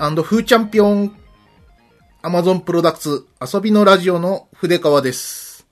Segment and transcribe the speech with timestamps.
[0.00, 1.14] ピーフーチャンピオン
[2.22, 5.66] アマゾンプロダクツ遊びのラジオの筆川です。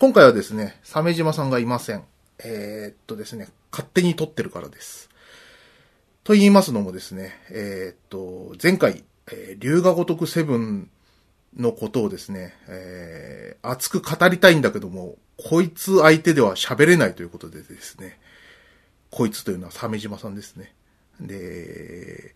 [0.00, 2.02] 今回はですね、鮫島さんがいません。
[2.42, 5.08] えーっとですね、勝手に撮ってるからです。
[6.24, 10.90] と言いますのもですね、えーっと、前回、えー龍が如くセブン
[11.56, 18.18] のことをですね、えー熱く語りたいんだけども、こいつ相手では喋れないということでですね、
[19.12, 20.74] こいつというのは鮫島さんですね。
[21.20, 22.34] で、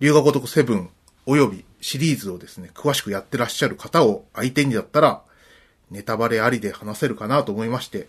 [0.00, 0.90] 龍が如くセブン
[1.26, 5.22] 及びシリーズをですね、詳しくやってらっしゃる方を相手にだったら、
[5.90, 8.08] ネタバレありで話せるかなと思いまして、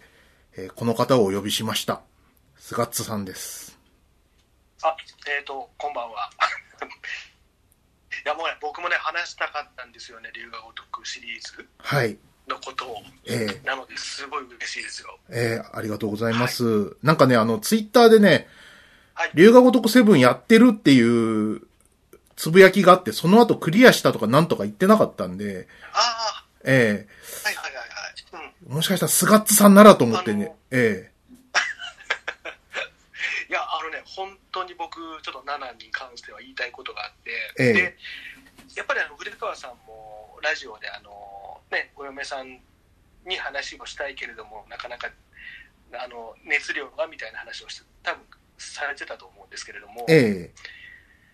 [0.56, 2.02] えーこの方をお呼びしました。
[2.58, 3.78] スガッツさんです。
[4.84, 4.96] あ、
[5.28, 6.30] えっ、と、こんばんは。
[8.26, 12.18] いや、もうね、僕もね、話したかったんですよね、龍が如くシリーズはい。
[12.48, 13.04] のことを。
[13.26, 15.18] えーなので、すごい嬉しいですよ。
[15.30, 16.96] えーありがとうございます。
[17.02, 18.48] なんかね、あの、ツイッターでね、
[19.16, 19.32] はい。
[19.34, 21.69] 龍が如くセブンやってるっていう、
[22.40, 27.06] つぶやきがあって、その後クリアしたとかなんとか言ってなかったんで、あえ
[27.44, 27.88] あ、はいはいはいはい。
[28.32, 28.38] う
[28.70, 28.72] ん。
[28.72, 30.46] ーもしかしたらスガッツさんならと思ってね。
[30.46, 31.12] あの、え
[33.50, 37.74] いや、あのね、本当に僕、ちょっとナナに関しては言いたいことがあって、ええ。
[37.74, 37.98] で、
[38.76, 42.62] やっぱりあの、古川さんもラジオで、あの、ね、お嫁さん
[43.26, 45.12] に話をしたいけれども、なかなか、
[45.92, 48.24] あの、熱量がみたいな話をして、多分
[48.58, 50.79] されてたと思うんですけれども、ええ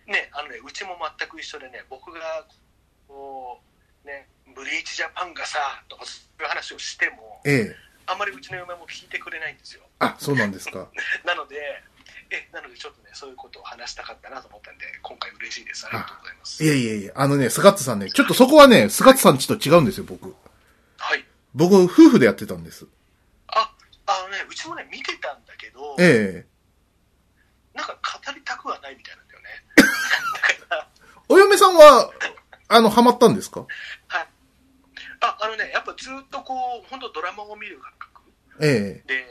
[0.06, 2.46] ね、あのね、うちも全く一緒でね、僕が、
[3.08, 3.60] こ
[4.04, 9.82] う、ね、ブリーチジャパンがさ、とかそういう話をしても、ええあんまりうちの嫁も聞いてくれないんですよ。
[9.98, 10.88] あ、そうなんですか。
[11.26, 11.82] なので、
[12.30, 15.86] え、なのでちょっとね、そういうことを話したかったなと思ったんで、今回嬉しいです。
[15.86, 16.64] ありがとうございます。
[16.64, 20.34] いえいえいえ、あのね、スガッツさんね、ちょっとそこはね、スガッツさんちと違うんですよ、僕。
[20.98, 21.24] はい。
[21.54, 22.86] 僕、夫婦でやってたんです。
[23.48, 23.74] あ、
[24.06, 26.56] あのね、うちもね、見てたんだけど、ええ
[27.74, 29.22] なんか語りたくはないみたいな
[31.28, 32.10] お嫁さんは、
[32.68, 33.60] あの、ハマったんですか？
[33.60, 34.28] はい。
[35.20, 36.54] あ、あのね、やっぱずっとこ
[36.84, 38.22] う、本当ドラマを見る感覚
[38.60, 39.24] ええで、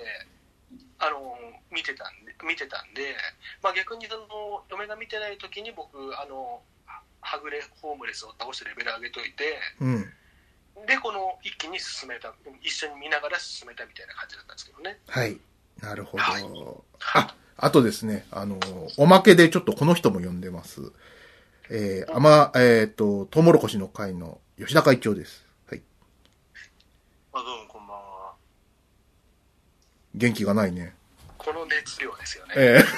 [1.00, 1.38] あの、
[1.72, 3.16] 見てたんで、見てたんで、
[3.61, 10.05] まあ逆にその、嫁が見てない時に僕、あの、ははぐれホームレスを倒してレベル上げといて、うん。
[10.85, 15.00] で、この一気に進めた、一緒に見ながら進めたみたいな感じだったんですけどね。
[15.07, 15.39] はい。
[15.81, 16.23] なるほど。
[16.23, 16.45] はい
[17.13, 18.59] あ、あとですね、あの、
[18.97, 20.91] おまけでちょっとこの人も呼んでます。
[21.69, 25.45] えー、あま、えっ、と、トウモロコシの会の吉田会長です。
[25.69, 25.81] はい。
[27.33, 28.33] あどうもこんばんは。
[30.13, 30.95] 元気がないね。
[31.37, 32.53] この熱量ですよね。
[32.55, 32.83] え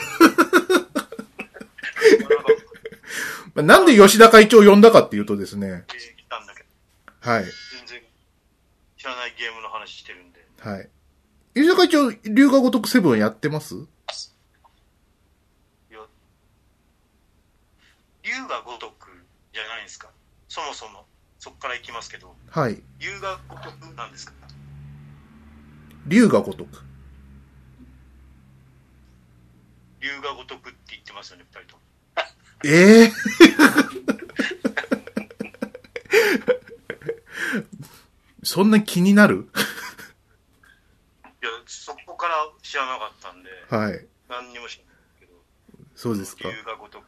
[3.55, 7.43] まあなんで吉田会長を呼んだかっていうとですね、来たんだけど、はい。
[7.43, 7.51] 全
[7.87, 8.01] 然
[8.97, 10.45] 知らないゲームの話してるんで。
[10.59, 10.89] はい。
[11.55, 13.79] 吉田会長、龍が如くセブンやってますい
[15.89, 15.99] や、
[18.27, 19.07] 竜が如く
[19.53, 20.09] じゃないんですか。
[20.49, 21.05] そもそも、
[21.39, 22.81] そこから行きますけど、はい。
[22.99, 24.33] 竜が如くなんですか？
[26.07, 26.83] 龍が如く。
[30.01, 31.81] 竜が如くって言ってますよね、二人とも。
[32.65, 33.11] ええ
[38.43, 39.49] そんな気になる？
[41.41, 44.05] いや、そこから知らなかったんで、はい。
[44.29, 45.33] 何にも知らないけど、
[45.95, 46.49] そうですか？
[46.49, 47.06] 竜が如く。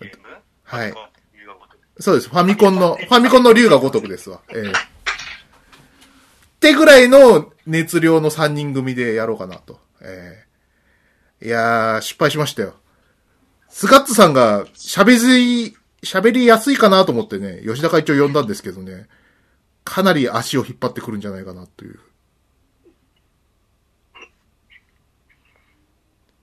[0.00, 0.24] ゲーム
[0.62, 0.94] はい。
[2.00, 2.28] そうです。
[2.28, 4.40] ファミコンの、ファミコンの龍が如くですわ。
[4.54, 4.72] ええっ
[6.60, 9.80] てぐらいの熱量の3人組でやろうかなと。
[10.02, 10.44] え
[11.40, 12.74] えいやー、失敗しましたよ。
[13.68, 19.06] スガッツさんが喋り、喋りやすいかなと思ってね、吉田会長呼んだんですけどね、
[19.84, 22.00] かなり足を引っ張ってくるんじゃないかなという。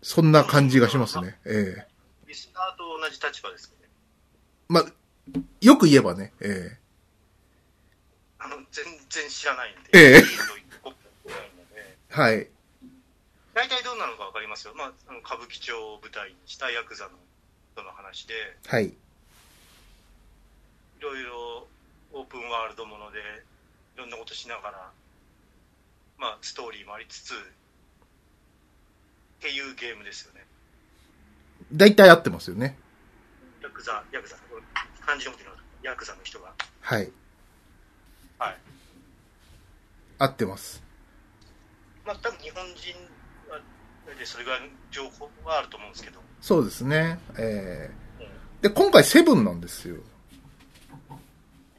[0.01, 1.39] そんな感じがしますね。
[1.45, 1.94] ええリ
[2.35, 3.87] スナーと同じ立場ですね。
[4.67, 4.85] まあ、
[5.61, 6.77] よく言えばね、え
[8.39, 9.89] あの、全然知らないんで。
[9.93, 10.23] ええ
[12.15, 12.47] はい。
[13.53, 17.11] 大体どうなのか分かりますよ、まあ、あの歌舞伎町を舞台にしたヤクザの
[17.73, 18.33] 人の話で、
[18.67, 18.87] はい。
[18.87, 18.93] い
[21.01, 21.67] ろいろ
[22.13, 23.19] オープンワールドもので、
[23.95, 24.91] いろんなことしながら、
[26.17, 27.37] まあ、ストーリーもありつつ、っ
[29.41, 30.45] ていうゲームですよね。
[31.73, 32.77] 大体合ってますよね。
[33.61, 34.35] ヤクザ、ヤクザ、
[35.05, 35.33] 漢字の
[35.83, 36.53] ヤクザの人が。
[36.81, 37.11] はい。
[38.39, 38.57] はい。
[40.17, 40.83] 合ってます。
[42.05, 42.95] まあ、多分日本人
[43.51, 43.59] は
[44.17, 47.19] でそれぐらいの情報はあると思うんですけど、そうですね。
[47.37, 47.89] え
[48.19, 49.97] うんいえで、今回セブンなんですよ。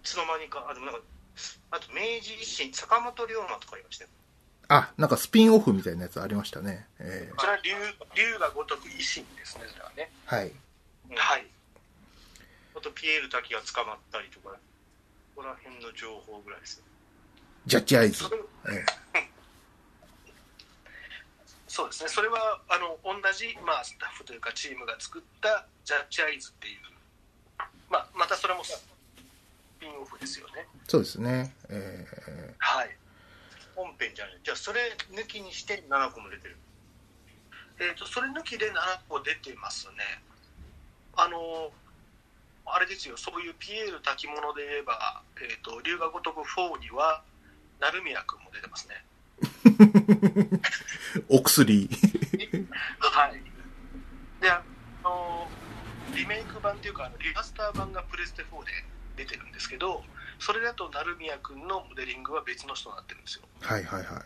[0.03, 1.01] つの間にか、あ、でもなんか、
[1.73, 4.11] あと明治維新、坂本龍馬とかいましたよ。
[4.69, 6.87] あ、なんかスピンオフみたいなやつありましたね。
[6.99, 7.73] ええそれは竜、
[8.15, 10.11] 竜が如く維新ですね、それはね。
[10.25, 10.47] はい。
[11.11, 11.47] うんはい。
[12.77, 14.57] あとピエール滝が捕まったりとか、こ
[15.37, 16.83] こら辺の情報ぐらいです。
[17.67, 18.31] ジャッジアイズそ。
[18.31, 18.39] れ
[18.71, 18.85] え
[21.69, 26.77] そうですね、それはあの同じ、まあ、スタッフというかチームが作ったジャッジアイズっていう、
[27.91, 28.83] まあ、またそれもス
[29.79, 30.67] ピンオフですよね。
[30.89, 31.55] そうですね。
[31.69, 32.97] えはい。
[33.77, 34.41] 本編じゃない。
[34.43, 34.81] じゃあそれ
[35.13, 36.57] 抜きにして7個も出てる。
[37.79, 38.75] えー、とそれ抜きで7
[39.09, 40.23] 個出てますね。
[41.15, 41.71] あの
[42.67, 47.23] あれですよ、そういうピエール滝物で言えば、えー、と龍が如く4には、
[47.79, 49.05] 成宮君も出てますね。
[49.41, 51.89] ー、 お薬。
[52.99, 53.43] はい。
[54.41, 54.63] で、あ
[55.05, 55.49] の
[56.15, 58.73] リメイク版というか、あのリマスター版がプレステ4で
[59.17, 60.03] 出てるんですけど、
[60.39, 63.45] それだと成宮君のモデリングは別の人になってるんですよ。
[63.61, 64.25] はいはいは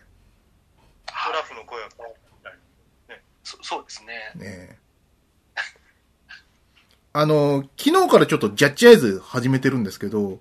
[1.06, 2.56] トラフの声は変わったり。
[3.42, 4.32] そそうですね。
[4.36, 4.38] い。
[4.38, 4.78] ねえ
[7.12, 10.40] あの、昨日からちょっとジャッジアイズ始めてるんですけど、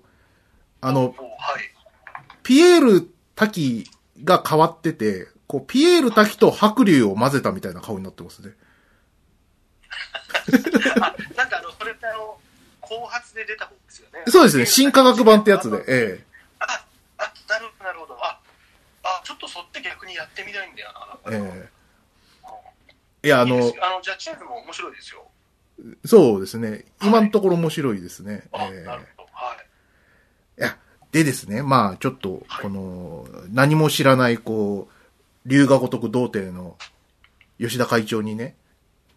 [0.80, 1.74] あの、おはい。
[2.42, 3.90] ピエール滝
[4.24, 8.54] が変わってて、こう、ピエール滝と白龍を混ぜたみたいな顔になってますね。
[11.00, 12.40] あ、なんかあの、それってあの、
[12.90, 14.24] 後発で出た方ですよね。
[14.26, 16.24] そうですね、新科学版ってやつで、え
[16.58, 16.66] あ、
[17.18, 18.18] あ、なるほど、なるほど。
[18.20, 18.40] あ、
[19.04, 20.92] あ、ちょっとそって逆にやってみたいんだよ
[21.24, 21.32] な。
[21.32, 21.80] えええ
[23.22, 25.28] いや、あのいいあの、ジャッジアイズも面白いですよ。
[26.04, 28.48] そうですね、今のところ面白いですね。
[28.50, 29.28] あ、ええなるほど。
[29.32, 30.60] はい。
[30.60, 30.76] いや、
[31.12, 36.76] でですね、まあ、ちょっと、この、何も知らない、こう、龍が如く童貞の
[37.58, 38.56] 吉田会長にね、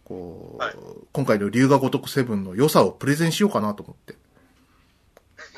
[0.06, 0.76] こう、はい
[1.12, 4.16] 今回の龍が如くセブンの良さをプレゼンしようかなと思って。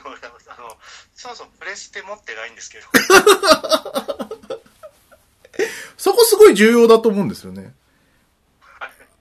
[0.05, 0.17] 俺あ
[0.59, 0.77] の、
[1.15, 2.85] そもそもプレステ持ってないんですけど、
[5.97, 7.73] そこすごい重要だと思うんですよね。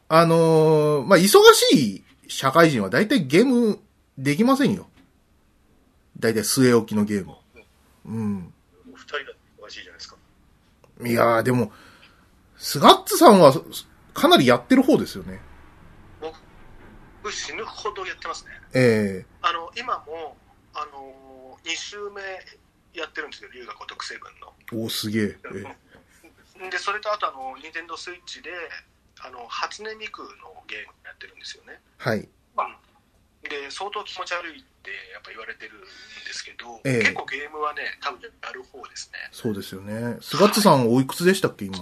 [0.08, 3.80] あのーまあ、忙しい社会人は大体ゲーム
[4.18, 4.86] できませんよ。
[6.18, 7.34] 大体据え置きのゲーム。
[8.06, 8.52] うん。
[8.92, 10.16] お二人だって詳しいじゃないですか。
[11.04, 11.72] いやー、でも、
[12.56, 13.52] スガッツさんは
[14.14, 15.40] かなりやってる方ですよね。
[16.20, 18.50] 僕、死ぬほどやってますね。
[18.72, 20.36] えあの、今も、
[20.72, 22.22] あの、2週目
[22.98, 24.52] やってるんですよ、龍が如くセブンの。
[24.72, 25.38] えおーすげえ。
[26.60, 28.50] えでそれとあとあの任天堂スイッチで
[29.20, 30.28] あの初音ミクの
[30.68, 32.28] ゲームやってるんですよね、はい。
[33.42, 40.16] で相当気持ち悪いってやっぱ言われてるんですけど、ええ結構ゲームはね多分やる方ですねそうですよね。
[40.20, 41.76] スガッツさんおいくつでしたっけ、今？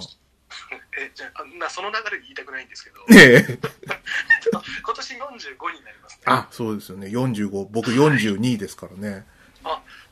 [0.99, 3.59] えじゃあなその流れで言いたくないんですけど ええ
[4.83, 7.09] 今年45になりますねあ、そうですよね。
[7.09, 7.67] 45。
[7.71, 9.27] 僕42ですからね。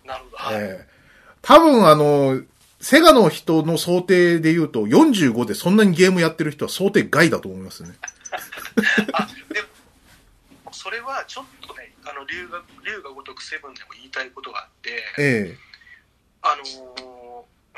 [0.05, 1.01] なるほどはい、ええ
[1.43, 2.43] 多分あの、
[2.81, 7.95] セガの人の想定で言うと、45でそんなにゲームやってる人は想定外だと思いますね。
[9.13, 9.69] あでも
[10.73, 15.59] それはちょっとねあの龍が龍が如くセブンでも言いたいことがあってええ
[16.43, 17.10] あのー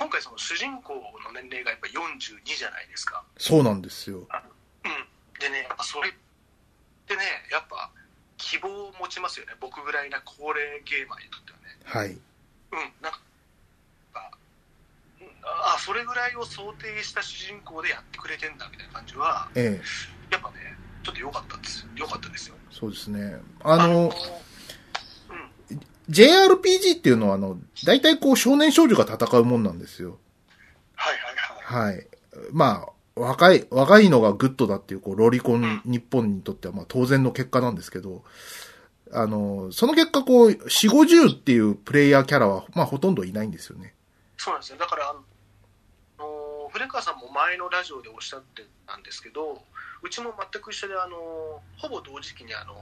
[0.02, 4.18] 今回その主人公の年齢がやっぱ42じゃないですかそうなんですよ。
[4.18, 4.26] うん、
[5.38, 6.12] でね、やっぱそれっ
[7.06, 7.88] てね、やっぱ
[8.36, 11.78] 希望を持ちますよね、僕ぐらいな高齢ゲーマーにとってはね。
[11.84, 12.08] はい。
[12.10, 12.18] うん、
[13.00, 13.20] なんか、
[15.20, 20.56] うんあ、それぐらいを想定した主人公でやってくれてんだみたいな感じは、ええやっぱね、
[21.04, 21.86] ちょっと良かったです。
[21.94, 22.56] 良かったですよ。
[22.72, 23.36] そうですね。
[23.62, 24.10] あの、うん、
[26.10, 30.18] JRPG っていうのはあの、大体こう少年少女が戦うもんなんですよ。
[30.96, 31.94] はいはいはい。
[31.94, 32.06] はい。
[32.52, 38.24] まあ、若い、若いのがグッドだっていう、こう、ロリコン日本にとっては、まあ、当然の結果なんですけど、
[39.12, 43.94] あの、その結果、こう、4、50っていうプレイヤーキャラは、まあ、ほとんどいないんですよね。
[44.38, 44.78] そうなんですよ。
[44.78, 45.14] だから、あ
[46.22, 49.62] の、古川さんも前のラジオでおっしゃってたんですけど、
[50.02, 52.74] うちも全く一緒で、あの、ほぼ同時期に、あの、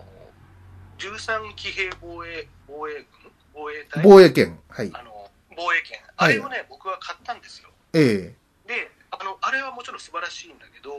[1.00, 3.32] 13騎兵防衛、防衛軍？
[3.54, 4.02] 防衛隊？
[4.04, 4.58] 防衛権。
[4.68, 4.90] はい。
[4.92, 5.98] あの、防衛権。
[6.16, 7.70] あれをね、僕は買ったんですよ。
[7.94, 8.34] え
[8.66, 10.92] で、あの、あれはもちろん素晴らしいんだけど、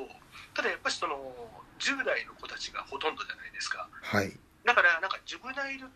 [0.54, 1.34] ただやっぱりその、
[1.80, 3.88] 10代の子たちがほとんどじゃないですか。
[4.14, 4.34] えはい。
[4.66, 5.88] だから、なんか、ジュブナイル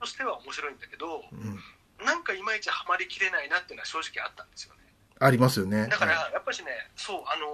[0.00, 1.58] としては面白いんだけど、うん。
[2.04, 4.80] なんかいまいちハマりきれないなっていうのは正直あったんですよね。
[5.18, 5.88] ありますよね。
[5.88, 7.46] だから、はいやっぱしね、そう、あの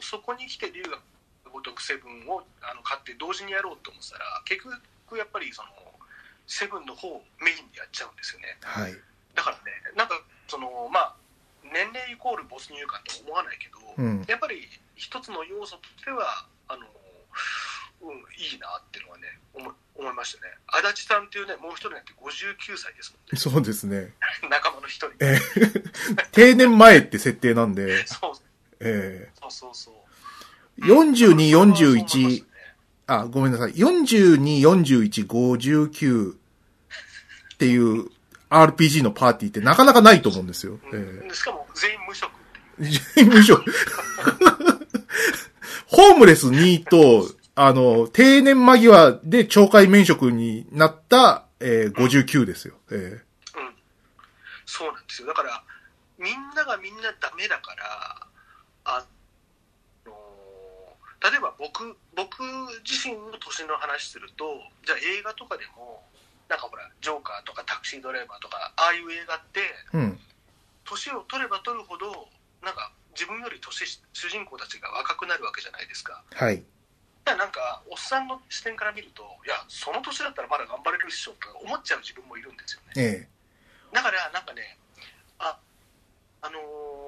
[0.00, 0.82] ーそこに来て龍
[1.56, 5.68] が如くセブンをあの買って同時にやろうと思ってたら、結局やっぱりその、
[6.46, 8.56] セブンの方をメインでやっちゃうんですよね。
[8.62, 8.94] はい。
[9.34, 9.62] だからね、
[9.96, 11.14] なんか、その、まあ、
[11.64, 14.24] 年齢イコール没入感とは思わないけど、うん。
[14.28, 16.86] やっぱり一つの要素としては、あの、
[18.02, 20.52] うん、いいなっていうのはね、思い思いましたね。
[20.66, 24.00] 足立さんっていうね、もう一人なんて59歳ですもんそうですね。
[24.00, 24.14] ね。
[24.50, 25.12] 仲間の一人。
[25.20, 25.40] ええ
[26.32, 28.32] 定年前って設定なんで、 そう
[28.80, 29.94] えそうそうそう。
[30.78, 32.44] え42、そう思います41ね、
[33.06, 33.72] あ、ごめんなさい。
[33.72, 38.10] 42、41、59っていう
[38.50, 40.78] RPG のパーティーってなかなかないと思うんですよ。
[40.92, 42.30] えしかも全員無職
[42.78, 43.64] 全員無職。
[45.86, 52.74] ホームレス2と、あの、定年間際で懲戒免職になった、えー、59ですよ。
[52.90, 53.22] え
[53.56, 53.74] うん。
[54.66, 55.28] そうなんですよ。
[55.28, 55.62] だから、
[56.18, 58.25] みんながみんなダメだから、あのー
[61.22, 62.42] 例えば僕、僕
[62.84, 66.04] 自身の年の話すると、じゃあ映画とかでも、
[66.48, 70.20] なんかほら、ジョーカーとかタクシードライバーとか、ああいう映画って、ー、うん。
[70.84, 72.28] 年を取れば取るほど、
[72.62, 76.22] なんか自分より年し、主人公たちが若くなるわけじゃないですか。
[76.32, 76.62] はい。
[77.24, 82.92] なんか、おっさんの視点から見ると、いや、その年だったらまだ頑張れるっしょとか思っちゃう自分もいるんですよね。
[82.96, 83.28] え
[83.92, 84.76] だからなんかね
[85.38, 85.58] あ
[86.42, 87.06] あのー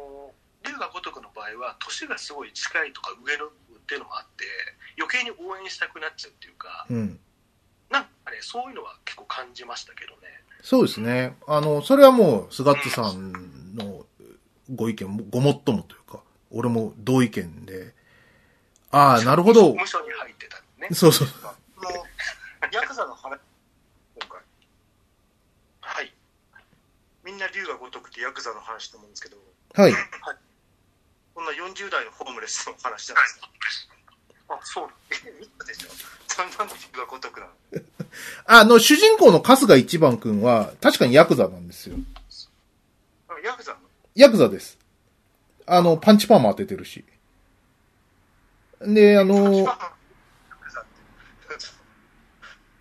[0.64, 3.46] 龍が如くの場合は年がすごい近いとか上の
[3.88, 4.44] っていうのもあって
[5.00, 7.18] 余計に応援したくなっちゃうっていうかえうん。
[7.88, 10.28] なんかねそういうのは結構感じましたけどね
[10.62, 11.36] そうですね。
[11.46, 14.04] あの、それはもう、菅津さんの
[14.74, 17.94] ご意見も、ごもっともというか、俺も同意見で、
[18.90, 19.72] ああ、なるほど。
[19.72, 21.28] 無所に入ってたねそうそう。
[21.28, 21.54] こ
[21.84, 21.90] の
[22.72, 23.38] ヤクザの話
[24.18, 24.40] 今回
[25.80, 26.12] はい
[27.24, 29.36] みんな龍が如くってヤクザの話と思うんですけど
[29.74, 29.92] はい。
[31.38, 34.54] こんな40代のホームレスの話じゃないですか？
[34.56, 34.88] あそう。
[35.12, 35.88] え見たでしょ？
[36.26, 37.46] そんなの龍が如くな。
[37.46, 37.52] の
[38.44, 41.96] あの、主人公の春日一番くんは、確かにヤクザなんですよ。
[43.28, 43.70] あヤクザ？
[43.74, 43.78] の
[44.16, 44.78] ヤクザです。
[45.64, 47.04] あの、パンチパーマ当ててるし。
[48.80, 49.64] で、あの、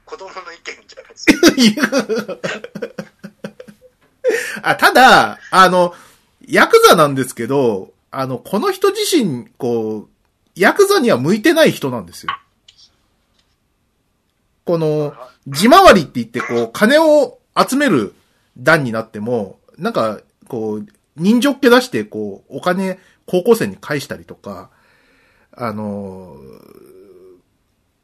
[0.04, 1.28] 子供の意見じゃないです
[2.26, 2.38] か。
[4.72, 5.94] あ、ただ、あの、
[6.48, 10.10] ヤクザなんですけど、あの、この人自身、こう、
[10.56, 12.32] ヤクザには向いてない人なんですよ。
[14.66, 15.14] この、
[15.48, 18.14] 地回りって言って、こう、金を集める
[18.58, 24.70] 段になっても、なんか、こう、人情っ気出して、こう、お金、高校生に返したりとか、
[25.52, 26.38] あの、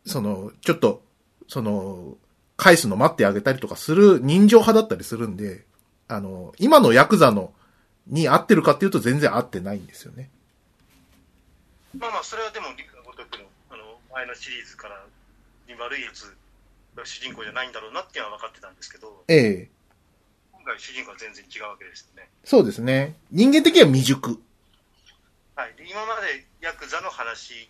[0.05, 1.03] その、ちょっと、
[1.47, 2.17] その、
[2.57, 5.65] 返すの待ってあげたりとかする人情派だったりするんで、
[6.07, 7.53] あの、今のヤクザの、
[8.07, 10.29] に合ってるかっていうと全然合ってないんですよね。
[11.97, 15.05] まあまあそれはでも龍が如くのあの前のシリーズから
[15.79, 16.35] 悪いやつ
[16.95, 19.69] が主人公じゃないんだろうなっていうのは分かってたんですけどええ
[20.51, 23.15] 今回主人公は全然違うわけですよねそうですね。
[23.31, 24.39] 人間的には未熟。
[25.55, 27.69] はい、で今までヤクザの話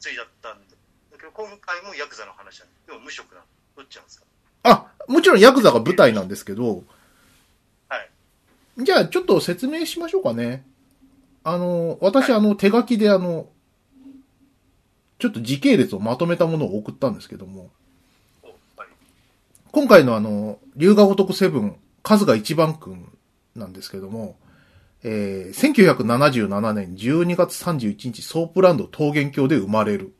[0.00, 3.44] ついだったんだけど今回もヤクザの話なんででも無職なの
[3.76, 4.26] どっちなんですか？
[4.62, 6.82] あ、もちろんヤクザが舞台なんですけど、はい
[8.78, 10.66] じゃあちょっと説明しましょうかね。
[11.44, 13.48] あの、私あの手書きであの、
[15.18, 17.70] ちょっと時系列をまとめたものを送ったんですけども、
[19.72, 23.16] 今回のあの、龍が如くセブン、春日一番くん
[23.54, 24.36] なんですけども、
[25.02, 30.14] えー、1977年12月31日、ソープランド桃源郷で生まれる。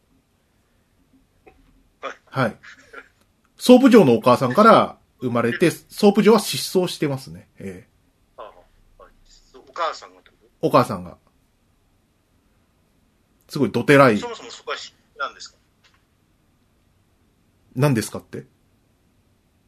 [2.26, 2.56] はい。
[3.58, 7.48] ソープ嬢のお母さんから生まれて、ソープ嬢は失踪してますね。
[7.58, 7.95] えああはいそうお
[9.76, 10.20] 母さんが
[10.62, 11.16] お母さんが。
[13.48, 15.56] すごいドえらいと、そもそもそこは新なんですか？
[17.76, 18.44] 何ですかって？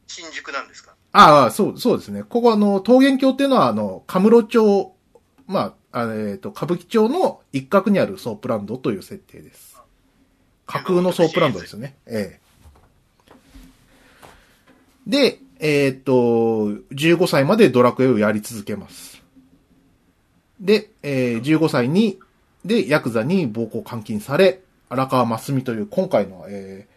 [0.07, 0.95] 新宿なんですか？
[1.13, 2.23] ああ、そう、そうですね。
[2.23, 4.93] ここあの、桃源郷っていうのはあの、神室町、
[5.47, 9.77] まあ、えっ、と、歌舞伎町の一角にあるソープランドという設定です。
[10.67, 11.95] 架空のソープランドですよね。
[12.05, 13.39] ええ。
[15.07, 19.18] で、えっ、と、15歳までドラクエをやり続けます。
[20.59, 22.19] で、えー15歳に、
[22.65, 26.87] で、ヤクザに暴行監禁され、荒川真澄という今回の、え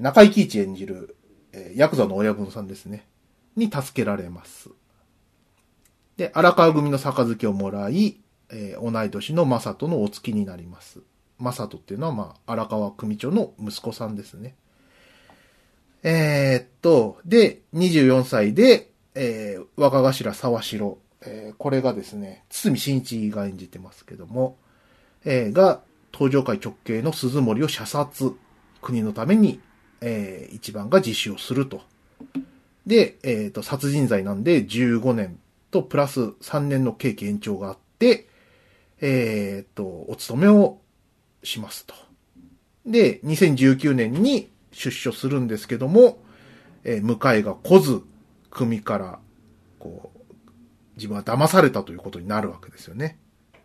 [0.00, 1.16] ー、中井貴一演じる、
[1.52, 3.06] えーヤクザの親分さんですね。
[3.56, 4.70] に助けられます。
[6.16, 11.00] で、荒川組の杯をもらい、えー同い年の正人のお付きになります。
[11.38, 14.54] 正人っていうのは、まあ、荒川組長の息子さんですね。
[16.02, 24.56] えーっと、で、24歳で、えー若頭沢城、えーこれがですね、堤真一が演じてますけども、
[25.24, 25.80] えーが、
[26.12, 28.32] 登場界直系の鈴森を射殺、
[28.80, 29.60] 国のために、
[30.00, 31.82] えー一番が自首をすると。
[32.86, 35.38] で、えっ、と、殺人罪なんで15年
[35.70, 38.28] とプラス3年の刑期延長があって、
[39.00, 40.78] えっ、と、お勤めを
[41.42, 41.94] しますと。
[42.86, 46.18] で、2019年に出所するんですけども、
[46.84, 48.02] えー迎えが来ず、
[48.50, 49.18] 組から、
[49.78, 50.15] こう、
[50.96, 53.18] 自分は騙されたということになるわけですよね。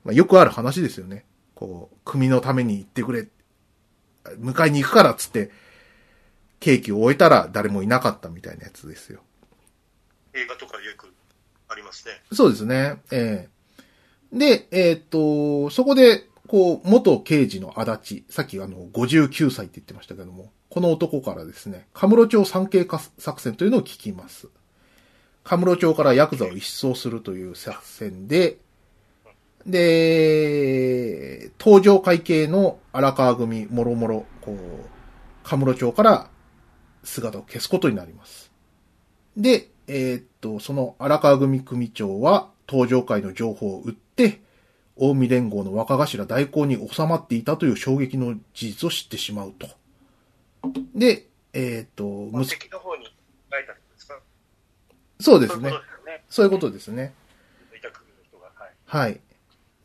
[0.04, 1.26] まあ、よくある話ですよね。
[1.56, 3.28] こう、組のために言ってくれ。
[4.40, 5.52] 迎えに行くからっつって、
[6.60, 9.22] ケーキを終えたら誰もいなかったみたいなやつですよ。
[10.34, 11.12] 映画とかでよく
[11.68, 12.14] ありますね。
[12.32, 13.02] そうですね。
[13.12, 13.62] ええ
[14.32, 24.48] で、えーっと、そこで、こう、元刑事の足立、さっきあの、59歳って言ってましたけども、この男からですね、カムロ町産経化作戦というのを聞きます。
[25.43, 28.57] カムロ町からヤクザを一掃するという作戦で、
[29.65, 34.57] で、東上会系の荒川組、もろもろ、こう、
[35.43, 36.29] カムロ町から
[37.03, 38.51] 姿を消すことになります。
[39.38, 44.41] で、えーっと、その荒川組組長は、東上会の情報を売って、
[44.98, 49.67] 近江連合の若頭代行に収まっていたという衝撃の事実を知ってしまうと。
[50.95, 53.07] で、えーっと、まあ、息子敵の方に
[55.22, 55.72] そうですね
[56.30, 56.58] そういうこ。
[56.58, 57.13] とですよね。
[58.56, 58.72] はい。
[58.86, 59.20] はい。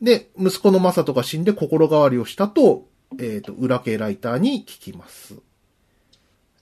[0.01, 2.87] で、息子の正人が死んで心変わりをしたと、
[3.19, 5.35] えっ、と、裏系ライターに聞きます。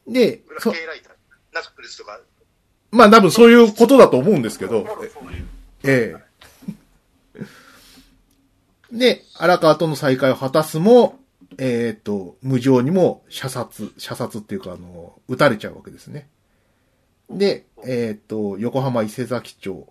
[0.07, 1.13] で、そ裏系ライター、
[1.53, 2.19] ナックルズとか、
[2.91, 4.85] まあ多分そういうことだと思うんですけど。
[5.83, 7.45] ええ
[8.91, 11.19] で、荒川との再会を果たすも、
[11.57, 16.29] えっ、と、無情にも射殺、射殺っていうか、あの、撃たれちゃうわけですね。
[17.29, 19.87] で、えっ、と、横浜伊勢崎町、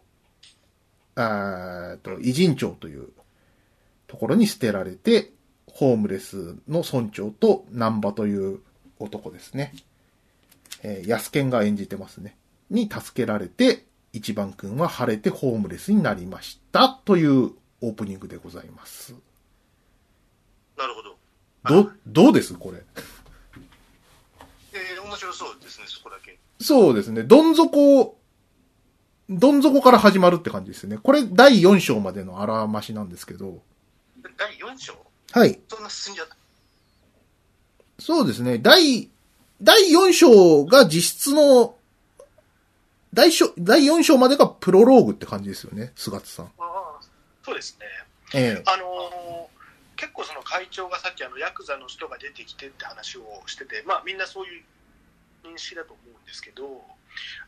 [1.16, 3.08] あーと、偉人町という
[4.06, 5.32] ところに捨てられて、
[5.66, 8.60] ホームレスの村長と南波という
[8.98, 9.74] 男ですね。
[10.82, 12.36] えー、安健が演じてますね。
[12.70, 16.88] に助けられて、一番くんは晴れてホームレスになりました。
[16.88, 17.50] という
[17.80, 19.14] オープニングでございます。
[20.76, 21.82] なるほど。
[21.82, 22.84] ど、どうですこれ？
[24.72, 26.38] えー、面白そうですね、そこだけ。
[26.60, 27.22] そうですね。
[27.22, 28.18] どん底、
[29.28, 30.98] どん底から始まるって感じですね。
[30.98, 33.62] これ第4章までのあらましなんですけど。
[34.36, 34.94] 第4章？
[35.32, 35.60] はい。
[35.68, 36.36] そんな進んじゃった？
[37.98, 38.58] そうですね。
[38.58, 39.10] 第、
[39.62, 41.76] 第4章が実質の、
[43.12, 45.92] 第章第4章までがプロローグって感じですよね。
[45.94, 46.46] 菅津さん。
[46.46, 47.00] ああ、
[47.44, 47.86] そうですね。
[48.34, 49.54] ええあのー
[49.96, 54.62] 結構その会長がさっきあのヤクザの人が出てきてって話をしてて、まあみんなそういう
[55.44, 56.82] 認識だと思うんですけど、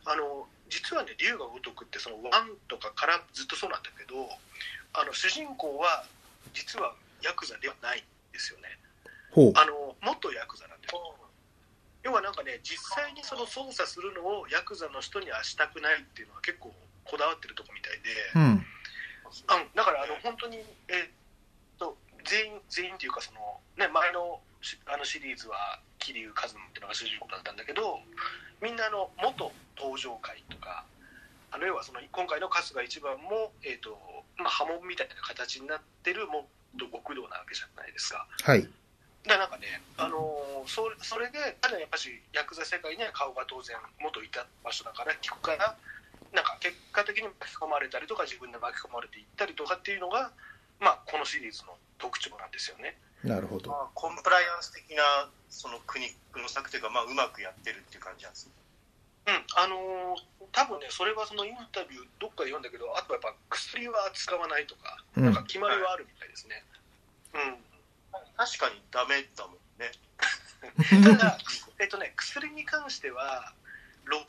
[0.05, 4.29] あの実はね龍が如くってそのワンとかからずっとそうなんだけど、
[4.93, 6.05] あの主人公は
[6.53, 8.69] 実はヤクザではないんですよね。
[9.33, 9.53] ほう。
[9.57, 11.01] あの元ヤクザなんですよ。
[12.05, 16.73] 要はなんかね実際にその操作するのをヤクザの人にはしたくないっていうのは結構
[17.05, 18.09] こだわってるとこみたいで。
[18.37, 18.67] うん。
[19.49, 21.11] あだからあの本当に、えーっ
[21.79, 28.01] と全員全員っていうかその、ね、前のしあのシリーズは桐生一馬っていうのが主人公だったんだけど
[28.63, 30.85] みんなあの元登場会とか
[31.51, 33.99] あの要はその今回の春日一番も、えーっと
[34.37, 38.27] まあ、波紋みたいな形になってるもっと極道なわけじゃないですか。
[38.43, 38.69] はい。
[39.25, 45.77] だからなんかね、あのーそれそれで彼はやっぱしヤクザ世界には顔が当然元いた場所だから聞くから
[46.33, 50.33] なんか結果的に巻き込まれたりとか自分で巻き込まれていったりとかっていうのが、
[50.81, 52.99] まあ、このシリーズの特徴なんですよね。
[53.25, 53.71] なるほど。
[53.71, 55.03] まあ、コンプライアンス的な、
[55.51, 58.53] その苦肉の策というか、まあ、うまくやってるっていう感じなんですね。
[59.27, 66.63] うん、あのー多分ねそれはそのインタビューどっかで読んだけどあとはやっぱ薬は使わないとかうんなんか決まりはあるみたいですね。
[67.35, 67.67] うん
[68.37, 69.93] 確かにダメだもんね。
[71.17, 71.39] ただ、
[71.81, 73.53] えっとね、薬に関しては、
[74.07, 74.25] 6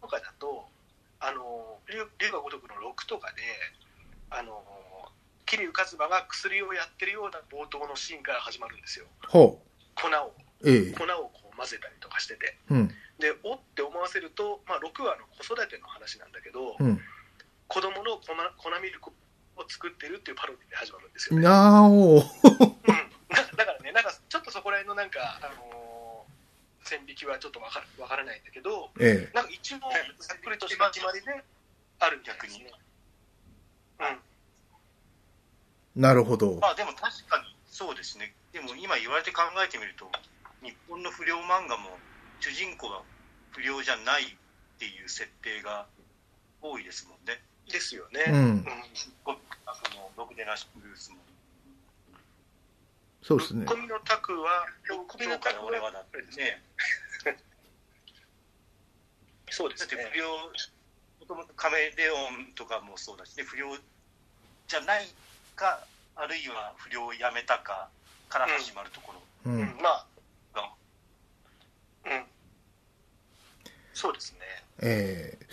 [0.00, 0.68] とかだと、
[1.20, 3.42] あの、龍龍が如くの6とかで、
[4.30, 5.12] あの、
[5.46, 9.06] 桐生一馬が薬をやってるような冒頭のシーンから始まるんですよ。
[9.28, 9.60] ほ
[9.94, 10.68] 粉を、う。
[10.68, 12.56] ええ粉をこう混ぜたりとかしてて。
[12.70, 12.88] うん。
[13.18, 17.00] で、おって思わせると、まあ、6はあの子育ての話なんだけど、うん。
[17.68, 19.10] 子供の粉粉ミルク
[19.56, 21.44] を作ってるっていうパロディで始まるんですよね。
[21.44, 22.16] なお。
[22.16, 25.84] うん、だだからね、なんかちょっとそこら辺のなんか、あのー
[26.84, 29.78] 線引きはちょっとわかわからないんだけど、ええなんか一応、
[30.20, 31.42] ざっくりとした決まりで
[31.98, 32.70] あるみたいですね。
[35.96, 36.58] うん、なるほど。
[36.60, 38.32] まあ、でも確かにそうですね。
[38.52, 40.06] でも今言われて考えてみると、
[40.62, 41.98] 日本の不良漫画も
[42.38, 43.02] 主人公が
[43.50, 44.26] 不良じゃないっ
[44.78, 45.84] ていう設定が
[46.62, 47.42] 多いですもんね。
[47.66, 48.26] ですよね。
[48.28, 48.34] うん。
[48.36, 48.64] うん
[49.24, 49.32] ご
[49.66, 51.16] あのろくでなしブルースも。
[53.22, 53.66] そうですね。
[53.66, 56.62] 小見のタクは、小見のタ今日からクは俺はだってね。
[59.50, 60.10] そうですね。
[60.12, 60.52] 不良、も
[61.26, 63.76] ともとカメレオンとかもそうだしね、不良
[64.68, 65.08] じゃない
[65.56, 65.84] か、
[66.16, 67.88] あるいは不良をやめたか
[68.28, 69.54] から始まるところう。
[69.54, 70.06] うんん、まあ、
[70.54, 70.70] が、
[72.06, 72.24] うん。
[73.92, 74.38] そうですね。
[74.82, 75.46] ええ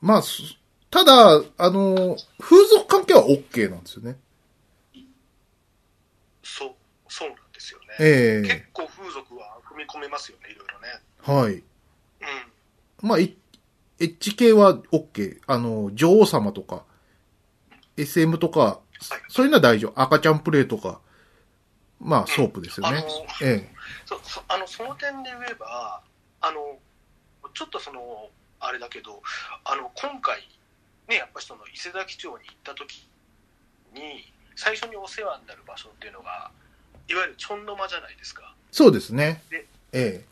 [0.00, 0.42] まあ、す
[0.90, 4.16] ただ、あの、風俗関係は OK なんですよね。
[6.42, 6.74] そう、
[7.08, 7.86] そうなんですよね。
[7.98, 10.88] え結構風俗は踏み込めますよね、いろいろね。
[11.28, 11.54] えはい。
[11.54, 13.08] うん。
[13.08, 13.36] まあ、い
[13.98, 15.40] エッジ系は OK。
[15.46, 16.84] あの、女王様とか、
[17.96, 19.20] SM とか、はい。
[19.28, 20.00] そういうのは大丈夫。
[20.00, 21.00] 赤ちゃんプレイとか、
[22.00, 22.98] まあ、ソープですよね。
[22.98, 23.08] あの
[23.42, 23.68] え
[24.04, 26.02] そそあのその点で言えば
[26.40, 26.78] あの
[27.54, 28.28] ちょっとその
[28.60, 29.22] あれだけど
[29.64, 30.46] あの今回
[31.08, 33.08] ねやっぱりその伊勢崎町に行った時
[33.94, 36.50] に最初にお世話になる場所っていうのが
[37.08, 39.66] いわゆるちょんの間じゃないですか、えそうですねで。
[39.92, 40.24] え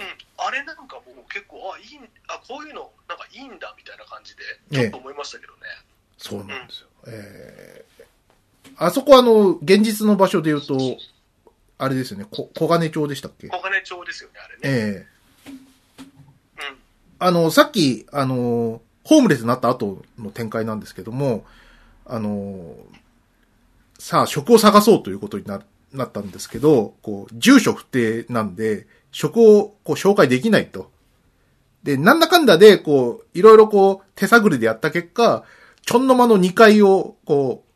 [0.00, 0.06] うん、
[0.38, 5.58] あれなんかもう結構あいいあこういうのなんかいいんだみたいな感じでええちょっと思いましたけどね、
[6.18, 6.88] そうなんですよ。
[7.06, 8.04] ええ
[8.80, 10.78] あそこはあの、現実の場所で言うと、
[11.78, 13.48] あれですよね、こ小金町でしたっけ？
[13.48, 15.06] 小金町ですよねあれね、え
[15.48, 15.50] え。
[15.50, 16.76] うん、
[17.18, 21.44] あの、さっき、あの、ホームレスになった後の展開なんですけども、
[22.06, 22.76] あの、
[23.98, 25.60] さあ、職を探そうということにな
[25.92, 30.92] なったんですけど、こう、住所不定なんで、職をこう紹介できないと。
[31.82, 35.44] で、なんだかんだで、こう、いろいろこう、手探りでやった結果、
[35.88, 37.70] ちょんの間の2階を、こう、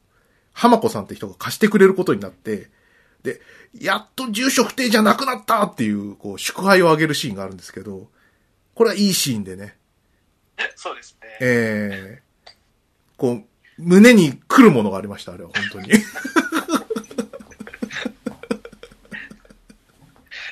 [0.53, 2.69] 浜子さんって人が貸してくれることになって、
[3.23, 3.41] で、
[3.73, 8.11] やっと住所不定じゃなくなったっていう、こう、祝杯をあげるシーンがあるんですけど、
[8.75, 9.79] これはいいシーンでね。
[10.77, 12.23] そうですねええ
[13.17, 13.45] こう、
[13.79, 15.89] 胸に来るものがありました、あれは、本当に。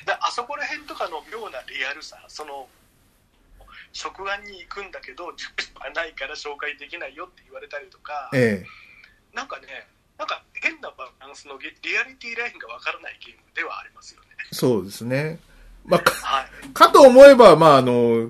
[0.07, 2.67] だあそこら辺とかの妙なリアルさその
[3.93, 8.63] 職案に行くんだけど住所がないから紹介できないよって言われたりとかえ
[9.33, 9.87] なんかね
[10.21, 14.27] なんか変なバランスのリリアリティラインがわからないゲームではありますよね。
[14.51, 15.39] えそうですね。
[15.83, 16.69] まあ、か、はい。
[16.73, 18.29] かと思えば、まあ、あの、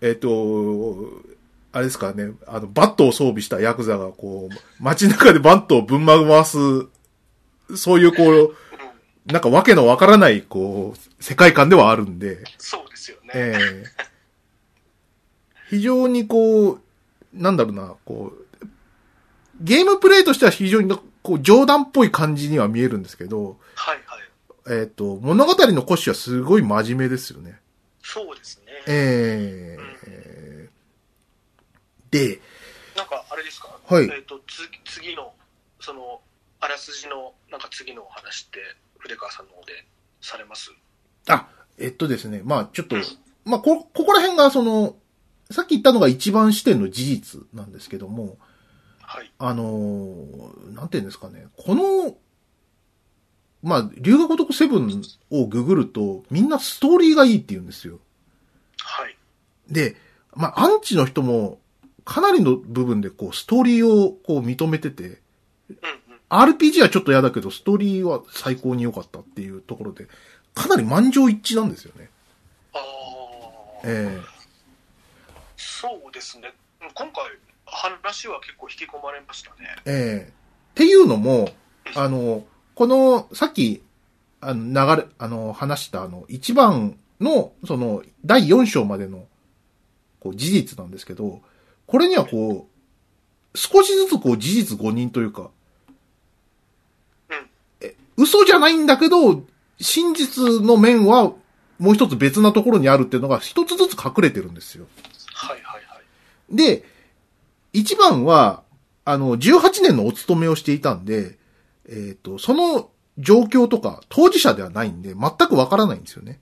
[0.00, 1.22] えっ、と、
[1.72, 6.56] あれですかね、あの、バットを装備したヤクザが、こう、街中でバットをぶん回す、
[7.76, 8.56] そういう、こう、
[9.26, 9.32] うん。
[9.32, 13.84] なんかわけのわからない、こう、世界観ではあるんで、そうですよね、ええ
[15.68, 16.80] 非常にこう、
[17.32, 18.66] なんだろうな、こう、
[19.60, 24.80] ゲームプレイとしては非常にこう冗談っぽい感じには見えるんですけど、はいはい。
[24.80, 27.58] えっ、と、物語の骨子はすごい真面目ですよね。
[28.02, 29.76] そうですね、え
[30.06, 30.68] え
[32.10, 32.40] で、
[32.96, 34.04] なんかあれですか、はい。
[34.04, 35.34] えっ、とつ次の
[35.80, 36.20] その
[36.60, 38.60] あらすじのなんか次のお話って
[38.98, 39.84] 筆川さんの方で
[40.22, 40.72] されます？
[41.28, 43.02] あ、えっとですね、まあちょっとうん、
[43.44, 44.96] まあこ、ここら辺がその、
[45.50, 48.36] さっき言ったのが一番視点の事実なんですけども、
[49.00, 49.32] はい。
[49.38, 52.16] あのーなんて言うんですかね、この、
[53.62, 57.98] まあ、龍が如くセブンをググると、みんなストーリーがいいって言うんですよ。
[58.78, 59.16] はい。
[59.70, 59.96] で、
[60.34, 61.58] まあ、アンチの人も、
[62.04, 65.78] かなりの部分でこう、ストーリーをこう認めてて、うんうん。
[66.28, 70.06] RPG はちょっと嫌だけど、ストーリーは最高に良かったっていうところで、
[70.54, 72.10] かなり満場一致なんですよね。
[72.74, 74.20] ああえ
[75.58, 76.54] そうですね。
[76.94, 77.24] 今回
[77.66, 79.56] 話は結構引き込まれましたね。
[79.84, 79.94] ええ。
[80.28, 81.50] えっていうのも、
[81.96, 82.44] あの、
[82.76, 83.82] この、さっき、
[84.40, 89.26] あの、流れ、あの、話した、あの、一番の、その、第4章までの、
[90.20, 91.42] こう、事実なんですけど、
[91.88, 92.68] これにはこ
[93.52, 95.50] う、少しずつこう、事実誤認というか、
[97.30, 97.48] うん。
[97.80, 99.42] え、嘘じゃないんだけど、
[99.80, 101.32] 真実の面は、
[101.80, 104.86] もう一つ別なところにあるっていうのが一つずつ隠れてるんですよ。
[106.50, 106.84] で、
[107.72, 108.62] 一番は、
[109.04, 111.38] あの、18年のお勤めをしていたんで、
[111.88, 116.40] えっ、と、その状況とか、当事者ではないんで、全くわからないんですよね。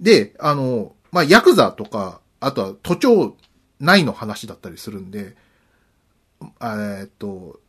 [0.00, 3.36] で、あの、まあ、ヤクザとか、あとは都庁
[3.80, 5.36] 内の話だったりするんで、
[6.60, 7.60] えっ、と、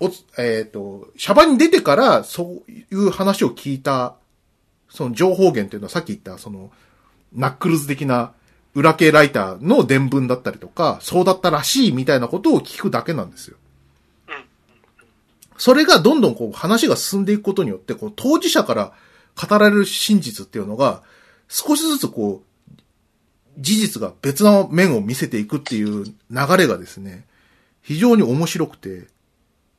[0.00, 4.14] おつ、えっ、と、シャバに出てから、そういう話を聞いた、
[4.88, 6.70] その情報源っていうのはさっき言った、その、
[7.32, 8.32] ナックルズ的な
[8.74, 13.56] 裏系ライターの伝聞だったりとか、そうだったらしいみたいなことを聞くだけなんですよ。
[15.56, 18.92] それがどんどんこう話が進んでいくことによって、こう当事者から
[19.34, 21.02] 語られる真実っていうのが、
[21.48, 22.80] 少しずつこう、
[23.58, 26.12] 事実が別な面を見せていくっていう流
[26.56, 27.26] れがですね、
[27.82, 29.08] 非常に面白くて、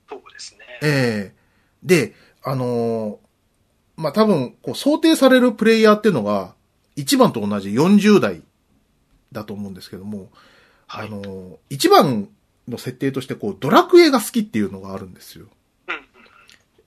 [0.10, 0.60] そうですね。
[0.82, 1.36] ええ。
[1.84, 3.18] で、あのー
[4.00, 6.56] まあ、多分、こう、想定されるプレイヤーっていうのが、
[6.96, 8.42] 1番と同じ40代
[9.32, 10.30] だと思うんですけども、
[10.88, 12.30] はいあのー、1番
[12.68, 15.48] の設定として、こう、ドラクエが好きっていうのがあるんですよ。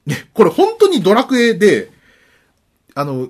[0.07, 1.91] ね、これ本当にドラクエで、
[2.95, 3.29] あの、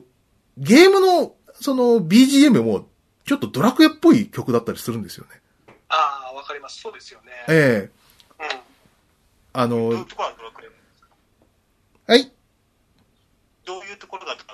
[0.56, 2.88] ゲームの、その BGM も、
[3.26, 5.40] ちょっとドラクエっぽい曲だったりするんですよね。
[5.88, 7.90] ああわかりますそうですよねえ
[8.40, 8.60] えうん
[9.52, 10.68] あのどういう、ところはドラクエ
[12.12, 12.32] はい。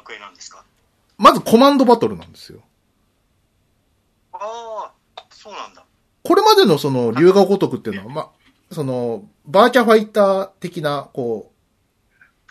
[0.04, 0.64] クエなんですか？
[1.16, 2.60] まずコマンドバトルなんですよ。
[4.40, 5.84] ああ、そうなんだ。
[6.22, 11.52] これまでのその、龍が如くっていうのは、まあ、その、バーチャファイター的な、こ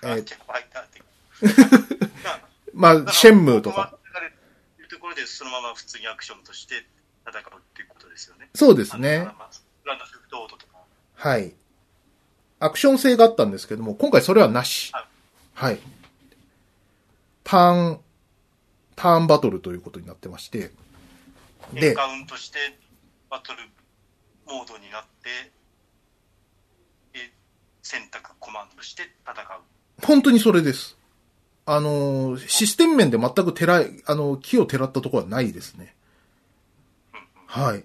[0.02, 2.08] う、えーあじゃあファイターって。
[2.73, 3.93] まあ、シェンムーとか。。
[4.80, 6.86] いうところで、そのまま普通にアクションとして
[7.28, 8.50] 戦うっていうことですよね。
[8.54, 9.28] そうですね。
[11.15, 11.54] はい。
[12.60, 15.06] アクション性があったんですけども、今回それはなしはい。
[15.54, 15.80] はい。
[17.43, 18.00] ターン、
[18.95, 20.71] ターンバトルということになってまして。
[21.74, 22.60] で、エンカウントして、
[23.30, 23.60] バトル
[24.46, 25.52] モードになって、
[27.14, 27.32] で
[27.82, 30.06] 選択、コマンドして戦う。
[30.06, 30.98] 本当にそれです。
[31.66, 35.96] あのー、システム面で全くてらい、あの、木をてらったところはないですね。
[37.14, 37.80] うんうんはい。
[37.80, 37.84] っ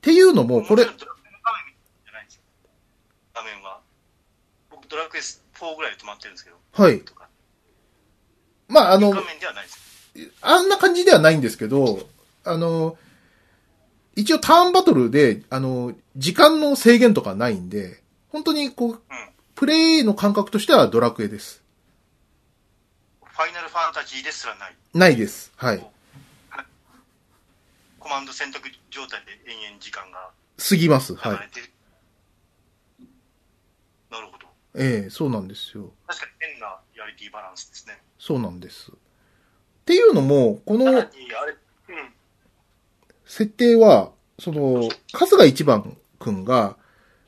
[0.00, 2.42] ていうのも、これも、ちろんドラクエの画面じゃないんですよ。
[3.34, 3.80] 画面は。
[4.70, 6.56] 僕、ドラクエ4ぐらいで止まってるんですけど。
[6.72, 7.02] はい。
[8.68, 9.12] まあ、あの。
[10.40, 12.08] あんな感じではないんですけど、
[12.46, 12.96] あの、
[14.14, 19.00] 一応ターンバトルで、あの、時間の制限とかないんで、本当にこう、うん。
[19.54, 21.62] プレイの感覚としてはドラクエです。
[23.24, 24.76] ファイナルファンタジーですらない。
[24.92, 25.50] ないです。
[25.56, 25.86] はい。
[27.98, 31.14] コマンド選択状態で延々時間が過ぎます。
[31.14, 31.50] 流はい。
[34.10, 34.46] なるほど。
[34.74, 35.90] ええそうなんですよ。
[36.06, 38.00] 確かに変なリアリティバランスですね。
[38.18, 38.90] そうなんです。
[38.90, 38.94] っ
[39.86, 41.58] ていうのも、このさらに、あれ、うん。
[43.26, 46.76] 設定は、その、春日一番くんが、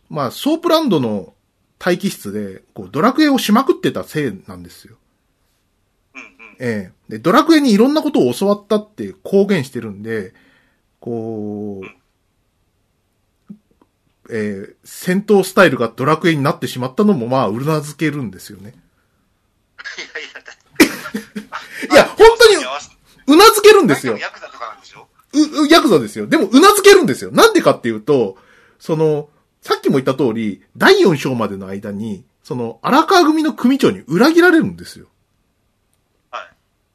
[0.08, 1.34] まあ、ソープランドの
[1.84, 4.96] 待機室で、こう、ドラクエをしまくってたせいなんですよ。
[6.14, 6.28] うんうん。
[6.60, 10.34] ええで、ドラクエにいろんなことを教わったって公言してるんで、
[11.00, 11.86] こう、
[14.30, 18.74] えー戦闘スタイルがドラクエになってしまったのも、まあ、うなずけるんですよね。
[19.96, 21.94] いやいや。
[21.94, 22.56] いや、本当に
[23.28, 24.16] うなずけるんですよ。
[24.18, 24.77] ヤクザとか
[25.38, 26.26] う、う、ヤクザですよ。
[26.26, 27.30] でも、うなずけるんですよ。
[27.30, 28.36] なんでかっていうと、
[28.78, 29.28] その、
[29.60, 35.06] さっきも言った通り、第4章までの間に、その、荒川組の組長に裏切られるんですよ。
[36.30, 36.40] は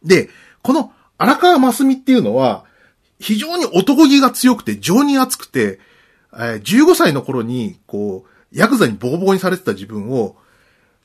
[0.03, 0.07] い。
[0.07, 0.29] で、
[0.61, 2.65] この荒川真澄っていうのは、
[3.19, 5.79] 非常に男気が強くて、情に熱くて、
[6.33, 10.35] えー15歳の頃に、こう、ヤクザにボコボコにされてた自分を、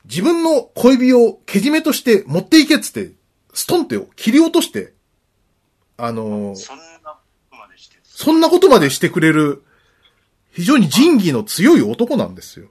[0.05, 3.11] 自分の恋人をけじめとして持っていけっつって、
[3.53, 4.93] ストンって切り落として、
[5.97, 7.18] あのーそんな。
[8.19, 9.63] そんなことまでしてくれる、
[10.51, 12.67] 非常に仁義の強い男なんですよ。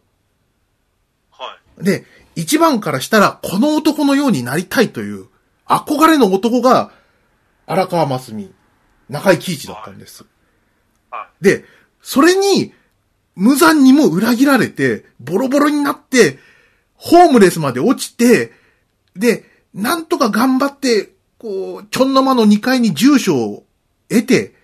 [1.30, 1.84] はい。
[1.84, 2.04] で、
[2.36, 5.24] 一番からしたら、この男のようになりたいという、
[5.66, 6.92] 憧れの男が、
[7.64, 8.54] 荒川真澄、
[9.08, 10.26] 中井貴一だったんです。
[11.10, 11.64] はで、
[12.02, 12.74] それに、
[13.34, 16.38] 無残にも裏切られて、ボロボロになって、
[16.92, 18.52] ホームレスまで落ちて、
[19.16, 23.64] で、なんとか頑張って、こう、ちょんの間の2階に住所を
[24.10, 24.57] 得て、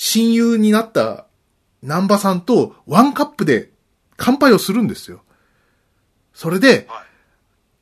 [0.00, 1.26] 親友になった
[1.82, 3.72] 南波さんとワンカップで
[4.16, 5.24] 乾杯をするんですよ。
[6.32, 6.86] それでい。、はい。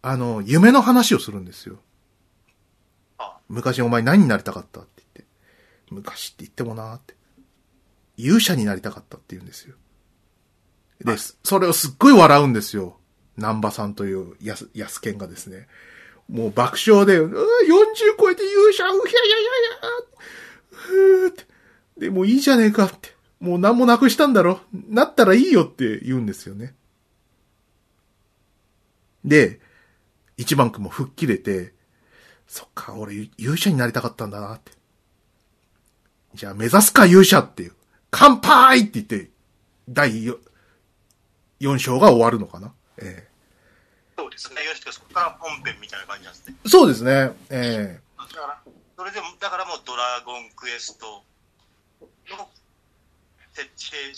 [0.00, 1.76] あの、夢の話をするんですよ。
[3.18, 5.26] あ昔お前何になりたかったって言って。
[5.90, 7.14] 昔って言ってもなーって。
[8.16, 9.74] 勇者になりたかったって言うんですよ。
[11.05, 12.96] で、はいそれをすっごい笑うんですよ。
[13.37, 15.68] 南波さんというやす、やすけんがですね。
[16.31, 19.96] もう爆笑で、うわ40超えて勇者、うひゃややや
[20.70, 21.56] ふーって。
[21.98, 23.14] で、もういいじゃねえかって。
[23.40, 24.61] もう何もなくしたんだろ。
[24.88, 26.74] なったらいいよって言うんですよね。
[29.24, 29.61] で、
[30.37, 31.74] 一番くんも吹っ切れて、
[32.46, 34.72] そっか、俺勇者になりたかったんだなって。
[36.35, 37.72] じゃあ目指すか勇者っていう。
[38.11, 39.30] 乾杯って言って、
[39.88, 40.24] 第
[41.61, 42.72] 4, 章が終わるのかな。
[42.98, 43.26] え
[44.16, 44.64] そうですね。
[44.64, 46.56] よし、そこから本編みたいな感じなんですね。
[46.64, 47.32] えそうですね。
[47.50, 48.62] えだから、
[48.96, 51.22] それでも、だからもうドラゴンクエスト
[52.30, 52.48] の
[53.52, 54.14] 設定っ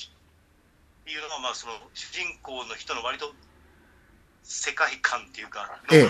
[1.05, 3.33] ていうのは、まあその主人公の人の割と
[4.43, 6.09] 世界観っていうか、ええ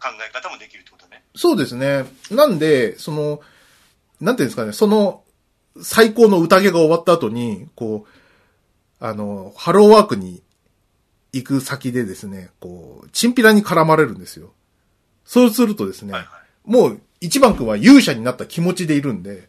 [0.00, 1.22] 考え方もできるってことね。
[1.24, 2.04] えそうですね。
[2.30, 3.40] なんで、その、
[4.20, 5.24] なんていうんですかね、その、
[5.82, 10.42] 最高の宴が終わった後に、こう、あの、ハローワークに
[11.32, 14.52] 行く先でですね、こう、チンピラに絡まれるんですよ。
[15.24, 16.70] そうするとですね、はいはい。
[16.70, 19.48] もう、一番くんは勇者になった気持ちでいるんで、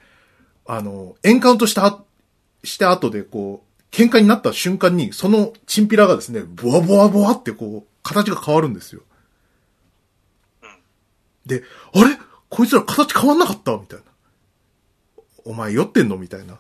[0.66, 2.00] あの、エンカウントした、
[2.64, 9.02] した後で、こう、喧嘩になった瞬間に、そのチンピラがですね、ボワボワボワってこう、形が変わるんですよ。
[10.64, 10.70] うん。
[11.46, 12.18] で、あれ？
[12.50, 14.06] こいつら形変わんなかったみたいな。
[15.46, 16.18] お前酔ってんの？
[16.18, 16.58] みたいな。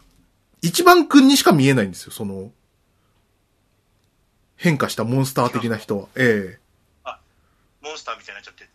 [0.61, 2.51] 一番くんにしか見えないんですよ、その、
[4.55, 6.07] 変化したモンスター的な人は。
[6.15, 6.59] ええ
[7.81, 8.69] モモンスターみたいになっちゃって、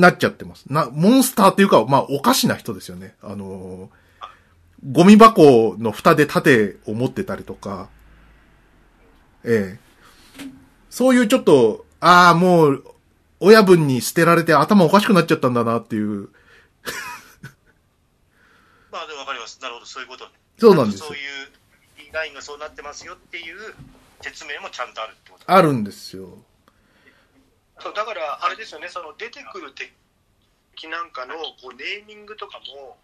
[0.00, 0.64] なっちゃってます。
[0.70, 3.14] な、モンスターっていうか、まあ、おかしな人ですよね。
[3.22, 4.06] あのー
[4.90, 7.88] ゴミ箱の蓋で盾を持ってたりとか、
[9.44, 9.86] ええ
[10.90, 12.84] そういうちょっと、ああ、もう、
[13.40, 16.30] 親分に捨てられて頭おかしくなっちゃったんだなっていう。
[18.90, 19.58] まあでもわかります。
[19.60, 20.30] なるほど、そういうことね。
[20.58, 23.74] そうなんですよそういう、ラインがそうなってますよっていう
[24.22, 26.38] 説明もちゃんとあるってことあるんですよ。
[27.80, 32.96] そうだからあれですよねその出てくる敵なんかのこうネーミングとかも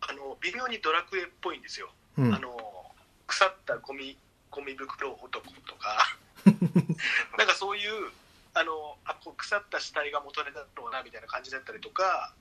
[0.00, 2.38] あの微妙にドラクエっぽいんですよ、うんあ。
[2.38, 2.56] の
[3.26, 4.16] 腐ったゴミ
[4.50, 6.16] ゴミ袋男とか
[7.36, 8.10] なんかそういう
[8.54, 12.34] あのあこう腐った死体が元ネタだろうなみたいな感じだったりとか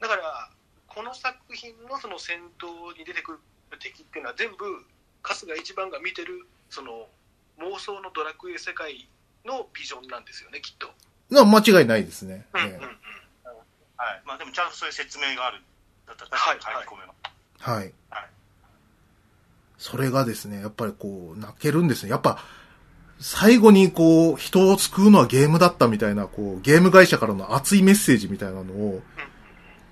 [0.00, 0.50] だから
[0.86, 3.32] この作品のその戦闘に出てく
[3.70, 4.86] る敵っていうのは全部
[5.22, 7.08] 春日一番が見てるその
[7.58, 9.08] 妄想のドラクエ世界
[9.44, 10.88] のビジョンなんですよねきっと。
[11.30, 12.46] な間違いないですね。
[12.54, 12.76] うんうんえ
[13.96, 14.22] はい。
[14.26, 15.60] まあでもちゃんとそういう説明がある。
[16.06, 17.14] だったらはい確かに入り込めば。
[17.24, 18.28] えはいはい。
[19.78, 22.10] それがですね、やっぱりこう、泣けるんですね。
[22.10, 22.38] やっぱ、
[23.18, 29.02] 最後にこう、人を救うのはゲームだったみたいな、こう、ゲーム会社からの熱いメッセージみたいなのを、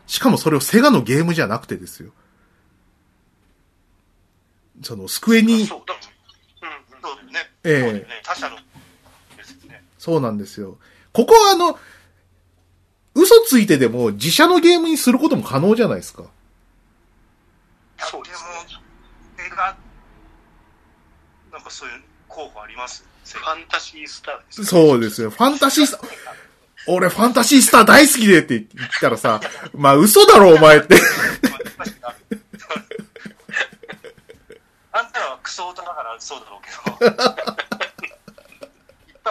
[0.07, 2.13] しかもそれをセガのゲームじゃなくてですよ。
[4.83, 5.95] その、スクエニ、そうだ、
[6.63, 7.51] うんうん、そうね。
[7.65, 8.23] ええそうだよね。
[8.25, 8.57] 他社の。
[10.01, 10.79] そうなんですよ。
[11.13, 11.79] ここはあの、
[13.15, 16.25] 嘘ついてでも自社のゲームにすることも可能じゃないですか。
[17.99, 18.81] そうですね
[19.47, 19.77] 映画、
[21.53, 23.05] なんかそういう候補あります？
[23.25, 25.29] ファンタジースターですねそうですよ。
[25.29, 26.09] ファンタシースター、
[26.87, 29.39] 俺ファンタシースター大好きでって言ったらさ、
[29.75, 30.97] まあ嘘だろお前って。
[34.93, 36.63] あんたらはクソ大人だからそうだろう
[36.99, 37.15] けど、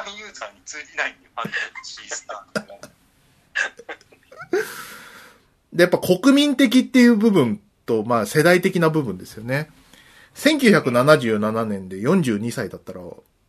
[0.10, 2.70] 一般ユーザーに通じないんよ、ファンタジースター。
[5.74, 9.70] で、やっぱ国民的っていう部分と、まあ世代的な部分ですよね。
[10.36, 13.02] 1977年で42歳だったら、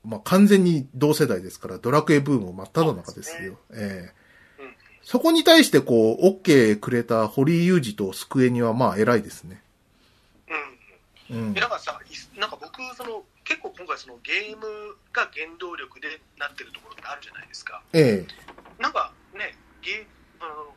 [0.05, 3.59] まあ完全に同世代ですから、ドラクエブーム真っ只中ですよ。
[3.73, 4.15] ええ
[4.63, 4.71] うん
[5.03, 9.63] そこに対してこう、OK くれた堀井雄二とスクエニはまあ偉いですね。
[11.31, 11.61] うんうんで。
[11.61, 14.63] なんかさいなんか僕その結構今回そのゲーム
[15.11, 17.83] が原動力でなってるところってあるじゃないですか。
[17.93, 18.25] え
[18.79, 20.07] なんかねゲ
[20.39, 20.71] あの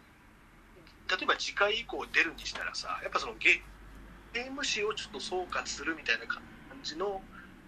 [1.06, 3.62] 例えば次回以降出るにしたらさやっぱそのゲ
[4.34, 6.42] ゲーム史をちょっと総括するみたいな感
[6.82, 7.22] じの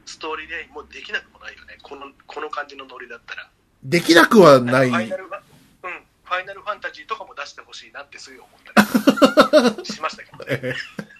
[0.07, 1.77] ストーリーラインもできなくもないよね。
[1.83, 3.43] このこの感じのノリだったら。
[3.43, 3.47] え
[3.85, 4.89] できなくはない。
[4.89, 5.37] ファイナルファ
[5.83, 5.91] うん。
[6.23, 10.45] ファイナルファンタジーとかも出してほしいなってすぐ思ったりしましたけどね。
[10.49, 11.14] え え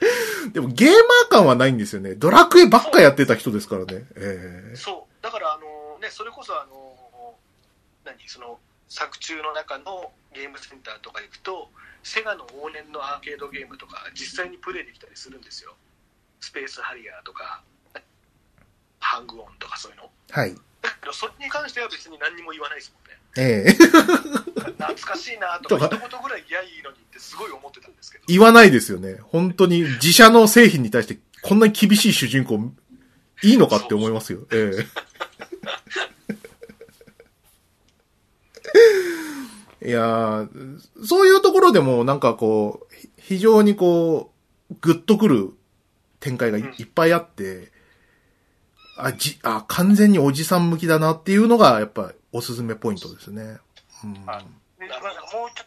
[0.52, 2.14] でもゲーマー感はないんですよね。
[2.14, 4.06] ドラクエばっかやってた人ですからね。
[4.16, 7.36] ええそうだからあのねそれこそあの
[8.04, 8.28] 何？
[8.28, 8.58] その
[8.88, 11.70] 作中の中のゲームセンターとか行くと
[12.02, 15.74] セガの往年のアーケードゲームとか実際にプレイできたりするんですよ
[16.40, 17.62] スペースハリアーとか
[19.00, 20.54] ハングオンとかそういうのはい。
[20.88, 23.18] だけどそれに関しては別に何にも言わないですもんね。
[23.36, 23.72] ええ。
[23.72, 28.24] 懐かしいなとか一言ぐらい嫌いいのにってすごい思ってたんですけど。
[28.28, 29.18] 言わないですよね。
[29.22, 32.72] 本当に自社の製品に対してこんなに厳しい主人公
[33.42, 34.40] いいのかって思いますよ。
[34.52, 34.72] え
[39.82, 39.88] え。
[39.88, 44.32] いやーそういうところでもなんかこう、ひ非常にこ
[44.70, 45.52] う、グッとくる
[46.20, 47.70] 展開がいっぱいあって、
[48.98, 53.58] あ、じ、あ、完全におじさん向きだなっていうのがやっぱおすすめポイントですね。
[54.04, 54.44] うんはい
[54.78, 55.66] でなんかもうちょっ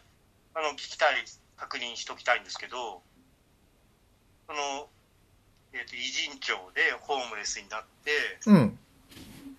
[0.54, 1.24] とあの聞きたい、
[1.56, 3.02] 確認しときたいんですけど、
[4.46, 4.88] その、
[5.72, 8.10] えっ、と、偉人町でホームレスになって、
[8.46, 8.78] うん。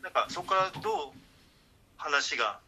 [0.01, 0.93] なんかそこからどう
[1.97, 2.59] 話が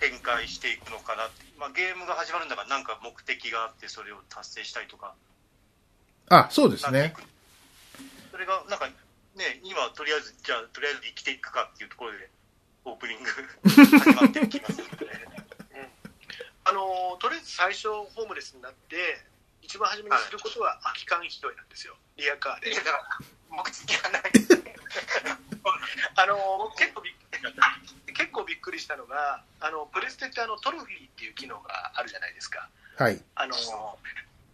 [0.00, 5.14] 展開していくのかなって、まあ、ゲームが始まるんだから、なんか目的があって、それを達成したりとか、
[6.28, 7.14] あ、そうですね
[8.30, 8.88] それが、なんか
[9.34, 12.28] ね、今、とりあえず、じゃあ、とりあえず生きていくかっていうところで、
[12.84, 13.30] オープニング
[13.70, 15.28] 始まってる気がするので、
[16.64, 19.24] あのとりあえず最初ホームレスになって
[19.62, 21.96] 一番初めにすることは空き缶拾いなんですよ。
[22.16, 22.70] リアカーで。
[22.70, 23.18] いやだから、
[23.50, 24.22] 目的がない。
[26.16, 27.14] あの結構びっ
[28.06, 32.68] 結構びっくりしたのがあのプレステってあのトロフィーっていう機能があるじゃないですか。
[32.96, 33.22] はい。
[33.34, 33.54] あの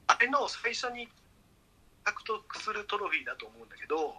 [0.06, 1.08] あれの最初に
[2.04, 4.14] 獲得するトロフィーだと思うんだけど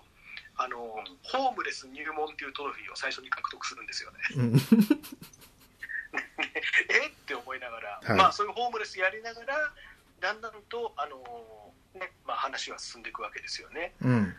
[0.62, 0.78] あの
[1.24, 4.18] ホームレス入門っていうトロフィーを最初に獲得するんですよね。
[4.36, 4.58] うん。
[6.92, 7.08] え？
[7.08, 8.18] って思いながら、はい。
[8.18, 9.74] まあそういうホームレスやりながら
[10.20, 14.12] だんだんとあの、ねまあ、話は進んでいくわけですよね、うん。
[14.12, 14.36] うん、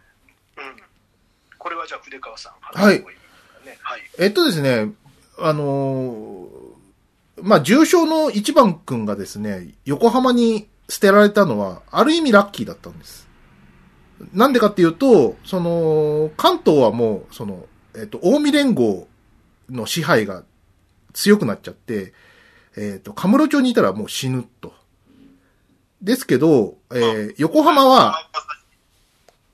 [1.56, 2.94] これはじゃあ筆川さんはい。
[2.94, 3.78] 話してもいいですかね。
[3.80, 4.92] はい、えっとですね、
[5.38, 6.70] あのー
[7.42, 13.26] まあ、重症の一番くんがですね、横浜に捨てられたのは、ある意味ラッキーだったんです。
[14.32, 19.08] なんでかっていうと、その、関東はもう、その、えっ、と、近江連合
[19.68, 20.44] の支配が
[21.12, 22.12] 強くなっちゃって、
[22.76, 24.74] えっ、と、カムロ町にいたらもう死ぬと。
[26.02, 28.14] ですけど、えー横浜は、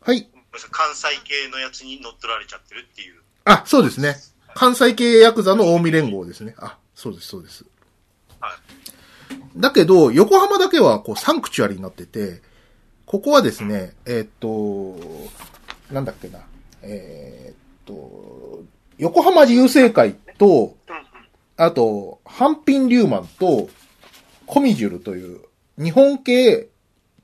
[0.00, 0.28] はい。
[0.70, 3.20] 関西系のやつに乗っ取られちゃってるっていう。
[3.44, 4.16] あ、そうですね。
[4.54, 6.54] 関西系ヤクザの近江連合ですね。
[6.58, 7.64] あ、そうです、そうです。
[8.40, 9.60] はい。
[9.60, 12.42] だけど、横浜だけは、こう、サンクチュアリになってて、
[13.07, 14.98] ここはですね、えーっと、
[15.94, 16.40] なんだっけな、
[16.82, 18.64] えーっと、
[18.98, 20.76] 横浜流星会と、
[21.57, 23.68] あと、ハンピンリューマンと、
[24.46, 25.40] コミジュルという、
[25.78, 26.68] 日本系、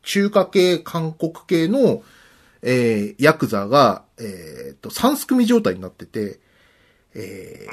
[0.03, 2.05] 中華系、韓国系の、
[2.63, 6.39] えー、ヤクザが、えーっと、三すくみ状態になってて、
[7.15, 7.67] え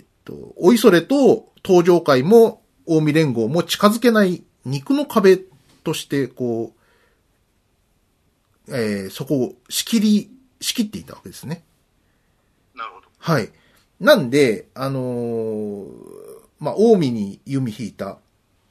[0.00, 5.38] ーっと、おいそれと登場会も、近江連合も近づけない肉の壁
[5.84, 6.83] として、こう、
[8.68, 11.64] えーそこを仕切り、仕切っていたわけですね。
[12.74, 13.08] なるほど。
[13.18, 13.50] はい。
[14.00, 15.86] なんで、あのー
[16.60, 18.18] まあ、近江に弓引いた、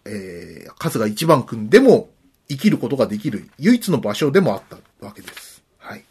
[0.05, 2.09] えー、春日一番くんでも
[2.49, 5.63] 生きることができる唯一の場所でもあったわけです。
[5.77, 6.03] はい。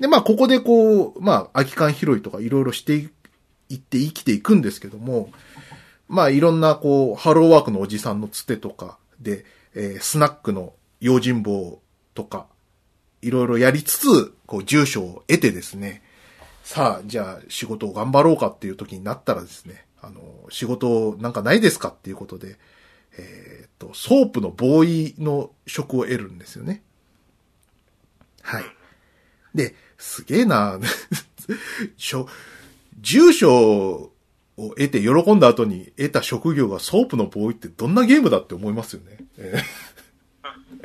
[0.00, 3.06] で、まあ、ここでこう、まあ、空き缶拾いとかいろいろしてい
[3.74, 5.30] って生きていくんですけども、
[6.08, 9.44] まあ、いろんなこう、ハローワークのおじさんのつてとかで、
[9.74, 11.80] えースナックの用心棒
[12.16, 12.46] とか、
[13.22, 16.02] いろいろやりつつ、こう、住所を得てですね、
[16.64, 22.56] さあ、じゃあ仕事を頑張ろうかっていう時になったらですね、あの、仕事なんかないですかっていうことで、
[23.18, 26.82] えーっと、ソープのボーイの職を得るんですよね。
[28.42, 28.64] はい。
[29.54, 30.80] で、すげえな
[31.96, 32.28] しょ、
[33.00, 34.12] 住所を
[34.56, 39.18] 得て喜んだ後に得た職業がソープのボーイってどんなゲームだって思いますよね。
[39.38, 39.86] えー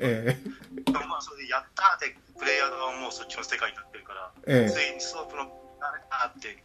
[0.04, 0.61] えでも
[1.08, 5.44] まあ、それでやったーって、プレイヤー側もそっちの世界になってるから、ええついにソープの、
[5.80, 6.58] あれだーって、やっ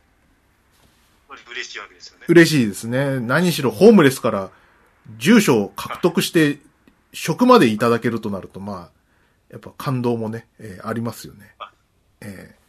[1.28, 2.24] ぱり嬉しいわけですよね。
[2.28, 3.20] 嬉しいですね。
[3.20, 4.50] 何しろホームレスから
[5.18, 6.58] 住所を獲得して
[7.12, 8.90] 職までいただけるとなると、まあ、
[9.50, 11.54] やっぱ感動もね、えーありますよね。
[12.20, 12.66] えー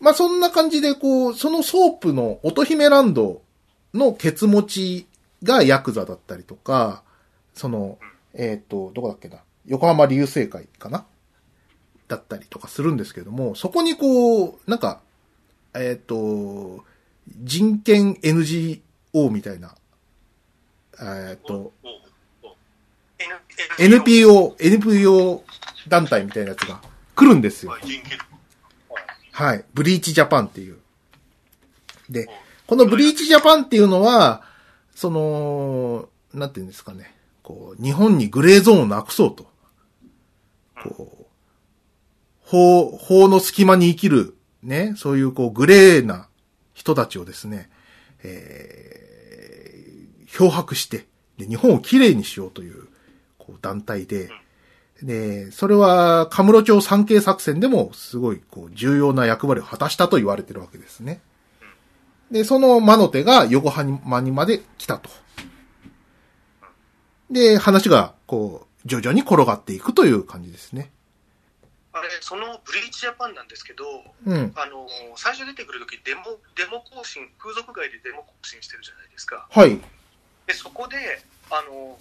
[0.00, 3.42] まあそんな感じで、こう、そのソープの乙姫ランド
[3.94, 5.06] のケツ持ち
[5.42, 7.02] がヤクザだったりとか、
[7.54, 7.98] その、
[8.34, 9.38] えっ、と、どこだっけな。
[9.68, 11.06] 横浜流星会かな？
[12.08, 15.00] だったりとかするんですけども、そこにこう、なんか、
[15.74, 16.84] えっ、と、
[17.42, 18.80] 人権 NGO
[19.30, 19.74] みたいな、
[21.00, 21.72] えっ、と、
[23.78, 25.44] NPO、NPO
[25.88, 26.80] 団体みたいなやつが
[27.14, 27.76] 来るんですよ。
[29.32, 29.64] はい。
[29.74, 30.78] ブリーチジャパンっていう。
[32.08, 32.28] で、
[32.66, 34.42] このブリーチジャパンっていうのは、
[34.94, 37.14] その、なんていうんですかね。
[37.42, 39.46] こう、日本にグレーゾーンをなくそうと。
[40.90, 41.26] こう、
[42.40, 46.28] 法、法の隙間に生きる、ね、そういうこう、グレーな
[46.74, 47.70] 人たちをですね、
[48.22, 52.88] えー、漂白して、で、日本をきれいにしようという、
[53.38, 54.30] こう、団体で、
[55.02, 61.20] で、それは、カムロ町産経作戦でも、すごい、こう、重要な役割を果たしたと言われてるわけですね。
[62.30, 65.08] で、その魔の手が横浜にまで来たと。
[67.30, 70.90] で、話が、こう、徐々に転がっていくという感じですね。
[71.92, 73.84] あれ、そのブリーチジャパンなんですけど、
[74.26, 74.52] うん。
[74.56, 76.22] あの最初出てくるときデモ、
[76.56, 79.46] デモ行進、風俗街でデモ行進してるじゃないですか。
[79.50, 79.78] はい。
[80.46, 80.96] で、そこで、
[81.50, 81.98] あの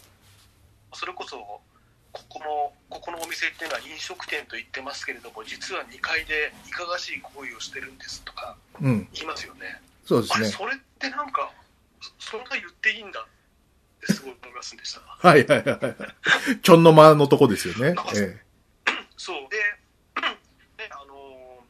[0.93, 9.07] それこそ、ここの、ここのお店っていうのは飲食店と言ってますけれども、実は2階でいかがわしい行為をしてるんですとかうん。
[9.13, 9.81] 言いますよね。
[10.05, 10.51] そうですあれ、ね。
[10.51, 11.51] それってなんか、
[12.19, 13.25] そそんな言っていいんだっ
[14.07, 15.01] てすごい思いませんでした。
[15.01, 16.59] はいはいはいはい。
[16.61, 17.95] ちょんの間のとこですよね。
[18.15, 18.41] え
[19.17, 19.57] そうで、
[20.77, 21.63] ねあの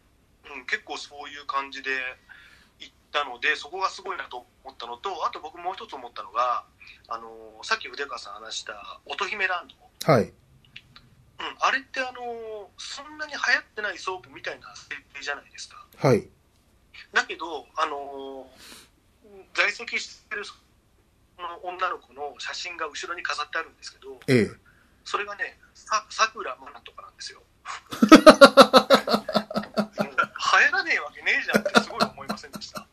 [0.56, 1.90] うん、結構そういう感じで
[2.80, 6.64] 行ったので、そこがすごいなと思ったのと、あと僕もう一つ思ったのが、
[7.08, 7.30] あの
[7.64, 9.76] さっき筆川さん話した乙姫ランド、
[10.08, 10.24] えはい。
[10.24, 10.34] うん、
[11.60, 15.86] あれってあのそんなに流行ってないソープみたいな設定じゃないですか。
[15.98, 16.28] はい。
[17.14, 18.48] だけど、あの
[19.54, 20.54] 在籍してるそ
[21.42, 24.52] の女の子の写真が後ろに飾ってあるんですけど、ええ。
[25.04, 27.42] それがね、ささくらまなとかなんですよ。
[28.02, 28.10] もう
[30.00, 32.88] 流行らねえわけねえじゃんってすごい思いませんでした。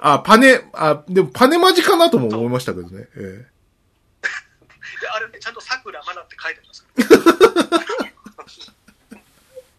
[0.00, 3.08] あ、パネ、あ、でもパネマジかなとも思いましたけどね。
[3.16, 3.18] え
[5.00, 6.86] で、あれね、ちゃんとさくらまなって書いてます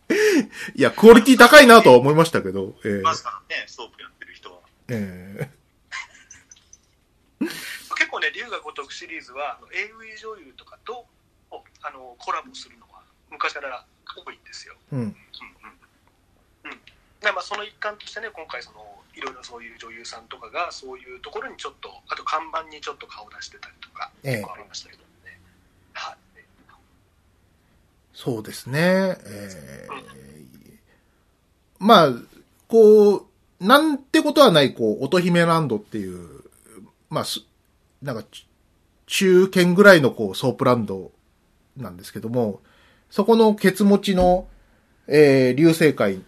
[0.10, 0.14] え。
[0.76, 3.02] いや、クオリティ高いなとは思いましたけど、ええ。
[3.02, 4.60] ますからね、ソープやってる人は。
[4.90, 5.50] え
[8.10, 11.06] 結構ね、龍が如くシリーズは、AV 女優とかと
[11.84, 13.86] あのコラボするのは昔から
[14.26, 14.74] 多いんですよ。
[14.92, 15.02] えうん。
[15.02, 16.72] うんうん。
[16.72, 16.78] うん、
[17.22, 18.80] でまあその一環としてね今回その
[19.14, 24.34] いろいろそういう女優さんとかがそういうところにちょっとあと看板にちょっと顔出してたりとかええ。
[24.38, 25.40] 結構ありましたけどね、
[25.94, 26.18] はい。
[28.14, 28.80] そうですね。
[28.82, 29.88] ええ。
[31.80, 32.10] まあ、
[32.68, 33.26] こう、
[33.62, 36.44] なんてことはない、こう、乙姫ランドっていう、
[37.10, 37.40] まあ、す
[38.02, 38.48] なんか、ち
[39.08, 41.12] 中堅ぐらいの、こう、ソープランド
[41.78, 42.62] なんですけども、
[43.10, 44.48] そこのケツ持ちの、
[45.08, 46.24] えー、流星会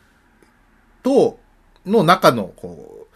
[1.04, 1.40] と、
[1.86, 3.16] の中の、こう、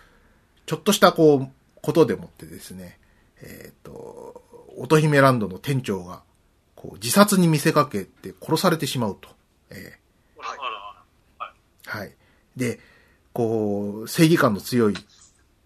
[0.65, 1.49] ちょっとした、こう、
[1.81, 2.99] ことでもってですね、
[3.41, 4.43] えっ、と、
[4.77, 6.23] 乙姫ランドの店長が、
[6.75, 9.29] こう、自殺に見せかけて殺されてしまうと。
[9.69, 9.99] え
[10.37, 10.57] はい
[11.87, 12.15] はい。
[12.55, 12.79] で、
[13.33, 14.95] こう、正義感の強い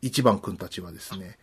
[0.01, 1.37] 一番くんたちはですね、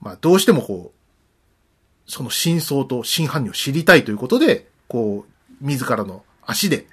[0.00, 6.86] まあ、どうしてもこう、その真相と真犯人を知りたいということで、こう、自らの足で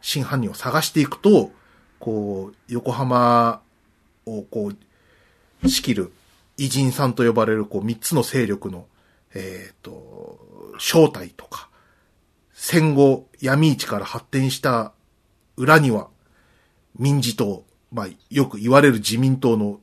[0.00, 1.50] 真犯人を探していくと、
[1.98, 3.62] こう、横浜
[4.26, 4.72] をこ
[5.62, 6.12] う、仕切る
[6.56, 8.86] 偉人さんと呼ばれるこう三つの勢力の、
[9.34, 10.38] えっ、と、
[10.78, 11.68] 正体とか、
[12.52, 14.92] 戦後闇市から発展した
[15.56, 16.08] 裏には
[16.98, 19.80] 民事党、まあ、よく言われる自民党の、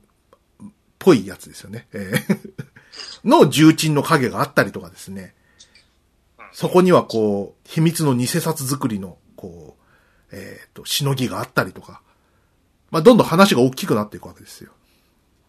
[1.00, 1.88] ぽいやつですよね。
[1.92, 2.50] えー
[3.24, 5.34] の重鎮の影があったりとかですね。
[6.52, 9.76] そこにはこう、秘密の偽札作りの、こ
[10.32, 12.02] う、えっ、と、しのぎがあったりとか。
[12.90, 14.72] まあ、どんどん話が大きくなっていくわけですよ。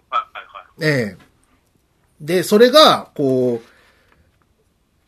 [0.10, 1.08] はいはいはい。
[1.10, 1.32] ええ
[2.22, 3.68] で、それが、こう、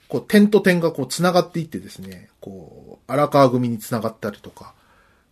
[0.07, 4.73] こう、点と点がこう、繋がっていってですね、こう、荒川組に繋がったりとか、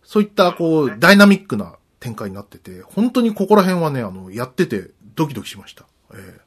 [0.04, 5.86] そういった、こう、ダイナミックな展開になってて、本当にここら辺はね、あの、やってて、ドキドキしました。
[6.12, 6.40] え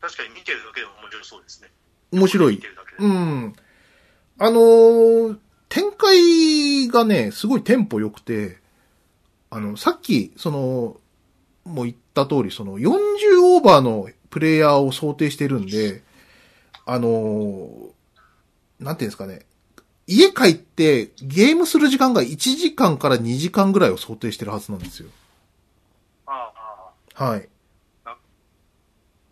[0.00, 1.68] 確かに見てるだけでも面白そうですね。
[2.12, 2.66] え面白い見て。
[2.68, 3.06] るだけで。
[3.06, 3.54] うん。
[4.38, 5.38] あのー
[5.68, 8.58] 展開がね、すごいテンポ良くて、
[9.50, 10.96] あの、さっき、その、
[11.64, 12.88] もう言った通り、その、40
[13.54, 16.02] オーバーのプレイヤーを想定してるんで、
[16.86, 17.90] あのー
[18.80, 19.46] なんていうんですかね、
[20.10, 25.08] 家帰ってゲームする時間が1時間から2時間ぐらいを想定してるはずなんですよ。
[26.26, 27.48] あああはい。
[28.04, 28.16] あ、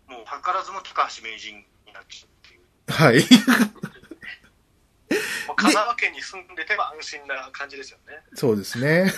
[0.07, 2.61] もう図らずも高橋名人になっちゃうっていう。
[2.87, 3.21] はい。
[5.57, 8.23] 香川県に住んでては安心な感じですよね。
[8.35, 9.01] そうですね。
[9.01, 9.11] はい。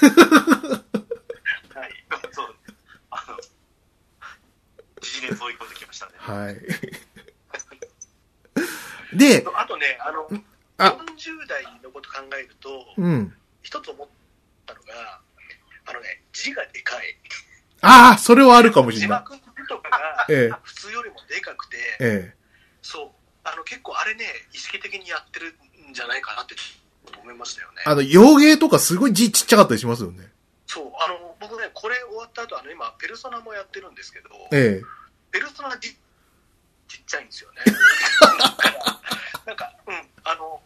[2.32, 2.56] そう。
[3.12, 3.38] あの、
[5.00, 6.14] 時事熱追い込んできましたね。
[6.18, 6.58] はい。
[9.16, 10.51] で、あとね、あの、あ
[10.90, 13.34] 40代のこと考えると、うん。
[13.62, 14.08] 一つ思っ
[14.66, 15.22] たのが、
[15.86, 17.16] あのね、字がでかい。
[17.82, 19.24] ああ、それはあるかもしれない。
[19.26, 22.36] 字幕とかがええ普通よりもでかくて、え
[22.82, 23.10] そう、
[23.44, 25.56] あの結構あれね、意識的にやってる
[25.90, 26.56] んじゃないかなって
[27.22, 27.90] 思いましたよねえ。。
[27.90, 30.32] あの、洋芸とかすごい字ちっちゃかったりしますよね。
[30.68, 34.82] そう、あの、僕ね、これ終わった後、あの、今、ペルソナもやってるんですけど、え
[35.32, 37.62] ペルソナ字ちっちゃいんですよね。
[39.46, 40.62] なんか、うん、あの、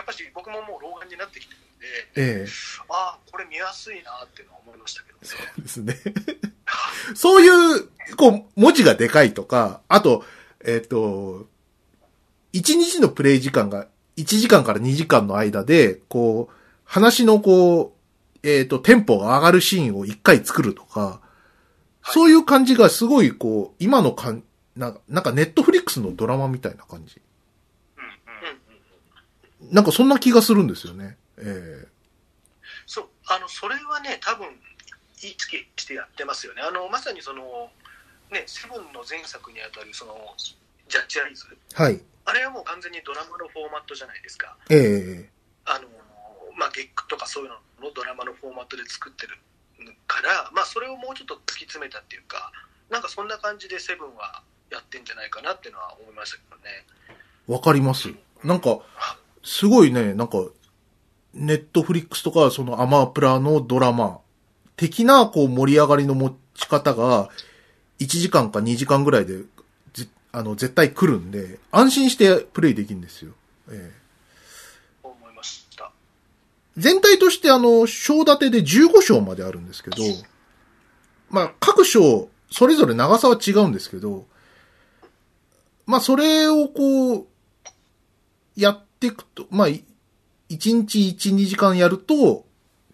[0.00, 1.86] やっぱし僕ももう老眼になってきてるんで、
[2.16, 2.48] えええ
[2.88, 5.26] ああ、これ見やすいなっていうのは思いましたけどね。
[5.26, 6.14] そうですね。
[7.14, 10.24] そういう、こう、文字がでかいとか、あと、
[10.64, 11.48] えっ、と、
[12.54, 17.94] 1日のプレイ時間が1時間から2時間の間で、こう、話のこ
[18.42, 21.20] う、えっ、と、テンポが上がるシーンを1回作るとか、
[22.02, 24.42] そういう感じがすごい、こう、今のかん、
[24.76, 27.20] なんか、なんかネットフリックスのドラマみたいな感じ。
[29.70, 31.16] なんかそんな気がするんですよね。
[31.38, 31.86] え
[32.86, 34.48] そう、あの、それはね、多分、
[35.22, 36.62] 意識してやってますよね。
[36.62, 37.70] あの、まさにその、
[38.32, 40.16] ね、セブンの前作にあたる、その、
[40.88, 41.46] ジャッジアイズ。
[41.78, 42.00] えはい。
[42.24, 44.56] あれはもう完全にドラマのフォーマットじゃないですか。
[44.70, 45.30] ええ
[45.66, 45.88] あの、
[46.56, 47.56] まあ、ゲックとかそういうの
[47.88, 49.38] のドラマのフォーマットで作ってる
[50.06, 52.52] から、まあ、それをもうちょっと突き詰めたっていうか、
[52.90, 56.86] なんかそんな感じでセブンはやってんじゃないかなっていうのは思いましたけどね。
[57.46, 58.08] わかります。
[58.42, 58.78] なんか、
[59.42, 60.38] すごいね、なんか、
[61.32, 64.20] ネットフリックスとか、そのアマプラのドラマ、
[64.76, 67.28] 的な、こう、盛り上がりの持ち方が、
[67.98, 69.38] 1時間か2時間ぐらいで、
[69.92, 73.32] ぜあの、絶対来るんで、安心してプレイできるんですよ。
[73.70, 74.00] ええ
[75.02, 75.92] 思いました。
[76.76, 79.96] 全体としてあの、章立てで15章まであるんですけど、
[81.28, 84.26] まあ、各章、それぞれ長さは違うんですけど、
[85.86, 87.26] まあ、それをこう、
[88.56, 89.84] やっていくと、まあ、い
[90.50, 92.44] 1日1、2時間やると、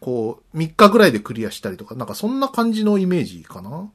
[0.01, 3.71] こう、3日ぐらいでクリアしたりとか、なんかそんな感じのイメージかな？
[3.71, 3.91] なる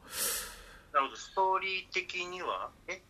[0.93, 3.01] ほど、ストーリー的には、え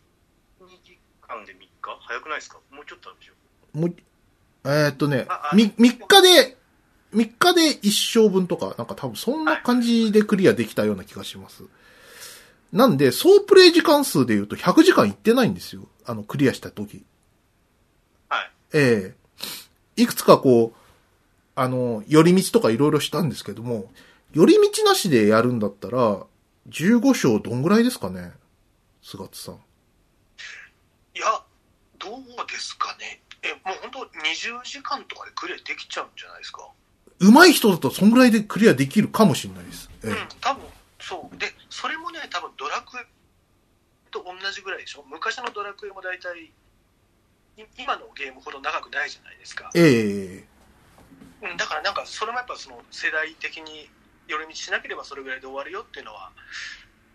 [0.62, 1.68] ?2 時間で3日？
[2.00, 2.58] 早くないですか？
[2.70, 3.94] もうちょっとあるでしょもう、
[4.64, 6.56] えーっとねあ、あみ、3日で、
[7.14, 7.90] 3日で1
[8.24, 11.64] 生分とか、なんか多分そんな感じでクリアできたような気がします。
[12.72, 15.88] なんで、総プレイ時間数で言うと100時間いってないんですよ。
[16.06, 17.04] あの、クリアした時。
[18.72, 18.82] はい。
[18.84, 19.14] え
[19.96, 20.78] えいくつかこう、
[21.54, 23.92] あの、寄り道とかいろいろしたんですけども、
[24.32, 26.24] 寄り道なしでやるんだったら、
[26.70, 28.32] 15章どんぐらいですかね？
[29.02, 29.56] 菅津さん。
[31.14, 31.26] いや、
[31.98, 33.20] どうですかね？
[33.42, 36.68] え、もう本当20時間とかでクリアできちゃうんじゃないですか？
[37.20, 39.90] 上手い人だとそんぐらいでクリアできるかもしれないです。
[40.04, 40.64] えうん、多分
[40.98, 41.36] そう。
[41.36, 43.04] で、それもね、多分ドラクエ
[44.10, 45.04] と同じぐらいでしょ？
[45.10, 46.50] 昔のドラクエも大体、い
[47.78, 49.70] 今のゲームほど長くないじゃないですか。
[49.74, 50.44] え
[51.42, 53.88] えうん、だからなんか、それもやっぱその世代的に
[54.28, 56.30] 寄り道しなければそれぐらいで終わるよっていうのは、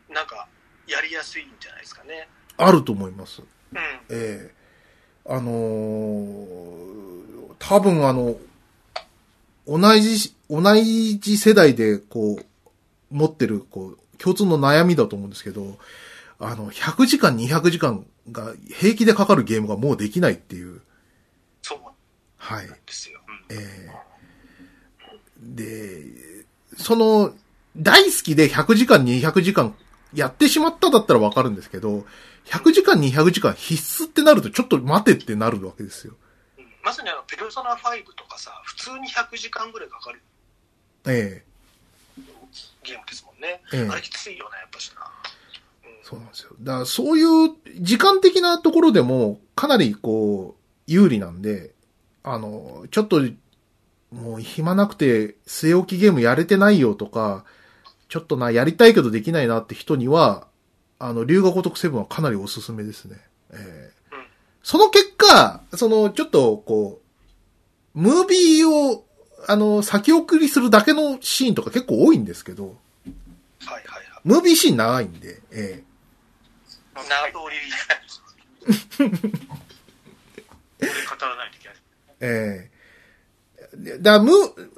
[0.10, 0.48] なんか、
[0.88, 2.28] やりやすいんじゃないですかね。
[2.58, 3.42] あると思います。
[3.42, 3.80] うん。
[4.10, 4.54] ええ
[5.30, 7.18] あのー
[7.60, 8.38] 多分あの、
[9.68, 12.46] 同じ、同じ世代でこう、
[13.12, 15.78] 持ってる、こう、共通の悩みだと思うんですけど、
[16.40, 20.82] あの、100時間、200時間が平気でかかるゲームがもうできないっていう。
[21.62, 21.80] そう
[22.38, 22.68] はい。
[22.68, 23.22] ですよ。
[23.50, 24.08] ええ
[25.40, 26.46] で、
[26.78, 27.34] その、
[27.76, 29.76] 大好きで100時間、200時間
[30.14, 32.06] やってしまっただったらわかるんですけど、
[32.46, 36.14] 100時間、200時間必須ってなるとちょっと待てってなるわけですよ。
[36.58, 40.22] うんまさにあの、ペルソナ5とかさ、普通に100時間ぐらいかかる
[41.06, 41.44] え
[42.84, 43.62] ゲームですもんね。
[43.74, 45.12] ええあれきついよね、やっぱしな。
[46.08, 46.52] そうなんですよ。
[46.62, 47.52] だからそういう
[47.82, 51.74] 時間的なところでもかなりこう、有利なんで、
[52.24, 53.22] あの、ちょっと、
[54.14, 57.44] もう暇なくて据え置きゲームやれてないよとか、
[58.08, 60.48] ちょっとな、やりたいけどできないなって人には、
[60.98, 63.18] あの、龍が如くセブンはかなりおすすめですね。
[63.52, 64.28] ええうん
[64.64, 67.00] その結果、その、ちょっと、こ
[67.96, 69.06] う、ムービーを、
[69.48, 74.04] あの、先送りするだけのシーンとか結構多いんですけど、はいはいはい。
[74.26, 75.84] ムービーシーン長いんで、え
[77.04, 77.58] な通り、
[78.98, 79.10] こ
[80.80, 81.78] れ語らないといけない。
[82.20, 84.70] えええでだからムー、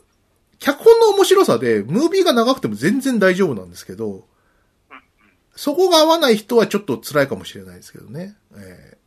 [0.59, 4.23] 脚本の面白さで、ムービーが長くても全然大丈夫なんですけど、うんうん
[5.55, 8.37] そこが合わない人はちょっと辛いかもしれないですけどね。
[8.55, 8.97] ええ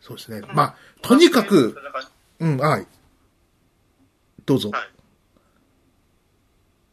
[0.00, 0.40] そうですね。
[0.54, 1.76] まあ、とにかく、
[2.38, 2.86] うん、はい。
[4.46, 4.70] どうぞ。
[4.70, 4.88] はい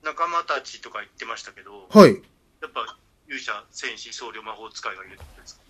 [0.04, 2.14] 仲間たちとか言ってましたけど、はい。
[2.62, 2.98] やっぱ
[3.28, 5.62] 勇者、戦士、僧侶、魔法使いがいるってことですか？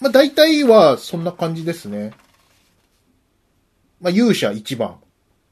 [0.00, 2.12] まあ、大体はそんな感じですね。
[4.00, 4.98] まあ、勇者1番。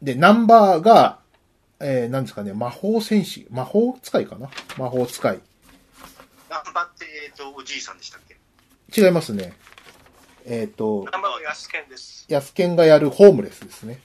[0.00, 1.18] で、ナンバーが、
[1.80, 3.46] えー、なんですかね、魔法戦士。
[3.50, 4.48] 魔法使いかな？
[4.78, 5.40] 魔法使い。
[6.48, 8.36] 頑張って、えっと、おじいさんでしたっけ？
[9.00, 9.52] 違いますね。
[10.46, 12.24] えっ、と、ナンバーは安健です。
[12.28, 14.00] ヤスケンがやるホームレスですね。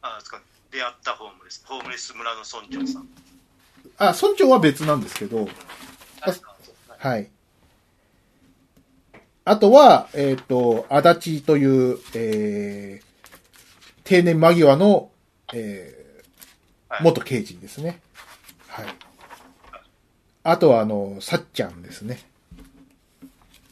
[0.00, 0.40] あ、ですか。
[0.70, 1.64] 出会ったホームレス。
[1.66, 3.08] ホームレス村の村長さん。
[4.08, 5.48] あ、村長は別なんですけど、
[6.98, 7.28] はい。
[9.44, 13.04] あとは、えっ、と、足立という、えー、
[14.04, 15.10] 定年間際の、
[15.52, 18.00] えー、はい元刑事ですね。
[18.68, 18.86] はい。
[20.44, 22.20] あとは、あの、さっちゃんですね。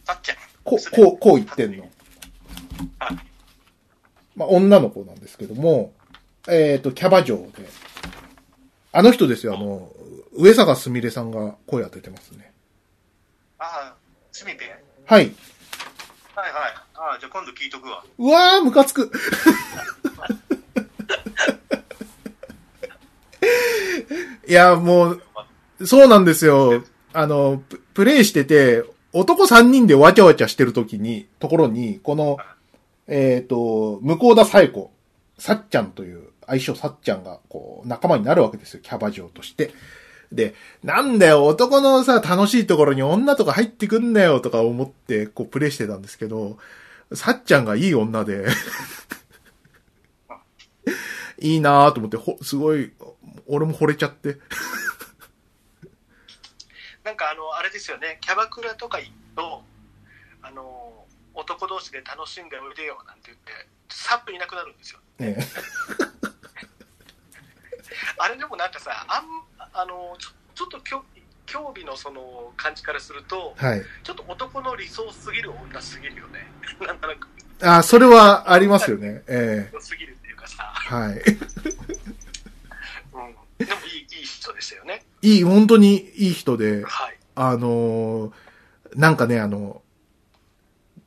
[0.05, 0.37] さっちゃん。
[0.65, 1.83] こう、こう、こう言ってんの。
[2.99, 3.19] はい。
[4.37, 5.93] まあ、女の子なんですけども、
[6.49, 7.69] えっ、と、キャバ嬢で、
[8.93, 9.93] あの人ですよ、あの、
[10.33, 12.53] 上坂すみれさんが声当ててますね。
[13.59, 13.95] ああ、
[14.33, 14.65] すみぺ
[15.07, 15.25] はい
[16.35, 16.53] はい。
[16.53, 16.75] はい。
[16.95, 18.05] ああ、じゃあ今度聞いとくわ。
[18.19, 19.11] うわー、ムカつく。
[24.49, 25.23] いや、もう、
[25.87, 26.85] そうなんですよ。
[27.13, 32.39] あの、ププレイしてて、男3人でわちゃわちゃしてる時に、ところに、この、
[33.09, 34.93] えっ、と、向こう田冴子、
[35.39, 39.73] さっちゃんという、愛称さっちゃんが、こう、仲間になるわけですよ、キャバ嬢として。
[40.33, 46.59] で、なんだよ、男のさ、楽しいところに女とか入ってくんなよ、とか思って、こう、プレイしてたんですけど、
[47.13, 48.47] さっちゃんがいい女で、
[51.41, 52.93] いいなぁと思って、ほ、すごい、
[53.47, 54.39] 俺も惚れちゃって。
[57.03, 59.65] なんかあの、あれですよね、キャバクラとか行くと、
[60.43, 63.53] あの、男同士で楽しんでおいでよなんて言って、
[63.89, 65.01] さっといなくなるんですよ。
[65.19, 65.37] ね
[68.19, 69.25] あれでもなんかさ、あん、
[69.73, 71.03] あの、ちょちょっと興
[71.47, 73.83] 興味のその感じからすると、はい。
[74.05, 76.47] ちょっと男の理想すぎる女すぎるよね。
[76.87, 77.29] なんとなく、
[77.63, 79.23] あ、それはありますよね。
[79.27, 80.63] えすぎるっていうかさ。
[80.63, 81.13] はい。
[81.13, 81.19] うん。
[81.19, 81.25] で
[83.75, 85.05] もいい、いい人でしたよね。
[85.23, 87.19] いい、本当にいい人で、はい。
[87.35, 88.33] あのー
[88.97, 89.83] なんかね、あの、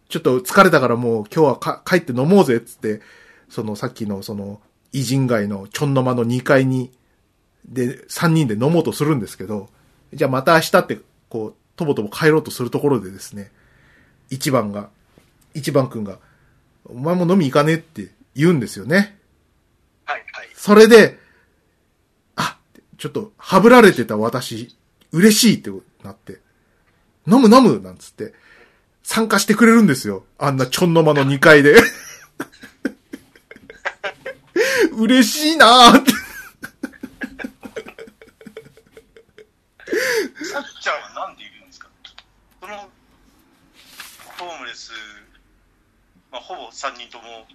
[0.09, 3.01] ちょっと疲れたからもう今日はか帰って飲もうぜっつって、
[3.49, 4.61] そのさっきのその、
[4.91, 6.91] 偉人街のちょんの間の2階に、
[7.65, 9.69] で、3人で飲もうとするんですけど、
[10.13, 10.99] じゃあまた明日って、
[11.29, 13.51] こう、とぼとぼ帰ろうとするところでですね、
[14.29, 14.89] 一番が、
[15.53, 16.19] 一番くんが、
[16.85, 19.17] お前も飲み行かねって言うんですよね。
[20.05, 20.49] はい、はい。
[20.53, 21.19] それで、
[22.35, 22.57] あ、
[22.97, 24.75] ちょっと、はぶられてた私、
[25.11, 25.71] 嬉しいって
[26.03, 26.39] なって、
[27.27, 28.33] 飲む飲むなんつって、
[29.03, 30.25] 参加してくれるんですよ。
[30.37, 31.75] あんなちょんの間の2階で。
[34.95, 36.11] 嬉しいなーって。
[40.45, 41.89] さっちゃんはなんでいるんですか
[42.61, 42.89] その、
[44.37, 44.91] ホームレス、
[46.31, 47.45] まあ、ほぼ3人とも、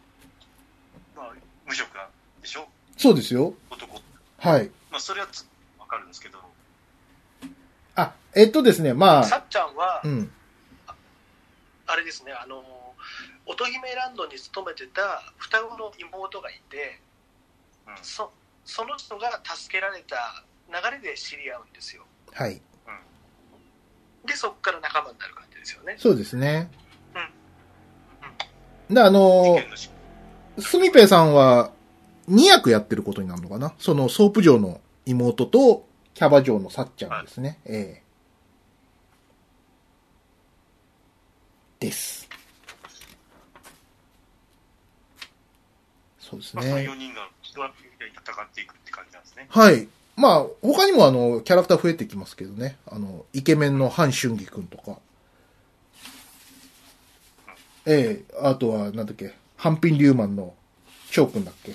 [1.17, 1.33] まあ、
[1.67, 2.09] 無職なん
[2.41, 2.67] でしょ？
[2.97, 3.55] そうですよ。
[3.71, 4.01] 男。
[4.39, 4.71] はい。
[4.91, 5.47] まあ、それはつ
[5.79, 6.39] わかるんですけど、
[7.97, 10.33] あ、えっとですね、まあ、さっちゃんはう、ん。
[11.87, 12.63] あれですね、あの、
[13.47, 17.01] 乙姫ランドに勤めてた双子の妹がいて、
[17.87, 18.33] うんそ
[18.65, 22.05] その人が助けられた流れで知り合うんですよ。
[22.35, 22.61] はい。
[24.27, 25.95] で、そこから仲間になる感じですよね。
[25.99, 26.71] そうですね。
[28.89, 29.91] うんで、あの事件のし
[30.59, 31.71] スミペイさんは、
[32.29, 33.73] 2役やってることになるのかな？
[33.79, 37.61] その、ソープ嬢の妹と、キャバ嬢のさっちゃんですね。
[37.65, 38.09] ええ
[41.79, 42.29] です。
[46.19, 46.83] そうですまあ、そのね。
[46.89, 49.47] 4人が人は戦っていくって感じなんですね。
[49.49, 49.89] はい。
[50.17, 52.77] まあ、他にもあの、キャラクター増えてきますけどね。
[52.87, 54.99] あの、イケメンのハン・シュンギ君とか。
[57.89, 60.55] ええあとは、なんだっけ、ハンピン・リューマンの、
[61.11, 61.75] チョウ君だっけ。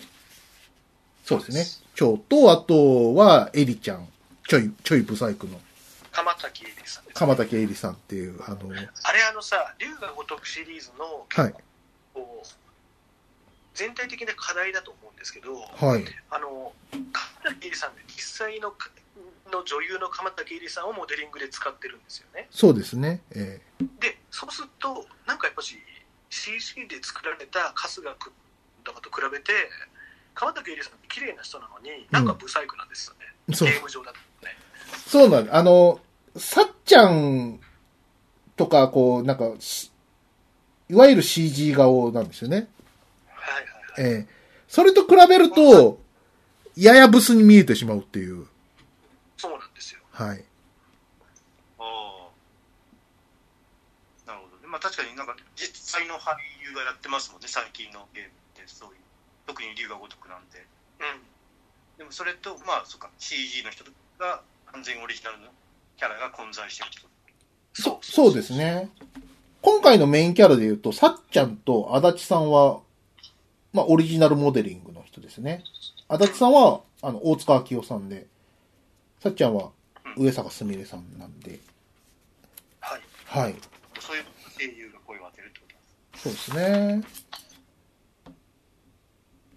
[1.24, 1.66] そうですね。
[1.96, 4.08] チョウと、あとは、エリちゃん。
[4.48, 5.60] ちょい、ちょいブサイクの、
[6.12, 7.16] 鎌滝絵里さんです。
[7.16, 11.54] 鎌竹エリさんっていう、あの、あれあのさ、龍が如くシリーズの、はい。
[12.14, 12.48] こう
[13.74, 16.06] 全体的な課題だと思うんですけど、はい。
[16.30, 16.72] あの
[17.42, 18.74] 鎌田絵里さんって実際の
[19.52, 22.48] の女優の鎌田絵里さんをモデリングで使ってるんですよね。
[22.52, 23.22] そうですね。
[23.32, 23.62] え
[24.00, 25.78] で、そうすると、なんかやっぱし
[26.34, 28.34] CG で作られた春日君
[28.84, 29.54] とかと比べて、
[30.34, 33.78] 鎌田絵里さんって綺麗な人なのに、なんかブサイクなんですよね、うゲ。
[33.80, 34.58] ーム上だとね。
[35.06, 36.00] そうなんあの、
[36.36, 37.60] さっちゃん
[38.56, 39.92] とか、こう、なんか、し
[40.90, 42.68] いわゆる CG 顔なんですよね。
[43.30, 43.64] はい
[43.98, 44.14] はいはい。
[44.16, 44.34] ええ
[44.68, 46.00] それと比べると、
[46.76, 48.48] ややブスに見えてしまうっていう。
[49.38, 50.00] そうなんですよ。
[50.12, 50.44] はい。
[51.78, 52.30] ああ。
[54.26, 54.68] なるほどね。
[54.68, 58.96] まあ確かになんか実際の俳優がやってますもんね、最近のゲームってそういう。
[59.48, 60.60] 特に龍が如くなんで。
[61.00, 61.24] うん。
[61.98, 63.86] でもそれと、まあそうか、CG の人
[64.20, 64.42] が
[64.74, 65.48] 完全オリジナルの
[65.96, 67.08] キャラが混在してる人。
[67.74, 68.90] そ、そうですね。
[69.62, 72.82] 今回のメインキャラで言うと、さっちゃんと足立さんは、
[73.72, 75.64] まあ、オリジナルモデリングの人ですね。
[76.10, 78.28] 足立さんは、あの、大塚明夫さんで、
[79.22, 79.72] さっちゃんは、
[80.18, 81.60] 上坂すみれさんなんで、
[82.82, 83.02] はい。
[83.26, 83.56] はい。
[83.56, 83.73] そういう
[84.68, 86.24] 声優が声を当てるってことなんです。
[86.24, 87.04] そうですね。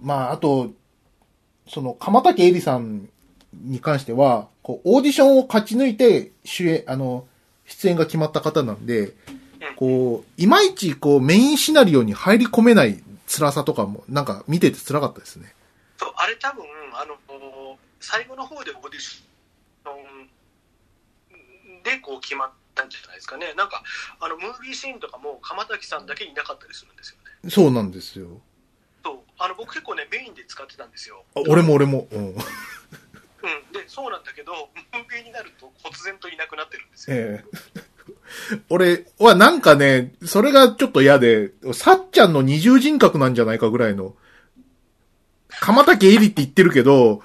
[0.00, 0.72] まあ、あと、
[1.68, 3.08] その、鎌竹絵里さん
[3.52, 7.26] に関しては、こう、オーディションを勝ち抜いて、主演、あの、
[7.64, 9.14] 出演が決まった方なんで、
[9.76, 15.54] こう、いまいち、こう、メインシナリオに入り込めない辛さとかも、なんか見てて辛かったですね。
[15.98, 17.16] そうあれ多分あの
[18.00, 23.54] 最後の方でオーディションでこう決まったんじゃないですかね。
[23.56, 23.82] なんか
[24.20, 27.50] あのムービーシーンとかも鎌滝さんだけいなかったりするんですよね。
[27.50, 28.28] そうなんですよ。
[29.02, 29.18] そう。
[29.38, 31.24] あの僕結構ねメインで使ってたんですよ。
[31.34, 32.06] あ俺も俺も。
[32.12, 32.28] うん。
[32.28, 32.34] うん。
[32.34, 32.44] で
[33.88, 34.52] そうなんだけど
[34.92, 37.96] ムービーになると忽然といなくなってるんですよ、ええ。
[38.68, 44.14] 俺はなんかね、それがちょっと嫌で、さっちゃんの二重人格なんじゃないかぐらいの、
[45.48, 47.22] 鎌竹絵里って言ってるけど、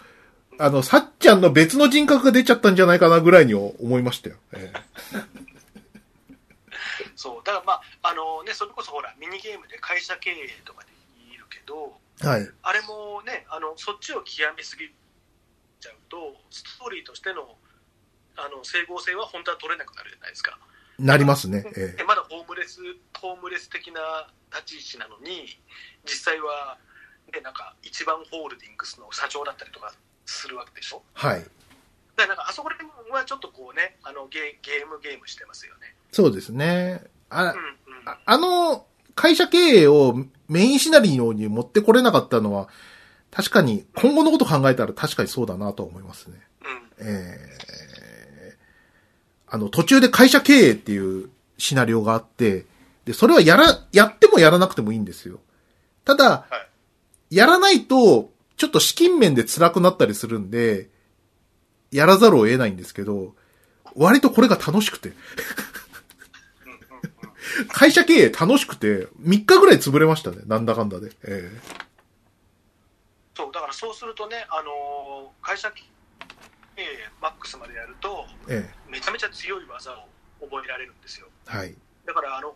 [0.64, 4.38] あの、さっちゃんの別の人格が出ちゃったんじゃないかなぐらいに思いましたよ。
[4.54, 4.72] え
[7.16, 10.90] そうだからまああのねそれこそほらミニゲームで会社経営とかで
[11.32, 12.50] いるけどえはい。
[12.64, 14.92] あれもねあのそっちを極めすぎ
[15.80, 17.58] ちゃうとストーリーとしての
[18.38, 20.58] あの整合性は本当は取れなくなるじゃないですか
[20.98, 21.64] なりますね。
[21.76, 22.80] えでまだホームレス
[23.20, 25.60] ホームレス的な立ち位置なのに
[26.06, 26.78] 実際は、
[27.34, 29.94] ね、なんか一番ホールディングスの社長だったりとか
[30.32, 31.04] するわけでしょ？
[31.18, 31.40] えはい。
[31.40, 31.52] だか
[32.18, 37.04] らなんかあそこら辺はちょっとこうねあのゲゲームゲームしてますよねそうですね。
[37.30, 37.56] あうん、うん
[38.06, 40.16] ああの、会社経営を
[40.48, 42.68] メインシナリオに持ってこれなかったのは、
[43.30, 46.42] 確かに、今後のこと考えたら確かにそうだなと思いますね。
[47.00, 47.08] うん。
[47.08, 48.58] ええ
[49.48, 52.66] あの、途中で会社経営っていうシナリオがあって、
[53.06, 55.40] で、それはやら、やってもやらなくてもいいんですよ。
[56.06, 56.58] ただ、は
[57.30, 57.36] い。
[57.36, 58.31] やらないと、
[58.62, 60.92] ちょっと資金面で辛くなったりするんで、
[61.92, 63.34] やらざるを得ないんですけど、
[63.96, 65.14] 割とこれが楽しくて。
[67.70, 70.44] 会社経営楽しくて、3日ぐらい潰れましたね。
[70.46, 71.10] なんだかんだで。
[71.24, 71.50] え
[73.36, 75.82] そう、だからそうするとね、あのー会社経
[76.78, 76.86] 営
[77.20, 80.08] マックスまでやると、ええめちゃめちゃ強い技を
[80.46, 81.26] 覚えられるんですよ。
[81.52, 81.76] えはい。
[82.06, 82.54] だから、あの、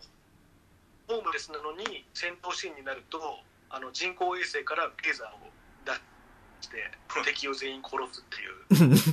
[1.08, 3.39] ホームレスなのに戦闘シーンになると、
[3.72, 5.55] あの人工衛星からレーザーを
[5.86, 5.92] 出
[6.62, 6.92] して、
[7.24, 8.90] 敵を全員殺すっていう。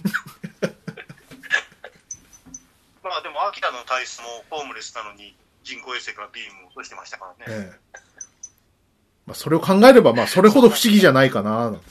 [3.02, 7.52] まあでも、アキラの体質もホームレスなのに人工衛星からビームを落としてましたからね。
[7.52, 8.02] ええ
[9.26, 11.82] まあ、それを考えれば、まあ、それほど不思議じゃないかな、なんて。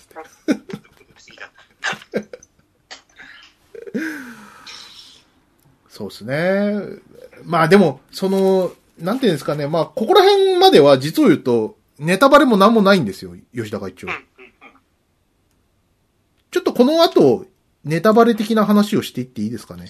[5.90, 6.74] そうですね。
[7.44, 9.68] まあでも、その、なんていうんですかね。
[9.68, 14.26] まあ、ここら辺までは実を言うと、ネタバレもなんもないんですよ、吉田会長うん。
[16.52, 17.46] ちょっとこの後、
[17.84, 19.88] ネタバレ的な話をしていっていいですかね？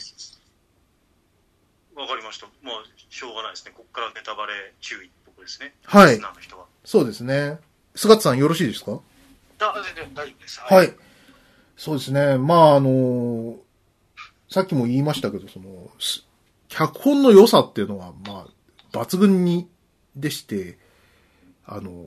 [1.95, 2.47] わかりました。
[2.63, 2.73] まあ、
[3.09, 3.73] しょうがないですね。
[3.75, 5.73] ここからネタバレ注意ってことですね。
[5.83, 6.65] はいリスナーの人は。
[6.85, 7.59] そうですね。
[7.95, 8.99] 菅さんよろしいですか？
[9.57, 10.59] だ全然大丈夫です。
[10.61, 10.93] はい。
[11.75, 12.37] そうですね。
[12.37, 13.57] まあ、あの
[14.49, 16.25] さっきも言いましたけど、その、す
[16.67, 18.45] 脚本の良さっていうのは、ま
[18.93, 19.67] あ、抜群に、
[20.15, 20.77] でして、
[21.65, 22.05] あの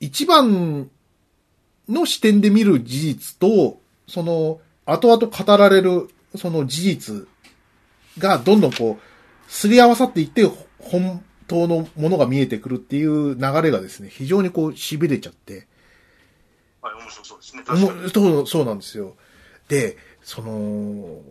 [0.00, 0.90] 一番
[1.88, 3.81] の視点で見る事実と、
[4.12, 7.28] その、後々語られる、その事実
[8.18, 15.66] がどんどんこう、すり合わさっていって、ほ本当のものが見えてくるっていう流れがですね、非常にこう、痺れちゃって、
[16.82, 17.62] はい、面白そうですね。
[17.64, 18.02] 確かに。
[18.02, 19.16] もそう、そうなんですよ。
[19.68, 21.22] で、その、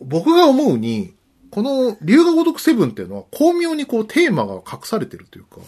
[0.00, 1.12] 僕が思うに、
[1.50, 5.58] この龍が如くセブンっていうのは巧妙にこうテーマが隠されてるというか、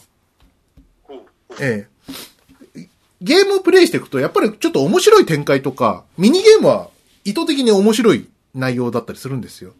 [1.60, 2.12] ええ。
[3.20, 6.90] ゲームをプレイしていくと、やっぱりちょっと面白い展開とか、ミニゲームは
[7.24, 9.72] 意図的に面白い内容だったりするんですよ。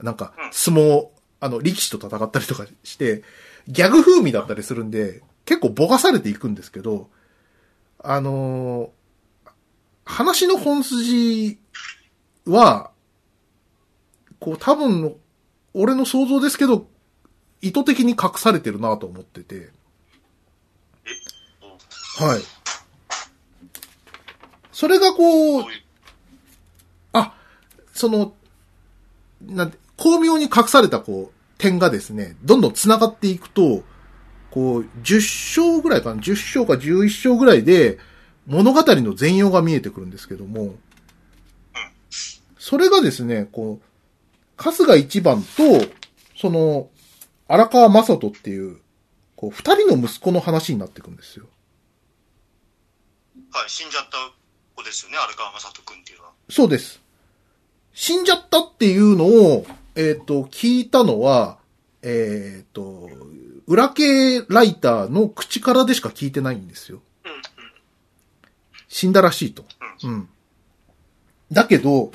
[0.00, 1.08] なんかう、ん相撲、
[1.40, 3.22] あの、力士と戦ったりとかして、
[3.68, 7.08] ギャグ風味だったりするんで、結構ぼかされていくんですけど、
[7.98, 8.90] あのー
[10.04, 11.58] 話の本筋
[12.46, 12.90] は、
[14.40, 15.16] こう多分、
[15.74, 16.88] 俺の想像ですけど、
[17.60, 19.70] 意図的に隠されてるなと思ってて、
[22.18, 22.42] はい。
[24.72, 25.64] それがこう
[27.12, 27.34] あ、
[27.92, 28.34] その、
[29.46, 33.84] なんて、巧妙に隠されたこう、点がですね、どんどん繋がっていくと、
[34.50, 37.98] こう、10章ぐらいかな、10章か11章ぐらいで、
[38.46, 40.74] 物語の全容が見えてくるんですけども、
[42.58, 43.84] それがですね、こう、
[44.56, 45.62] 春日一番と、
[46.36, 46.88] その、
[47.48, 48.78] 荒川正人っていう、
[49.36, 51.46] こう、二人の息子の話になってくるんですよ。
[53.52, 54.41] はい、死んじゃった
[54.82, 56.30] 子ですよね、荒川雅人君っていうのは。
[56.50, 57.00] そうです。
[57.94, 61.58] 死んじゃったっていうのを、えっ、と、聞いたのは、
[62.02, 63.08] えっ、と、
[63.66, 67.00] 裏系ライターの口からでしか聞いてないんですよ。
[67.24, 67.42] うんうん
[68.92, 69.64] 死んだらしいと。
[70.04, 70.28] うん。
[71.50, 72.12] だけど、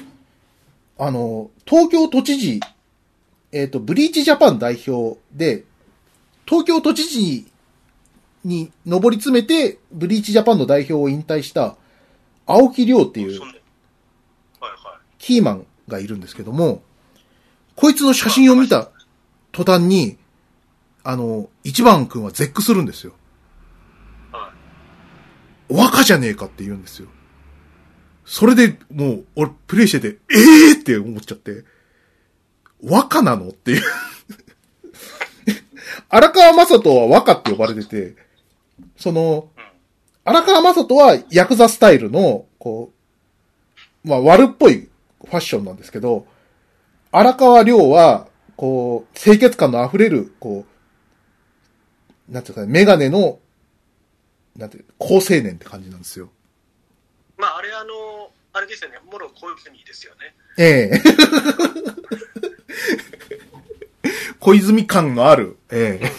[0.99, 2.59] あの、東京都知事、
[3.51, 5.63] えっ、と、ブリーチジャパン代表で、
[6.45, 7.47] 東京都知事
[8.45, 11.77] に上り詰めて、ブリーチジャパンの代表を引退した、
[12.47, 13.39] 青木亮っていう。
[15.19, 16.81] キーマンがいるんですけども、
[17.75, 18.89] こいつの写真を見た
[19.51, 20.17] 途端に、
[21.03, 23.13] あの、一番くんは絶句するんですよ。
[24.31, 24.51] は
[25.69, 27.09] 若じゃねえかって言うんですよ。
[28.25, 31.65] それでもう、俺プレイしてて、ええー、って思っちゃって、
[32.83, 33.81] 若なのっていう。
[36.09, 38.15] 荒川正人は若って呼ばれてて、
[38.97, 39.56] その、うん。
[40.27, 42.91] 荒川正人はヤクザスタイルの、こ
[44.03, 44.89] う、まあ悪っぽい
[45.23, 46.27] ファッションなんですけど、
[47.13, 50.65] 荒川亮は、こう、清潔感の溢れる、こ
[52.29, 53.39] う、なんていうかね、メガネの、
[54.57, 56.29] なんていう、高青年って感じなんですよ。
[57.37, 60.35] まあ、あれ、あの、あれですよね、もろ小泉ですよね。
[60.57, 61.01] ええ
[64.41, 66.11] 小泉感のある、ええ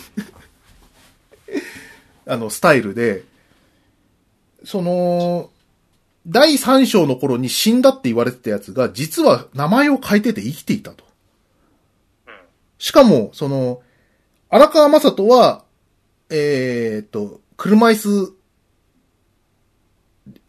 [2.25, 3.25] あの、スタイルで、
[4.69, 5.49] その、
[6.27, 11.05] 第三章の頃に死んだって言われてたやつが、実は名前を変えてて生きていたと。
[12.27, 12.35] うん。
[12.77, 13.81] しかも、その、
[14.51, 15.65] 荒川正人は、
[16.29, 18.35] えーっと、車椅子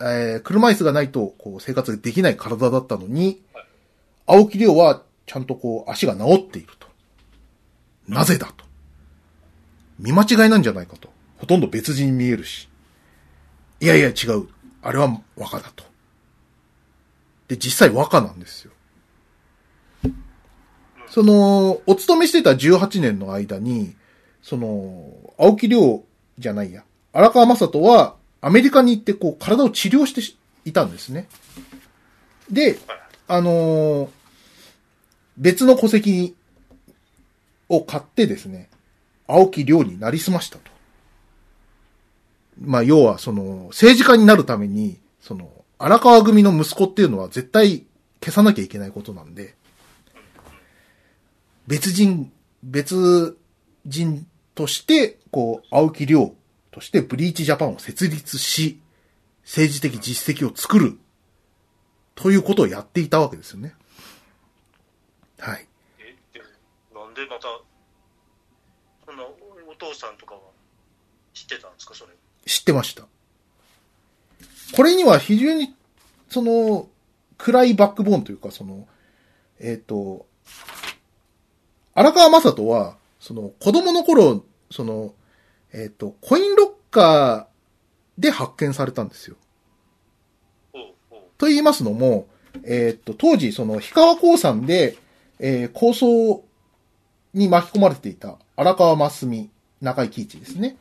[0.01, 3.41] えー車椅子がないと、こう、生活ができない体だったのに、
[4.25, 6.87] 青木亮は、ちゃんとこう、足が治っていると。
[8.09, 8.65] なぜだと。
[9.97, 11.07] 見間違いなんじゃないかと。
[11.37, 12.67] ほとんど別人に見えるし。
[13.79, 14.47] いやいや違う。
[14.81, 15.83] あれは若だと。
[17.47, 18.71] で、実際若なんですよ。
[21.09, 23.95] その、お勤めしてた18年の間に、
[24.41, 26.03] その、青木亮
[26.37, 26.83] じゃないや。
[27.13, 31.27] 荒川正人はアメリカに行ってこう体を治療していたんですね。
[32.51, 32.77] で、
[33.27, 34.09] あのー
[35.39, 36.35] 別の戸籍
[37.69, 38.69] を買ってですね、
[39.25, 40.69] 青木亮になりすましたと。
[42.59, 47.85] まあ、要は、その、政治家になるために、その、荒川組の息子っていうのは絶対
[48.21, 49.55] 消さなきゃいけないことなんで、
[51.67, 52.31] 別人、
[52.63, 53.37] 別
[53.85, 56.33] 人として、こう、青木亮
[56.71, 58.81] としてブリーチジャパンを設立し、
[59.43, 60.99] 政治的実績を作る、
[62.15, 63.73] ということをやっていたわけですよね。
[65.39, 65.65] はい。
[65.99, 66.41] えで
[66.93, 67.47] なんでまた
[69.05, 70.41] そんなお父さんとかは
[71.33, 72.11] 知ってたんですかそれ
[72.49, 73.03] 知ってました。
[74.75, 75.75] これには非常に、
[76.29, 76.89] その、
[77.37, 78.87] 暗いバックボーンというか、その、
[79.59, 80.25] えっ、と、
[81.93, 85.13] 荒川正人は、その、子供の頃、その、
[85.71, 89.35] えっ、と、コインロッカーで発見されたんですよ。
[91.37, 92.27] と言いますのも、
[92.63, 94.97] えっ、と、当時、その、氷川興産で、
[95.37, 96.43] えー構想
[97.35, 100.77] に巻き込まれていた荒川真澄、中井貴一ですね。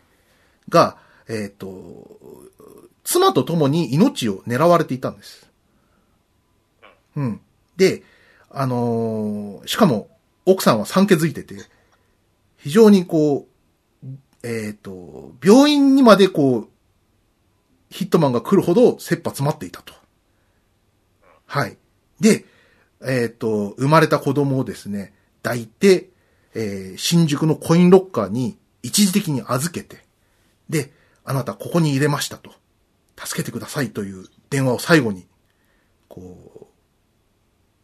[0.70, 0.96] が、
[1.28, 2.18] えっ、と、
[3.04, 5.48] 妻と共に命を狙われていたんです。
[7.16, 7.40] うん。
[7.76, 8.02] で、
[8.50, 10.08] あのーしかも、
[10.46, 11.56] 奥さんは産気づいてて、
[12.56, 13.46] 非常にこ
[14.02, 14.06] う、
[14.42, 16.68] えっ、と、病院にまでこう、
[17.90, 19.94] ヒットマンが来るほど切羽詰まっていたと。
[21.46, 21.76] はい。
[22.20, 22.44] で、
[23.06, 25.12] えっ、と、生まれた子供をですね、
[25.42, 26.08] 抱いて、
[26.54, 29.98] えー新宿のコインロッカーに一時的に預けて、
[30.70, 30.92] で、
[31.28, 32.50] あなたここに入れましたと。
[33.22, 35.26] 助けてくださいという電話を最後に、
[36.08, 36.66] こう、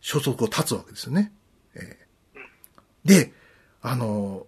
[0.01, 1.31] 消息を絶つわけですよね。
[1.75, 2.39] えー
[3.05, 3.33] で、
[3.83, 4.47] あの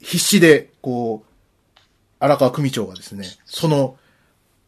[0.00, 1.78] ー必死で、こう、
[2.20, 3.98] 荒川組長がですね、その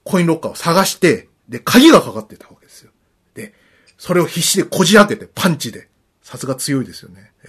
[0.02, 2.90] コインロッカーを探して、で、鍵がかかってたわけですよ。
[3.34, 3.54] で、
[3.96, 5.88] それを必死でこじ開けて、パンチで。
[6.20, 7.32] さすが強いですよね。
[7.44, 7.46] え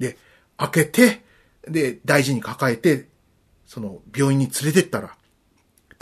[0.00, 0.18] ーで、
[0.56, 1.22] 開けて、
[1.68, 3.06] で、大事に抱えて、
[3.66, 5.14] その、病院に連れてったら、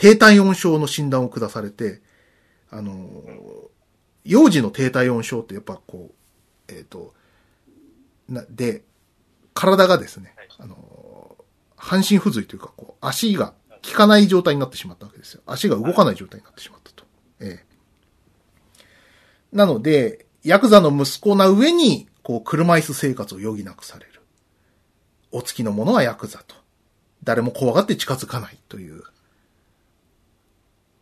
[0.00, 2.00] 低体温症の診断を下されて、
[2.70, 3.70] あのー
[4.24, 7.14] 幼児の低体温症ってやっぱこう、えっ、と、
[8.28, 8.84] な、で、
[9.54, 11.42] 体がですね、あのー
[11.76, 15.42] 半身不随というか、こう、足が効かない状態になってしまったわけですよ。
[15.44, 17.04] 足が動かない状態になってしまったと。
[17.40, 18.84] ええ
[19.52, 24.22] なので、ヤクザの息子な上に、こう、車椅子生活を余儀なくされる。
[25.30, 26.54] お付きの者はヤクザと。
[27.22, 29.02] 誰も怖がって近づかないという。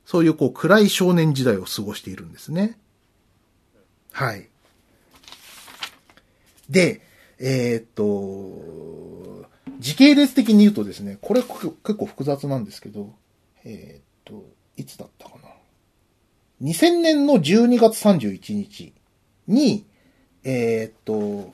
[0.09, 2.79] そういうこう暗い少年時代を過ごしているんですね。
[4.11, 4.49] はい。
[6.71, 7.03] で、
[7.39, 9.47] えーっと、
[9.79, 13.13] 時系列的に言うとですね、これ結構複雑なんですけど、
[13.67, 14.47] えーっと、
[14.79, 15.51] いつだったかな。
[16.63, 18.95] 2000年の12月31日
[19.47, 19.85] に、
[20.43, 21.53] えーっと、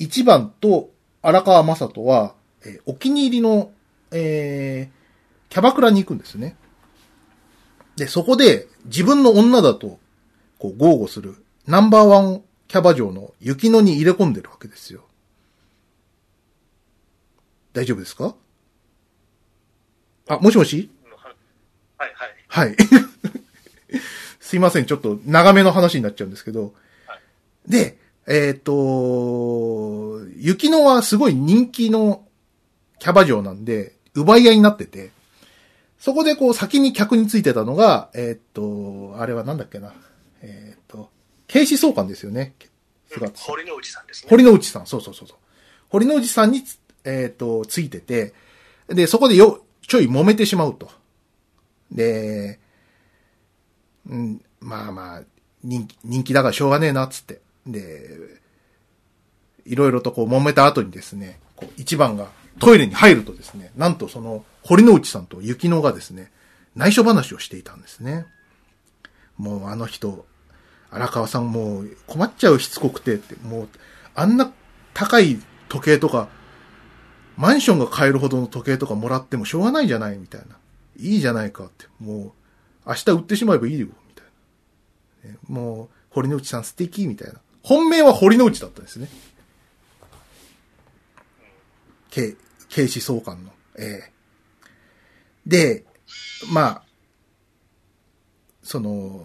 [0.00, 0.90] 1番と
[1.22, 3.70] 荒川正人は、えーお気に入りの、
[4.10, 5.00] えー
[5.48, 6.56] キャバクラに行くんですね。
[8.00, 9.98] で、そこで自分の女だと、
[10.58, 11.36] こう、豪語する
[11.66, 15.02] ナンバーワンキャバ嬢の雪乃に入れ込んでるわけですよ。
[17.74, 18.34] 大丈夫ですか？
[20.28, 20.90] あ、もしもし？
[21.98, 22.12] はい
[22.48, 22.70] はい。
[22.70, 22.76] はい。
[24.40, 26.72] すいません、ちょっと長めの話になっちゃうんですけど。
[27.68, 32.24] で、えっ、と、雪乃はすごい人気の
[32.98, 35.10] キャバ嬢なんで、奪い合いになってて、
[36.00, 39.92] そこでこう先に客についてたのが、えっ、と、あれはなんだっけな。
[40.40, 41.10] えっ、と、
[41.46, 42.54] 警視総監ですよね。
[43.10, 44.30] 姿堀之内さんですね。
[44.30, 45.36] 堀之内さん、そうそうそうそう。
[45.90, 48.32] 堀之内さんにつ、えっ、と、ついてて、
[48.88, 50.90] で、そこでよ、ちょい揉めてしまうと。
[51.92, 52.58] で、
[54.08, 55.22] うん、まあまあ、
[55.62, 57.42] 人気、人気だからしょうがねえな、つって。
[57.66, 58.40] で、
[59.66, 62.28] いろいろとこう揉めた後にですね、こう一番が
[62.58, 66.30] トイレに入るとですね、なんとその、堀之内さんと雪乃がですね、
[66.74, 68.26] 内緒話をしていたんですね。
[69.36, 70.26] もうあの人、
[70.90, 73.68] 荒川さんもう困っちゃうしつこくてって、もう
[74.14, 74.52] あんな
[74.92, 76.28] 高い時計とか、
[77.36, 80.58] マンションが買えるほどの時計とかもらってもしょうがないじゃないみたいな。
[80.98, 81.86] いいじゃないかって。
[81.98, 82.32] もう、
[82.86, 84.22] 明日売ってしまえばいいよ、みた
[85.28, 85.38] いな。
[85.48, 87.40] もう、堀之内さん素敵、みたいな。
[87.62, 89.08] 本命は堀之内だったんですね。
[92.10, 92.36] 警、
[92.68, 93.52] 警視総監の。
[93.78, 94.19] ええ
[95.46, 95.84] で、
[96.52, 96.82] まあ、
[98.62, 99.24] その、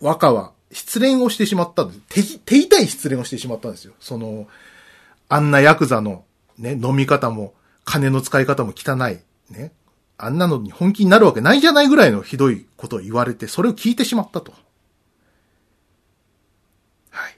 [0.00, 2.38] 和歌は失恋をしてしまったんです。
[2.38, 3.94] 手、手痛い失恋をしてしまったんですよ。
[4.00, 4.46] その、
[5.28, 6.24] あんなヤクザの
[6.58, 7.54] ね、飲み方も、
[7.84, 9.18] 金の使い方も汚い。
[9.52, 9.72] ね。
[10.18, 14.52] あんなのに本気になるわけないじゃないぐらいのひどいことを言われて、それを聞いてしまったと。
[17.10, 17.36] はい。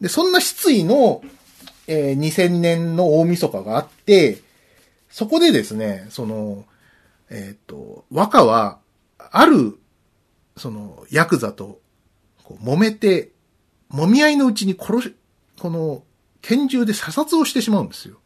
[0.00, 1.22] で、そんな失意の、
[1.86, 4.40] えー2000年の大晦日があって、
[5.12, 6.64] そこでですね、その、
[7.28, 8.78] えっ、と、和歌は、
[9.18, 9.78] ある、
[10.56, 11.80] その、ヤクザと、
[12.62, 13.30] 揉めて、
[13.92, 15.14] 揉み合いのうちに殺し、
[15.60, 16.02] この、
[16.40, 18.16] 拳銃で射殺をしてしまうんですよ。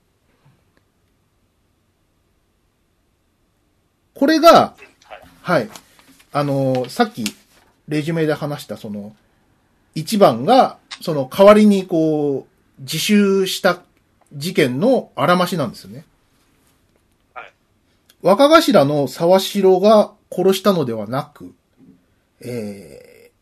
[4.14, 4.76] これが、
[5.42, 5.68] はい。
[6.32, 7.24] あの、さっき、
[7.88, 9.16] レジュメで話した、その、
[9.96, 13.82] 一番が、その代わりにこう、自首した
[14.32, 16.04] 事件のあらましなんですよね。
[18.26, 21.54] 若頭の沢城が殺したのではなく、
[22.40, 23.32] えー、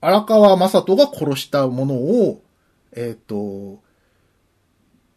[0.00, 2.42] 荒川正人が殺したものを、
[2.92, 3.82] えっ、と、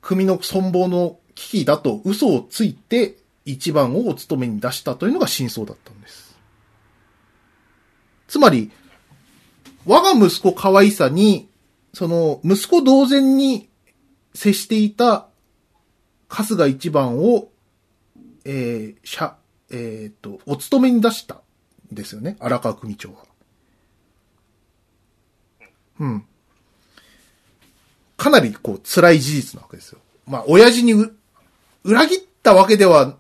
[0.02, 3.16] 組の存亡の危機だと嘘をついて
[3.46, 6.36] 一番をお務めに出したというのが真相だったんです。
[8.28, 8.72] つまり、
[9.86, 11.48] 我が息子可愛さに、
[11.94, 13.70] その、息子同然に
[14.34, 15.28] 接していた
[16.28, 17.53] 春日一番を、
[18.46, 19.38] えー、しゃ、
[19.72, 21.42] えっ、と、お勤めに出した
[21.92, 23.26] んですよね、荒川組長は。
[26.00, 26.26] うん。
[28.18, 30.00] かなり、こう、辛い事実なわけですよ。
[30.28, 31.16] まあ、親父にう
[31.84, 33.18] 裏切ったわけでは、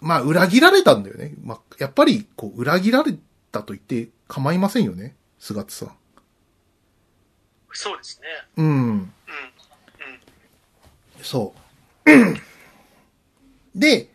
[0.00, 1.34] まあ、裏切られたんだよね。
[1.42, 3.16] まあ、やっぱり、こう、裏切られ
[3.50, 5.96] たと言って構いませんよね、菅津さん。
[7.72, 8.26] そうですね。
[8.56, 8.66] うん。
[8.66, 8.98] うん。
[8.98, 9.08] うん。
[11.22, 11.54] そ
[12.06, 12.10] う。
[13.74, 14.10] で、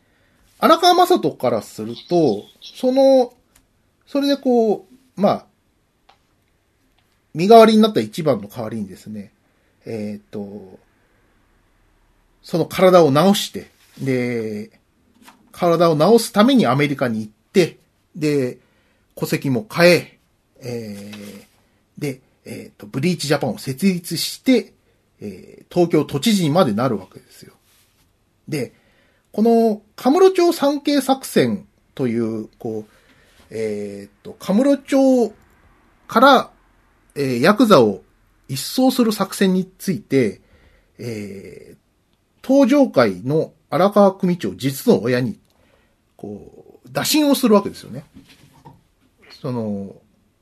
[0.59, 3.33] 荒川正人からすると、その、
[4.05, 5.45] それでこう、まあ、
[7.33, 9.31] 身代わりになった一番の代わりにですね、
[9.85, 10.79] えっ、と、
[12.41, 13.69] その体を治して、
[14.01, 14.71] で、
[15.51, 17.77] 体を治すためにアメリカに行って、
[18.15, 18.57] で、
[19.15, 20.19] 戸籍も変え、
[20.61, 21.49] えー
[21.97, 24.73] で、えっ、と、ブリーチジャパンを設立して、
[25.21, 27.53] えー東京都知事にまでなるわけですよ。
[28.47, 28.73] で、
[29.31, 32.91] この、カムロ町産経作戦という、こう、
[33.51, 35.33] えっ、と、カムロ町
[36.07, 36.51] から、
[37.15, 38.03] えーヤクザを
[38.47, 40.41] 一掃する作戦について、
[40.97, 41.77] えー
[42.41, 45.39] 東上会の荒川組長実の親に、
[46.17, 48.05] こう、打診をするわけですよね。
[49.41, 49.95] その、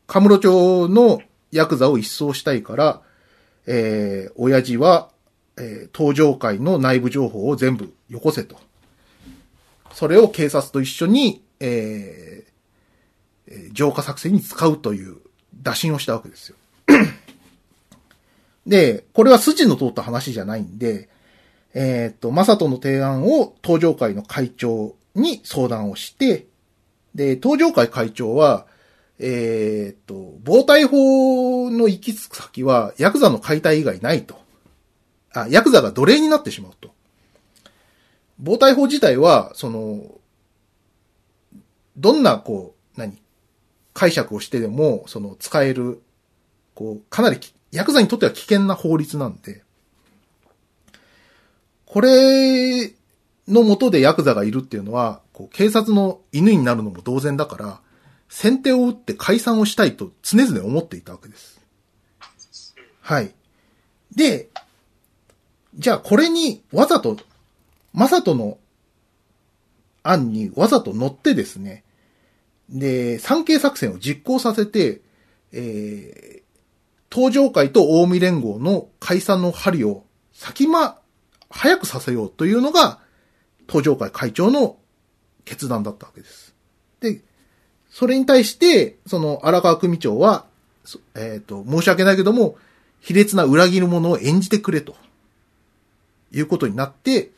[0.06, 1.20] カムロ町の
[1.52, 3.02] ヤクザを一掃したいから、
[3.66, 5.10] えー、親父は、
[5.58, 8.58] えー、東上会の内部情報を全部よこせと。
[9.98, 12.48] それを警察と一緒に、えー
[13.72, 15.18] 浄化作戦に使うという
[15.64, 16.58] 打診をしたわけですよ。
[18.68, 21.08] で、これは筋の通った話じゃないんで、
[21.74, 26.48] えっ、と、マサトの提案を東上会の会長に相談をして、
[27.16, 28.68] で、東上会会長は、
[29.18, 34.38] えっ、と、防体法の行き着く先は、ヤクザの解体以外ないと。
[35.34, 36.97] あ、ヤクザが奴隷になってしまうと。
[38.40, 40.20] 防体法自体は、その、
[41.98, 43.18] どんな、こう、何
[43.94, 46.02] 解釈をしてでも、その、使える、
[46.76, 49.64] こう、かなりき、ヤクザにとっては危険な法律なんで、
[51.86, 52.94] これ
[53.48, 57.82] の下でヤクザがいるっていうのは、こう、警察の犬になるのも同然だから、
[58.30, 61.60] 先手を打って解散をしたいと常々思っていたわけです。
[63.02, 63.34] はい。
[64.14, 64.50] で、
[65.76, 67.18] じゃあこれにわざと、
[67.98, 68.60] マサトの
[70.04, 71.84] 案にわざと乗ってですね、
[72.70, 75.02] で、産経作戦を実行させて、
[75.52, 81.00] えー、東上会と近江連合の解散の針を先ま、
[81.50, 83.00] 早くさせようというのが、
[83.68, 84.78] 東上会会長の
[85.44, 86.54] 決断だったわけです。
[87.00, 87.22] で、
[87.90, 90.46] それに対して、その荒川組長は、
[91.16, 92.58] えっ、と、申し訳ないけども、
[93.02, 94.96] 卑劣な裏切る者を演じてくれと、
[96.32, 97.32] いうことになって、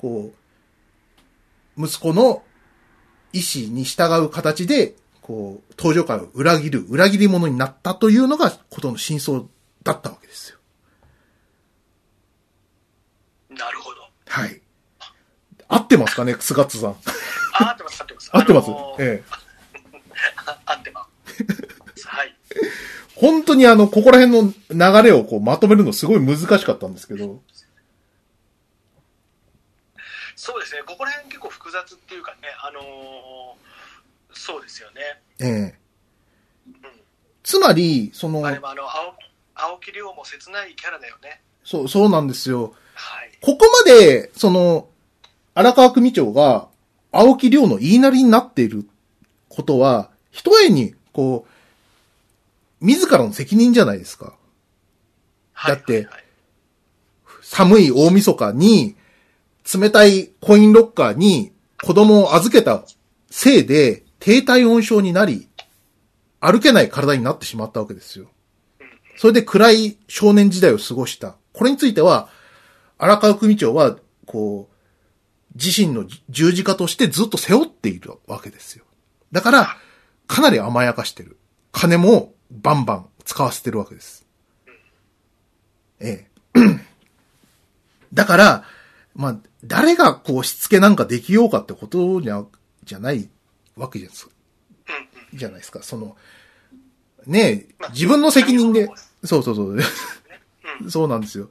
[0.00, 0.32] こ
[1.76, 2.42] う、息子の
[3.32, 9.42] 意思に従う形で、こう、登場会を裏切る、裏切り者になったというのが、ことの真相
[9.82, 10.58] だったわけですよ。
[13.50, 13.96] なるほど。
[14.26, 14.60] はい。
[15.68, 16.96] 合ってますかね、菅津さん。
[17.54, 18.30] あ、合ってます、合ってます。
[18.32, 18.68] 合ってます？
[18.68, 19.24] あのーえ
[20.66, 21.06] 合ってま
[21.96, 22.06] す。
[22.08, 22.34] はい。
[23.16, 24.52] 本当にあの、ここら辺の
[25.02, 27.42] 流れをこうまとめるのすごい難しかったんですけど。
[30.38, 32.84] そうですね、ここら辺結構複雑っていうかね、あのー
[34.32, 35.00] そうですよね。
[35.40, 35.78] ええ
[36.68, 36.90] うん。
[37.42, 39.16] つまり、そのまあ、でもあの、青木
[39.56, 41.40] 青木亮も切ないキャラだよね。
[41.64, 42.72] そう、そうなんですよ。
[42.94, 43.32] はい。
[43.40, 44.88] ここまで、その、
[45.54, 46.68] 荒川組長が、
[47.10, 48.88] 青木亮の言いなりになっている
[49.48, 51.46] ことは、ひとえに、こ
[52.80, 54.34] う、自らの責任じゃないですか。
[55.52, 56.24] はいだってはいはい
[57.42, 58.94] 寒い大晦日に、
[59.74, 62.84] 冷たいコインロッカーに子供を預けた
[63.30, 65.48] せいで、低体温症になり、
[66.40, 68.28] 歩けない体になってしまったわけですよ。
[69.16, 71.36] それで暗い少年時代を過ごした。
[71.52, 72.28] これについては、
[72.96, 73.96] 荒川組長は、
[74.26, 74.74] こう、
[75.54, 78.84] 自身の十字架としてずっと背負っているわけですよ。
[79.32, 79.76] だから、
[80.26, 81.38] かなり甘やかしてる。
[81.72, 84.26] 金もバンバン使わせてるわけです。
[86.00, 86.60] ええ。
[88.14, 88.64] だから、
[89.18, 92.44] まあ、誰がこうしつけなんかできようかってことじゃ、
[92.84, 93.28] じゃない
[93.76, 94.32] わけじゃないですか。
[95.34, 95.82] じゃないですか。
[95.82, 96.16] その、
[97.26, 98.88] ねえまあ、自分の責任で
[99.24, 99.72] そうそうそう。
[99.72, 99.82] うん
[100.90, 101.50] そうなんですよ。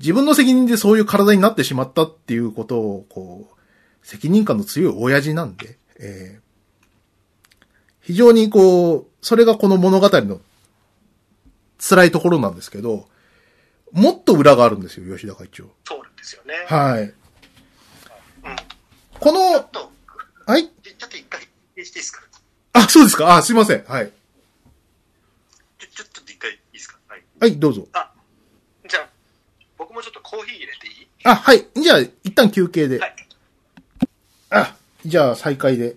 [0.00, 6.46] 自分の責任でそういう体になってしまったっていうことを、こう、責任感の強い親父なんで、えー
[8.06, 10.40] 非常にこう、それがこの物語の
[11.80, 13.08] 辛いところなんですけど、
[13.92, 15.64] もっと裏があるんですよ、吉田会長。
[15.84, 16.54] そうなんですよね。
[16.66, 17.02] はい。
[17.02, 17.12] うん。
[19.18, 19.40] この
[20.46, 20.68] はい？
[20.68, 22.22] ちょっと一回、していいですか？
[22.74, 23.84] あ、そうですかあ、すいません。
[23.84, 24.12] はい。
[25.78, 26.98] ちょ、ちょっと一回いいですか？
[27.08, 27.22] はい。
[27.40, 27.86] はい、どうぞ。
[27.92, 28.12] あ、
[28.88, 29.08] じゃあ、
[29.78, 31.08] 僕もちょっとコーヒー入れていい？
[31.24, 31.66] あ、はい。
[31.74, 32.98] じゃあ、一旦休憩で。
[32.98, 33.16] はい。
[34.50, 35.96] あ、じゃあ再開で。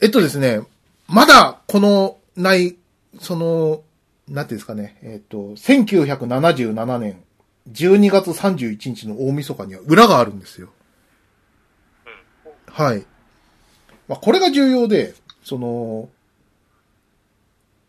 [0.00, 0.60] えっとですね、
[1.08, 2.76] まだこのない、
[3.20, 3.82] その、
[4.28, 7.22] なんていうんですかね、えっと、1977年
[7.70, 10.70] 12月31日の大晦日には裏があるんですよ。
[12.66, 13.06] はい。
[14.08, 16.08] まあ、これが重要で、その、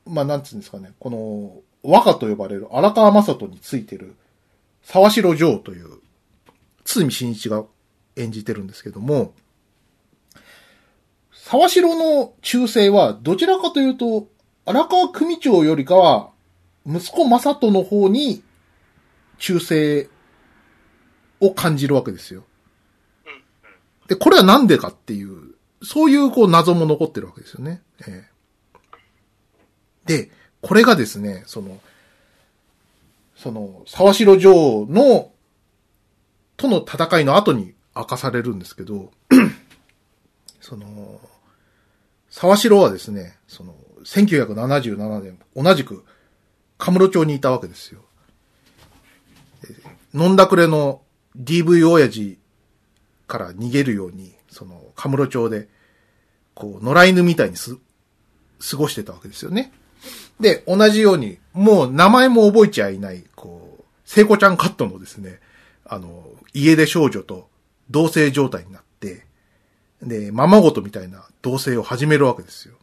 [0.05, 4.15] まあ、なんつうんですかね、この、和歌と呼ばれる荒川正人についてる
[4.81, 5.99] 沢城城という、
[6.85, 7.65] 堤真一が
[8.15, 9.33] 演じてるんですけども、
[11.33, 14.27] 沢城の忠誠はどちらかというと、
[14.67, 16.29] 荒川組長よりかは、
[16.85, 18.43] 息子正人の方に
[19.37, 20.13] 忠誠
[21.39, 22.43] を感じるわけですよ。
[24.09, 27.81] で、これはなんでかっていう、そういうこう謎も残ってるわけですよね。
[28.05, 28.37] ええ
[30.05, 30.31] で、
[30.61, 31.79] これがですね、その、
[33.37, 35.31] その、沢城城の、
[36.57, 39.11] との戦いの後に明かされるんですけど、
[40.59, 41.21] その、
[42.29, 43.75] 沢城はですね、その、
[44.07, 46.05] 1977年、同じく、
[46.77, 48.05] カムロ町にいたわけですよ。
[50.13, 51.01] 飲んだくれの
[51.37, 52.39] DV 親父
[53.27, 55.67] から逃げるように、その、カムロ町で、
[56.53, 57.75] こう、野良犬みたいにす、
[58.71, 59.73] 過ごしてたわけですよね。
[60.39, 65.41] で、同じように、もう名前も覚えちゃいない、こう、聖子ちゃんカットのですね、
[65.83, 66.23] あの、
[66.53, 67.49] 家出少女と
[67.89, 69.25] 同棲状態になって、
[70.01, 72.75] で、ままごとみたいな同棲を始めるわけですよ。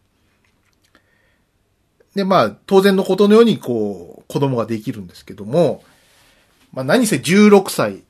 [2.14, 5.82] で、まあ、当然のことのように、こう、子供ができるんですけども、
[6.72, 8.02] まあ、何せ16歳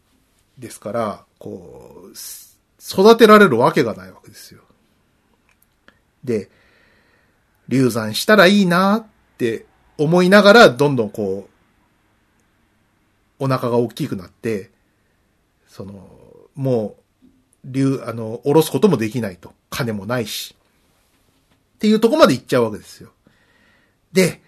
[0.59, 4.61] ですから、こう、育てられるわけがないわけですよ。
[6.23, 6.51] で、
[7.69, 9.07] 流産したらいいなっ
[9.39, 9.67] て
[9.97, 14.71] 思いながら、どんどんこう、お腹が大きくなって、
[15.67, 16.09] その、
[16.55, 17.05] もう、
[17.65, 19.55] 流、あの、下ろすこともできないと。
[19.71, 20.55] 金もないし。
[21.77, 23.14] っていうとこまで行っちゃうわけですよ。
[24.15, 24.41] で、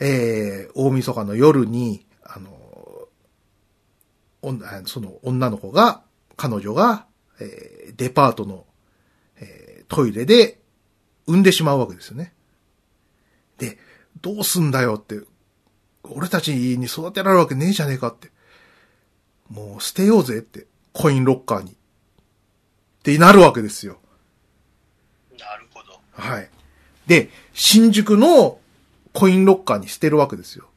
[0.00, 2.50] えー、大晦日の夜に、あの、
[4.86, 6.02] その女の子が、
[6.36, 7.06] 彼女が、
[7.40, 8.66] えーデパートの、
[9.36, 10.58] えートイレで
[11.26, 12.34] 産んでしまうわけですよね。
[13.58, 13.78] で、
[14.20, 15.20] どうすんだよって、
[16.02, 18.32] 俺たちに育てられるわけねえじゃねえかって。
[19.48, 21.70] もう捨てようぜって、コインロッカーに。
[21.70, 21.74] っ
[23.04, 24.00] てなるわけですよ。
[25.38, 26.00] なるほど。
[26.10, 26.50] はい。
[27.06, 28.58] で、新宿の
[29.14, 30.68] コインロッカーに捨てるわけですよ。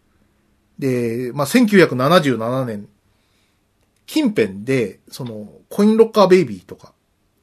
[0.80, 2.88] で、まあ、1977年、
[4.06, 6.94] 近辺で、その、コインロッカーベイビーとか、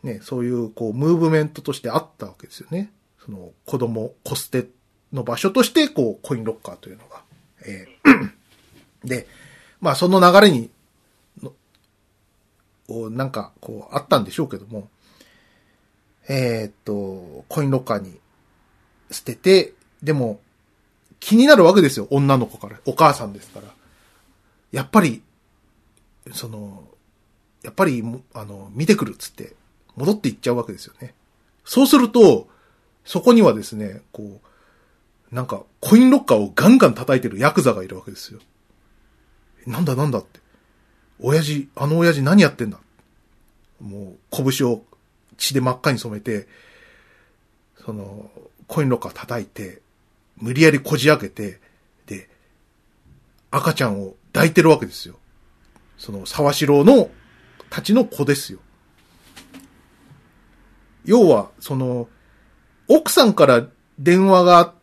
[0.05, 2.93] ね、そういう、こう、ムーブメントとしてあったわけですよね。
[3.25, 4.69] その、子供、子捨て
[5.12, 7.23] の場所として、こう、コインロッカーというのが。
[7.66, 8.31] えー
[9.05, 9.27] で、
[9.81, 10.71] まあ、その流れに、
[11.43, 11.53] の
[12.89, 14.89] おなんか、こう、あったんでしょうけども、
[16.29, 18.19] えーっと、コインロッカーに
[19.11, 20.41] 捨てて、でも、
[21.25, 22.79] 気になるわけですよ、女の子から。
[22.85, 23.69] お母さんですから。
[24.73, 25.23] やっぱり、
[26.33, 26.87] その、
[27.63, 29.55] やっぱり、あの、見てくるっつって、
[29.97, 31.15] 戻っていっちゃうわけですよね。
[31.65, 32.47] そうすると、
[33.07, 34.39] そこにはですね、こ
[35.33, 38.41] う、なんか、コインロッカーをガンガン叩いてるヤクザがいるわけですよ。
[39.67, 40.41] なんだなんだって。
[41.21, 42.79] 親父、あの親父何やってんだ
[43.81, 44.85] もう、拳を
[45.39, 46.47] 血で真っ赤に染めて、
[47.83, 48.31] その、
[48.67, 49.81] コインロッカー叩いて、
[50.36, 51.61] 無理やりこじ開けて、
[52.06, 52.28] で、
[53.51, 55.16] 赤ちゃんを抱いてるわけですよ。
[55.98, 57.11] その、沢城の、
[57.70, 58.59] たちの子ですよ。
[61.05, 62.09] 要は、その、
[62.89, 63.66] 奥さんから
[63.98, 64.74] 電話があっ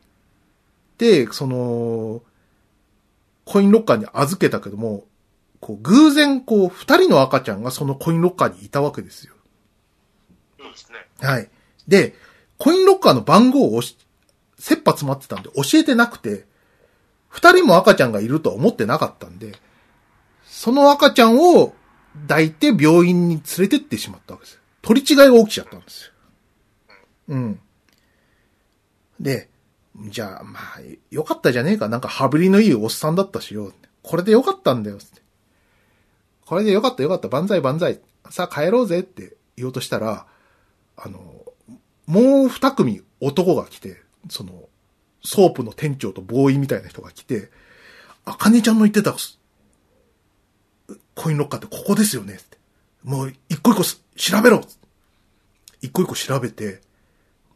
[0.98, 2.22] て、その、
[3.46, 5.06] コインロッカーに預けたけども、
[5.60, 9.34] こう、偶然、こう、二人の赤ちゃんがそのコインロッカーにいたわけですよ。
[10.60, 10.98] そうですね。
[11.20, 11.50] はい。
[11.88, 12.16] で、
[12.58, 13.98] コインロッカーの番号を押し、
[14.62, 16.46] 切羽詰まってたんで教えてなくて、
[17.30, 19.54] 二人も赤ちゃんがいるとは思ってなかったんで、
[20.46, 21.74] その赤ちゃんを
[22.28, 24.62] 抱いて病院に連れてってしまったわけです。
[24.84, 26.12] 取り違いが起きちゃったんですよ。
[27.30, 27.60] うん。
[29.20, 29.50] で、
[30.10, 30.80] じゃあ、まあ、
[31.10, 31.90] よかったじゃねえか。
[31.90, 33.74] なんか羽振りのいいおっさんだったしよ。
[34.04, 35.00] これでよかったんだよ。
[36.46, 37.30] これでよかったよかった。
[37.30, 38.00] 万歳万歳。
[38.30, 40.28] さあ帰ろうぜって言おうとしたら、
[40.98, 41.20] あの、
[42.06, 44.68] もう二組男が来て、その、
[45.24, 47.50] ソープの店長とボーイみたいな人が来て、
[48.26, 49.16] あかねちゃんの言ってた、
[51.16, 52.58] コインロッカーってここですよねって。
[53.04, 54.62] もう一個一個調べろ
[55.82, 56.82] 一個一個調べて、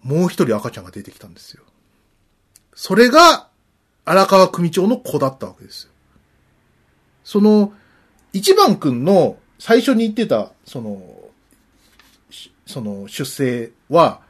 [0.04, 1.64] もう一人赤ちゃんが出てきたんですよ。
[2.74, 3.48] それが、
[4.08, 5.90] 荒川組長の子だったわけですよ。
[7.24, 7.74] その、
[8.34, 11.02] 一番くんの最初に言ってた、その、
[12.68, 14.22] その出生は、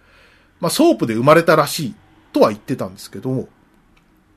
[0.59, 1.95] まあ、ソープで生まれたらしい
[2.35, 3.47] とは言ってたんですけど、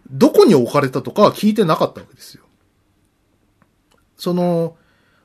[0.08, 2.44] どこに置かれたとかは聞いてなかったわけですよ。
[4.16, 4.76] その、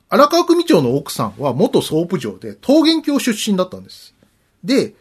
[0.10, 4.16] 荒川組長の奥さんは元ソープ嬢で桃源郷出身だったんです。
[4.64, 4.96] で、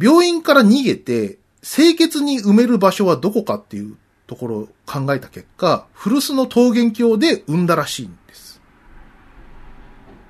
[0.00, 3.96] 病院から逃げて、清潔に埋める場所はどこかっていう
[4.28, 8.60] ところを考えた結果、古巣の桃源郷で産んだらしいんです。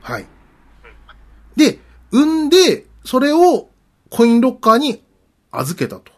[0.00, 0.24] はい。
[1.56, 1.78] で、
[2.10, 3.68] 産んで、それを
[4.08, 5.04] コインロッカーに
[5.50, 6.17] 預けたと。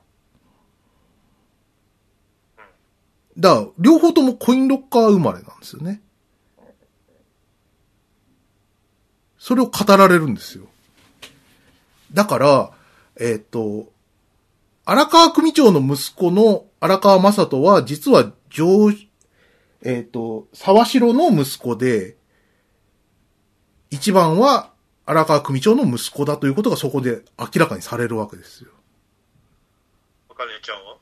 [3.38, 6.02] だから、両方ともコインロッカー生まれなんですよね。
[9.38, 10.66] それを語られるんですよ。
[12.12, 12.70] だから、
[13.18, 13.90] えっ、ー、と、
[14.84, 18.90] 荒川組長の息子の荒川正人は、実は上、
[19.82, 22.16] えっ、ー、と、沢城の息子で、
[23.90, 24.72] 一番は
[25.04, 28.70] 荒川組長の息子だということがそこで明らかにされるわけですよ。
[30.30, 30.96] あかねちゃんは？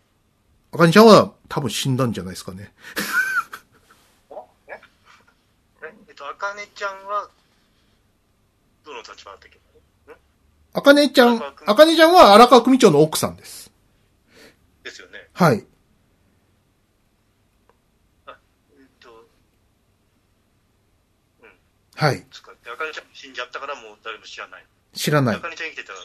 [0.72, 2.72] あかねちゃんは多分死んだんじゃないですかね。
[4.68, 4.80] え？
[5.82, 6.12] え？
[6.12, 7.30] っと、あかねちゃんは、
[8.84, 9.58] どの立場だったっけ
[10.74, 13.70] あかねちゃん、あかねちゃんは荒川組長の奥さんです。
[14.84, 15.28] ですよね。
[15.32, 15.64] はい。
[18.26, 18.36] あ、
[18.78, 19.26] えっと、
[21.42, 21.50] うん。
[21.96, 22.26] はい。
[22.26, 24.66] あかねちゃん死んじゃったからもう誰も知らない。
[24.94, 25.36] 知らない。
[25.36, 25.98] あかねちゃん生きてたら、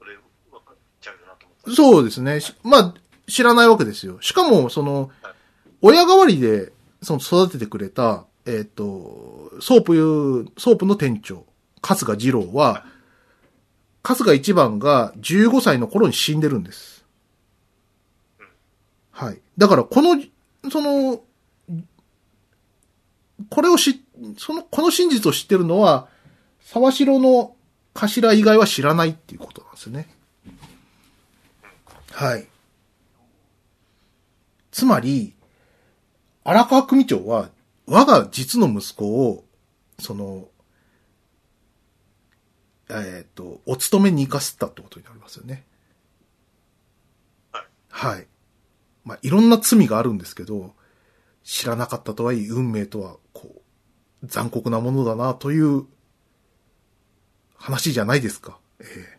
[0.00, 1.72] 俺、わかっちゃうよなと思った。
[1.74, 2.40] そうですね。
[2.62, 2.94] まあ、
[3.28, 4.18] 知らないわけですよ。
[4.20, 5.34] しかも、その、はい、
[5.82, 6.72] 親代わりで、
[7.02, 11.44] その育ててくれた、えっ、ー、と、ソープ、ソープの店長、
[11.82, 12.82] 春日二郎は、はい、
[14.02, 17.04] 春日一番が15歳の頃に死んでるんです。
[18.40, 18.46] うん、
[19.10, 19.40] はい。
[19.56, 20.20] だから、この、
[20.70, 21.20] その、
[23.50, 24.02] これを知、
[24.38, 26.08] その、この真実を知ってるのは、
[26.62, 27.54] 沢城の
[27.94, 30.08] 頭以外は知らないっていうことなんですよね。
[32.12, 32.48] はい。
[34.78, 35.34] つまり、
[36.44, 37.50] 荒川組長は、
[37.86, 39.44] 我が実の息子を、
[39.98, 40.46] その、
[42.88, 45.66] えっ、ー、と、お勤めに行かせたってことになりますよね。
[47.50, 47.64] はい。
[47.88, 48.26] はい。
[49.04, 50.76] まあ、いろんな罪があるんですけど、
[51.42, 53.62] 知らなかったとはいえ、運命とは、こ
[54.22, 55.86] う、残酷なものだな、という
[57.56, 58.60] 話じゃないですか。
[58.78, 59.18] ええ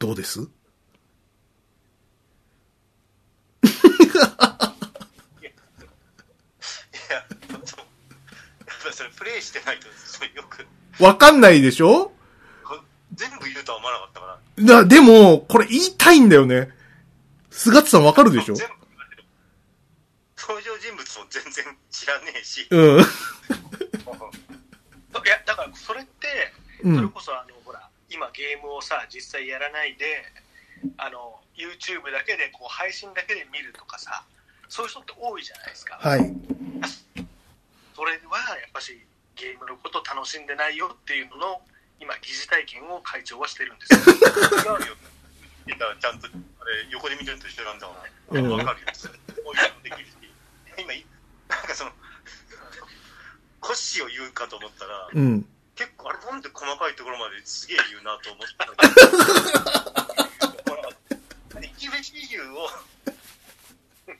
[0.00, 0.46] どうですい
[5.46, 7.24] や、
[8.94, 10.66] それプレイしてないと、そよく。
[11.02, 12.12] わかんないでしょ？
[13.14, 14.82] 全部言うとは思わなかったから。
[14.82, 16.70] だ、でも、これ言いたいんだよね。
[17.50, 18.54] 菅津さんわかるでしょ？
[20.36, 22.66] 登場人物も全然知らねえし。
[22.70, 23.00] うん。
[25.24, 26.52] いや、だからそれって、
[26.82, 30.04] それこそあの、ほら、今ゲームをさ実際やらないで
[30.98, 34.22] あの YouTube だけでこう配信だけで見るとかさ
[34.68, 36.20] そういう人って多いじゃないですか、はい。
[37.94, 38.98] それはやっぱし
[39.36, 41.60] ゲームのことを楽しんでないよっていうのの
[42.00, 44.96] 今疑似体験を会長はしてるんですよ違うよ。
[45.66, 46.30] いやちゃんと、あ
[46.68, 48.12] れ、横で見てると一緒なんだもんね。
[48.28, 48.86] うんわかるよ。
[49.42, 50.12] こういうのできるし。
[50.76, 51.06] 今、い
[51.48, 51.90] なんかその、
[53.60, 55.46] コッシーを言うかと思ったら、うん。
[55.74, 58.66] 結構、あれ、なんで細かいところまですげえ言うなと思った
[60.70, 60.90] ほら
[61.62, 62.68] 生きべき理由を、
[64.04, 64.12] 言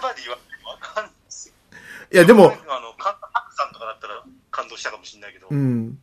[0.00, 1.17] 葉で言われてもわかんないですよ。
[2.12, 2.48] いや、でも、あ
[2.80, 5.98] の、カハクさんとかだったら感動したかもしれないけど、うん。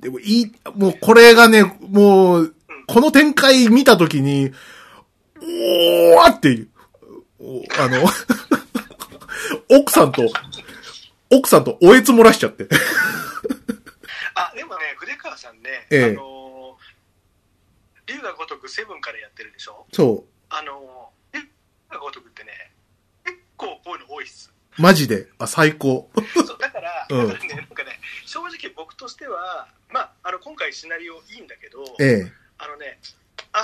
[0.00, 2.54] でも、いい、もうこれがね、もう、
[2.86, 4.52] この展開見たときに、
[5.42, 6.68] おーっていう、
[7.40, 8.04] おあの、
[9.70, 10.22] 奥さんと、
[11.30, 12.68] 奥さんとおえつ漏らしちゃって。
[14.34, 16.04] あでもね筆川さんね、ええ。
[16.06, 16.76] あの
[18.06, 19.86] 龍が如くセブンからやってるでしょ？
[19.92, 21.40] そあの龍
[21.88, 22.69] が如くってね結
[23.60, 24.82] 構こういうの多いっすう。
[24.82, 25.28] マジで？
[25.38, 26.10] あ、最高。
[26.34, 32.32] そうだから、 うんだからねなんかね正直僕としてはまああの今回シナリオいいんだけどええ。
[32.58, 32.98] あのね
[33.52, 33.60] あ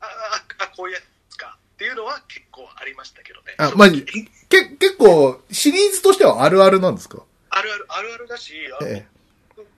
[0.00, 4.04] あああこういうやつかっていうのは結構ありましたけどねあ、マジ、
[4.48, 7.22] け、結構、シリーズとしてはあるあるなんですか？
[7.50, 9.06] あるあるあるあるだしあの、え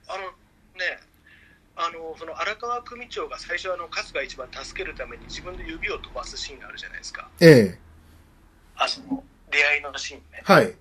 [0.08, 0.24] あの
[0.78, 1.00] ね
[1.74, 7.46] あのその荒川組長が最初あの春日一番助けるために自分で指を飛ばすシーンがあるじゃないですかえ。
[7.46, 7.78] ええ。
[8.76, 10.74] あの出会いのシーンねはい。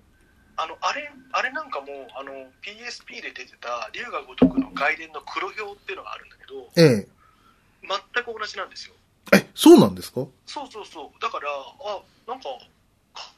[0.56, 1.86] あのあれあれなんかも
[2.18, 2.32] あの
[2.62, 7.08] PSP で出てた龍が如くの外伝の黒表っていうのがあるんだけどええ。
[8.14, 8.94] 全く同じなんですよ
[9.34, 10.26] え、そうなんですか？
[10.46, 12.44] そうそうそうだからあなんか
[13.14, 13.32] か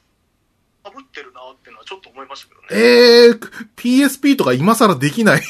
[0.83, 3.31] かぶってるなってのはちょっと思いましたけどねええ
[3.77, 5.41] PSP とか今更できない。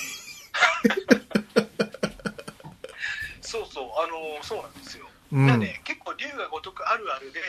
[3.42, 5.48] そうそうあのそうなんですようん。
[5.48, 7.40] なんで結構龍が如くあるあるで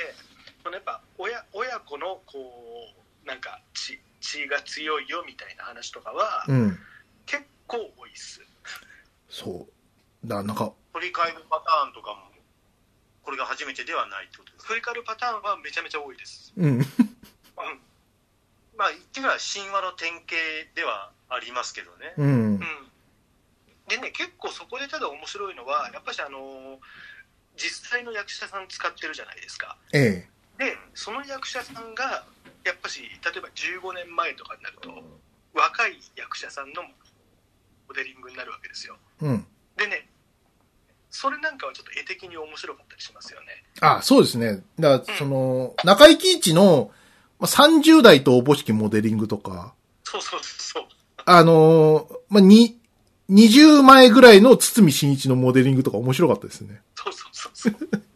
[0.66, 2.34] そのやっぱ親親子のこ
[3.22, 6.78] うなんか血血が強いよみたいな話とかはうん。
[7.24, 8.40] 結構多いっす
[9.28, 9.66] そ
[10.24, 10.26] う。
[10.26, 12.30] だ、なんか、取り替えのパターンとかも、
[13.22, 16.78] これが初めてではないってことですか振り返るパターンはめちゃめちゃ多いですうん。
[16.78, 16.82] うん
[18.76, 20.34] まあ、言ってみれば神話の典型
[20.74, 22.14] ではありますけどね。
[22.16, 22.60] うんうん。
[23.88, 26.80] でね結構そこでただ面白いのはやっぱしあの
[27.56, 30.36] 実際の役者さん使ってるじゃないですかええ。
[30.59, 32.24] でその役者さんが
[32.65, 34.91] やっぱし例えば15年前とかになると
[35.55, 36.83] 若い役者さんの
[37.89, 38.97] モデリングになるわけですよ。
[39.23, 39.47] うん。
[39.77, 40.09] でね
[41.11, 43.47] それなんかはちょっと絵的に面白かったりしますよね。
[43.81, 44.62] あ、そうですね。
[44.78, 46.91] だから、その、中井貴一の、
[47.39, 49.73] まあ、30代とおぼしきモデリングとか、
[50.05, 50.85] そうそうそう
[51.24, 52.78] あのーまあ、に、
[53.31, 56.83] 20前ぐらいの堤真一のモデリングとか面白かったですね。
[56.95, 57.89] そうそうそうそう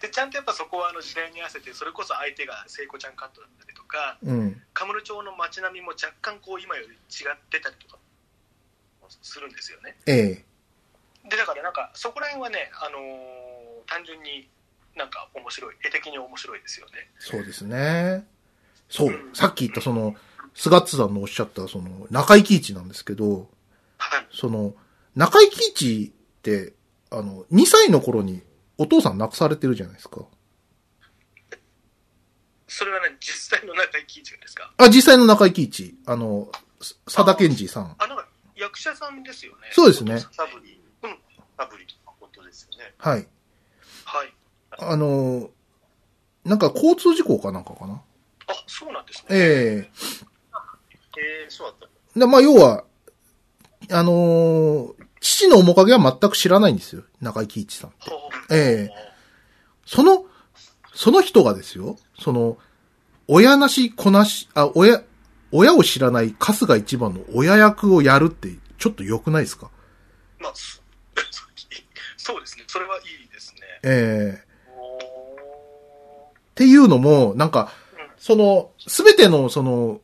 [0.00, 4.62] でちゃんとやっぱそこはあの時代に合わせてそれこそ相手が聖子ちゃんカットだったりとかうん。
[4.74, 7.98] カムロ町の街並みも若干こう今より違ってたりとか
[9.22, 10.44] するんですよねえ
[11.24, 11.28] え。
[11.28, 13.46] でだからなんかそこら辺はね、あのー
[13.86, 14.48] 単純に
[14.96, 18.26] なんか面白い絵的に面白いですよねそうですね。
[18.88, 19.30] そううん。
[19.34, 20.14] さっき言ったその、
[20.54, 23.48] スガッツさんのおっしゃったその、中井貴一なんですけど、
[23.98, 24.74] はいその、
[25.14, 26.72] 中井貴一って、
[27.10, 28.42] あの、2歳の頃に
[28.78, 30.20] お父さん亡くされてるじゃないですか。
[32.68, 34.72] それはね実際の中井貴一がですか？
[34.76, 35.94] あ、実際の中井貴一。
[36.06, 36.50] あの、
[36.80, 37.96] す佐田健二さん。
[37.98, 41.18] あなんか役者さんですよねそうですねサブリ、うん
[41.58, 42.92] サブリのことですよね。
[42.98, 43.26] はい。
[44.04, 44.32] はい
[44.78, 45.48] あの、
[46.44, 47.94] なんか交通事故かなんかかな？
[48.48, 49.90] あそうなんですねえ
[51.18, 51.88] えー、そうだった。
[52.16, 52.84] えで、まあ、要は、
[53.90, 57.02] あのー父の面影は全く知らないんですよ。
[57.20, 57.90] 中井貴一さん。
[57.98, 58.30] ほうほう。
[58.54, 58.94] ええ。
[59.84, 60.24] その、
[60.94, 62.58] その人がですよ、その、
[63.26, 65.02] 親なし、子なし、あ、親、
[65.50, 69.70] 親を知らない春日一番の親役をやるって、ちょっと良くないですか？
[70.38, 70.80] まあそ
[72.16, 72.64] そうですね。
[72.68, 73.60] それはいいですね。
[73.82, 74.46] ええ。
[74.76, 75.38] おー
[76.28, 80.00] っていうのも、なんかうん、その、すべての、その、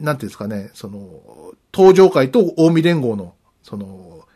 [0.00, 3.34] なんていうんですかね、その、登場会と近江連合の、
[3.64, 4.28] その、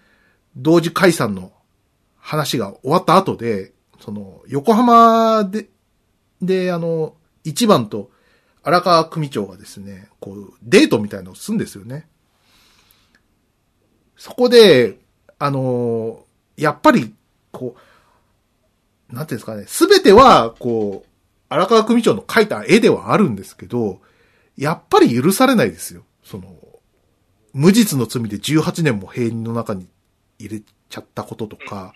[0.57, 1.53] 同時解散の
[2.17, 5.69] 話が終わった後で、その、横浜で、
[6.43, 7.15] で、あの、
[7.45, 8.11] 一番と
[8.63, 12.09] 荒川組長がですね、こう、デートみたいなのをするんですよね。
[14.17, 14.99] そこで、
[15.39, 16.25] あの、
[16.57, 17.15] やっぱり、
[17.53, 17.77] こ
[19.11, 21.09] う、なんていうんですかね、すべては、こう、
[21.49, 24.01] 荒川組長の描いた絵ではあるんですけど、
[24.57, 26.05] やっぱり許されないですよ。
[26.25, 26.58] その、
[27.59, 29.89] 無実の罪で18年も兵人の中に
[30.39, 31.93] 入れちゃったこととか、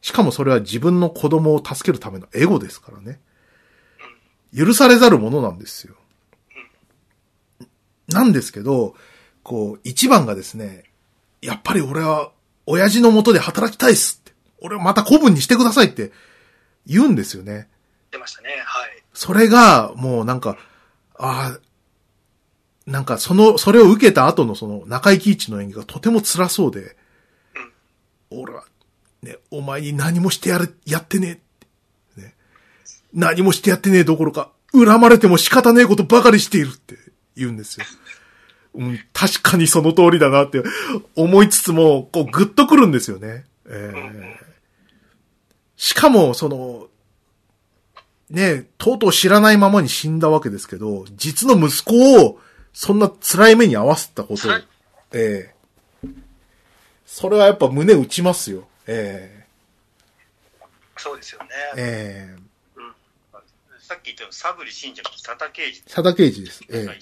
[0.00, 3.20] しかもそれは自分の子供を助けるためのエゴですからね。
[4.56, 5.94] 許されざるものなんですよ。
[8.08, 8.94] なんですけど、
[9.42, 10.84] こう、一番がですね、
[11.42, 12.32] やっぱり俺は、
[12.64, 14.32] 親父の元で働きたいっすって。
[14.62, 16.12] 俺をまた古文にしてくださいって
[16.86, 17.68] 言うんですよね。
[18.10, 18.48] 出ましたね。
[18.64, 19.02] はい。
[19.12, 20.56] それが、もうなんか、
[21.18, 21.60] ああ、
[22.86, 26.96] なんかその、それを受けた後のその中井貴一の演技がとても辛そうで、
[28.30, 28.64] 俺は、
[29.22, 31.40] ね、お前に何もしてやる、やってね
[32.18, 32.34] え、ね。
[33.14, 36.96] 何もしてやってねえどころか、恨まれても仕方ねえことばかりしているって
[37.36, 37.86] 言うんですよ。
[38.74, 40.62] うん、確かにその通りだなって
[41.14, 43.44] 思いつつも、こうグッとくるんですよね。
[43.66, 44.34] えー、
[45.76, 46.88] しかも、その、
[48.30, 52.40] ね、とうとう知らないままに死んだわけですけど、実の息子を、
[52.74, 54.52] そんな辛い目に合わせたことを、
[55.12, 55.54] ええ
[57.06, 58.68] それはやっぱ胸打ちますよ。
[58.86, 59.46] え
[60.96, 61.48] そうですよね。
[61.76, 62.44] ええ
[63.80, 65.82] さっき言ったようにサブリ信者の佐田刑事。
[65.84, 66.64] 佐田刑事です。
[66.68, 67.00] ええはい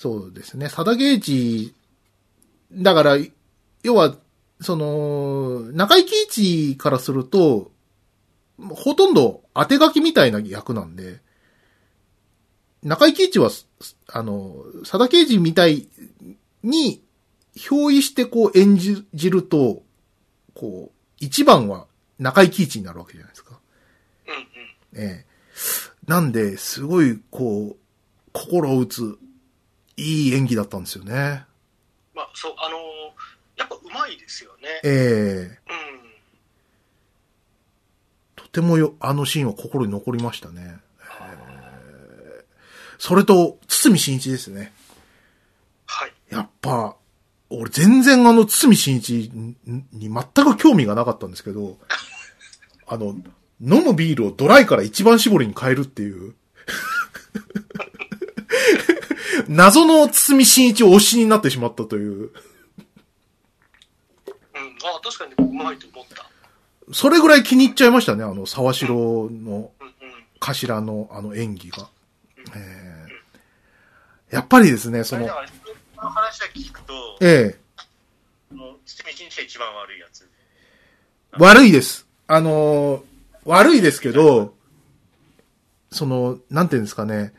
[0.00, 0.70] そうですね。
[0.70, 1.74] 佐田刑事、
[2.72, 3.18] だから、
[3.82, 4.16] 要は、
[4.62, 7.70] その、中井貴一からすると、
[8.58, 11.20] ほとんど当て書きみたいな役なんで、
[12.82, 13.50] 中井貴一は、
[14.08, 15.88] あの、佐田刑事みたい
[16.62, 17.02] に、
[17.56, 19.82] 憑依してこう演じると、
[20.54, 21.86] こう、一番は
[22.18, 23.58] 中井貴一になるわけじゃないですか。
[24.26, 25.06] うんうん。
[25.10, 25.26] ええ。
[26.06, 27.76] なんで、すごい、こう、
[28.32, 29.18] 心を打つ、
[29.96, 31.44] いい演技だったんですよね。
[32.14, 32.80] まあ、そう、あのー
[33.56, 34.68] やっぱうまいですよね。
[34.84, 36.00] ええうん。
[38.34, 40.78] とてもよ、あのシーンは心に残りましたね。
[40.98, 41.49] ええ
[43.00, 44.74] それと、堤真一ですね。
[45.86, 46.12] はい。
[46.28, 46.96] やっぱ、
[47.48, 49.56] 俺全然あの、堤真一に
[49.90, 51.78] に全く興味がなかったんですけど、
[52.86, 53.16] あの、
[53.58, 56.34] 飲むビールをドライから一番搾りに変えるっていう。
[59.48, 62.12] 謎の堤真一推しになってしまったという。
[62.12, 62.28] うん。
[62.28, 62.30] あ
[65.02, 66.28] 確かにうまいと思った。
[66.92, 69.70] それぐらい気に入っちゃいましたね、あの、沢城のうんうん。
[70.38, 71.88] 頭のあの演技が。
[72.54, 72.89] えー
[74.30, 77.58] やっぱりですね、そのの話だけ聞くと、ええ
[78.48, 80.28] その堤真一番悪いやつ。
[81.32, 82.06] 悪いです。
[82.26, 83.02] あのー
[83.46, 84.54] 悪いですけど、
[85.90, 87.32] その、なんていうんですかね。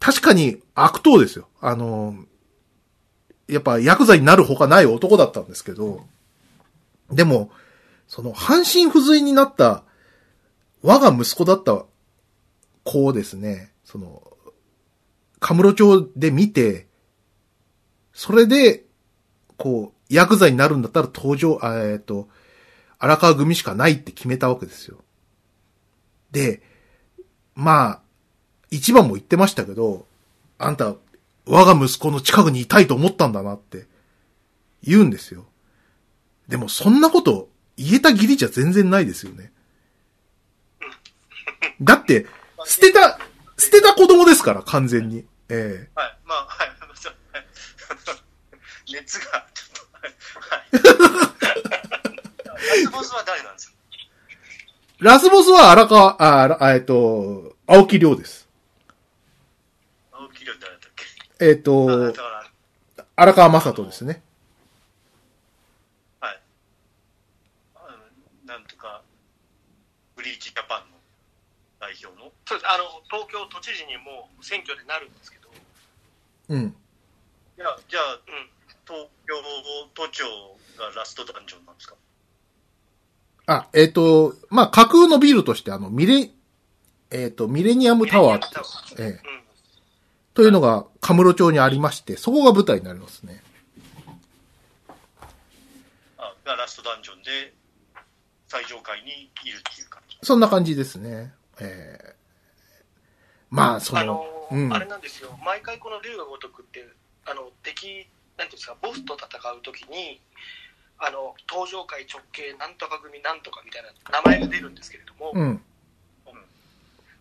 [0.00, 1.48] 確かに悪党ですよ。
[1.60, 2.26] あのー
[3.48, 6.04] やっぱヤクザになるほかない男だったんですけど、
[7.10, 7.50] でも、
[8.08, 9.84] その、半身不随になった、
[10.82, 11.84] 我が息子だった
[12.82, 14.25] 子をですね、その、
[15.46, 16.88] カムロ町で見て、
[18.12, 18.82] それで、
[19.56, 22.28] こう、ヤクザになるんだったら登場、えっ、と、
[22.98, 25.04] 荒川組しかないって決めたわけですよ。
[26.32, 26.62] で、
[27.54, 28.00] まあ、
[28.72, 30.08] 一番も言ってましたけど、
[30.58, 30.96] あんた、
[31.46, 33.86] 我が息子の近くにいたいと思ったんだなって、
[34.82, 35.46] 言うんですよ。
[36.48, 39.52] でも、そんなこと、言えた義理じゃ全然ないですよね。
[41.80, 42.26] だって、
[42.64, 43.20] 捨てた、
[43.56, 45.24] 捨てた子供ですから、完全に。
[45.48, 46.68] ええはい、まあ、はい、
[48.92, 50.14] 熱が、ちょっと、はい。
[50.48, 50.58] は
[52.76, 53.76] い、ラスボスは誰なんですか？
[55.00, 58.48] ラスボスは荒川、あ、えっと、青木亮です。
[60.12, 60.80] 青木亮誰だっ
[61.38, 61.44] け？
[61.44, 62.14] えっ、あと
[63.16, 64.22] 荒川正人ですね。
[66.20, 66.40] はい。
[68.46, 69.02] なんとか、
[70.14, 70.96] ブリーチジャパンの
[71.80, 72.32] 代表の。
[72.46, 72.70] そうです。
[72.70, 75.35] あの、東京都知事にもう選挙でなるんですけど、
[76.48, 76.76] うん。
[77.58, 78.20] いや、じゃあ、うん。
[78.86, 79.34] 東京
[79.94, 80.24] 都庁
[80.78, 81.96] がラストダンジョンなんですか？
[83.46, 86.30] あ、えっ、と、まあ、架空のビルとして、あの、ミレ、
[87.10, 88.50] えっ、と、ミレニアムタワーっ
[88.96, 89.20] てええうん。
[90.34, 93.42] というのが、カムロ町にありまして、そこが舞台になりますね。
[96.18, 97.54] あがラストダンジョンで
[98.48, 100.18] 最上階にいるっていう感じ。
[100.22, 101.32] そんな感じですね。
[101.60, 102.16] ええ
[103.50, 106.86] まあ、その、あのーうんあれなんですよ、毎回この龍が如くって、
[107.24, 108.06] あの敵、
[108.36, 110.20] なんていうんですか、ボスと戦うときに、
[110.98, 115.62] あの登場界直系なんとか組なんとかみたいな名前が出るんですけれども、うん。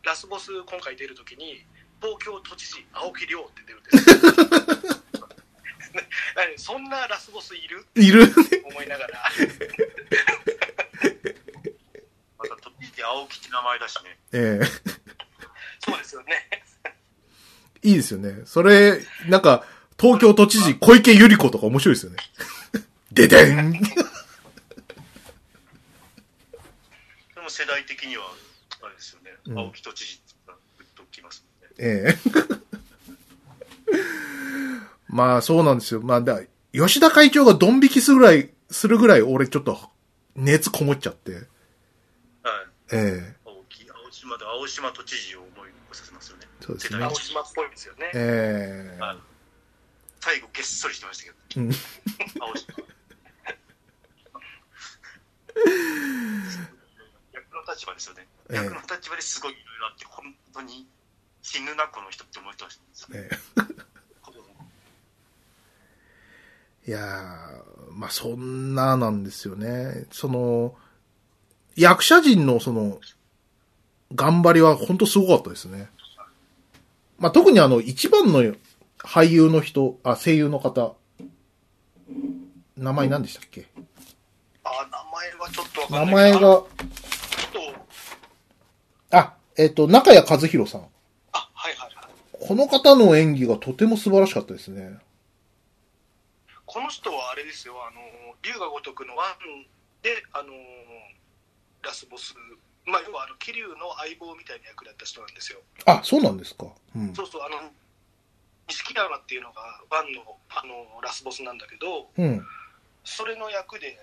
[0.04, 1.66] ラスボス今回出るときに、
[2.00, 4.16] 東京都知事、青木亮って出るんですよ。
[6.58, 7.86] そんなラスボスいる？
[7.96, 9.24] いるって思いながら、
[12.38, 14.18] また、とって青木って名前だしね。
[14.34, 14.95] ええ。
[17.86, 18.42] いいですよね。
[18.46, 19.64] それ、なんか、
[20.00, 22.18] 東京都知事小池百合子とか面白いですよね。
[23.12, 23.80] ででんで
[27.42, 28.24] も世代的には、
[28.82, 31.76] あれですよね、うん青木都知事がグッときますもんね。
[31.78, 32.36] ええ
[35.08, 36.02] まあそうなんですよ。
[36.02, 36.42] まあだ、
[36.74, 39.80] 吉田会長がドン引きするぐらい、するぐらい俺ちょっと
[40.36, 41.34] 熱こもっちゃって。
[41.34, 41.44] はい。
[42.92, 45.45] ええ青木、青島で青島都知事を
[46.66, 48.12] そうですね島っぽいですよね。
[48.16, 49.18] ええはい
[50.20, 51.36] 最後げっそりしてましたけど。
[51.62, 51.72] うん
[52.42, 52.74] 青島。
[57.32, 58.28] 逆の立場ですよね。
[58.50, 60.88] ええ逆の立場ですごいいろいろあって、本当に
[61.44, 63.16] 死ぬな、この人って思ってました。
[63.16, 63.36] ええ
[66.88, 70.06] いやーまあそんななんですよね。
[70.12, 70.76] その、
[71.76, 73.00] 役者陣のその、
[74.16, 75.90] 頑張りは本当すごかったですね。
[77.18, 78.44] まあ特にあの、一番の
[79.00, 80.96] 俳優の人、あ、声優の方、
[82.78, 83.68] 名前何でしたっけ？
[84.64, 86.68] あ、名前はちょっとわかんない名前が、あちょっ
[89.12, 90.82] と、あ、えっ、と、中谷和弘さん。
[91.32, 92.48] あ、はいはいはい。
[92.48, 94.98] この方の演技がとても素晴らしかったですね。
[96.66, 98.02] この人はあれですよ、あの、
[98.42, 99.66] 龍が如くのワン
[100.02, 100.52] で、あの、
[101.82, 102.36] ラスボス、
[102.86, 105.60] まあ、要はあの、桐生の相棒みたいな役だった人なんですよ。
[105.86, 106.68] あ、そうなんですか。
[106.96, 107.14] うん。
[107.14, 107.58] そうそう、あの、
[108.68, 112.46] 錦山っていうのがワンの、あの、ラスボスなんだけど、うん。
[113.04, 113.98] それの役で、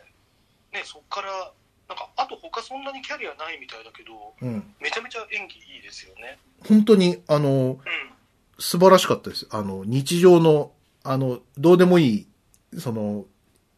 [0.73, 1.53] ね、そっから、
[1.89, 4.75] なんか、あと他そんなにキャリアないみたいだけど、うん。
[4.81, 6.39] めちゃめちゃ演技いいですよね。
[6.67, 7.79] 本当に、あの、うん。
[8.59, 9.47] 素晴らしかったです。
[9.51, 10.73] あの、日常の、
[11.05, 12.27] あの、どうでもい
[12.73, 13.27] い、その、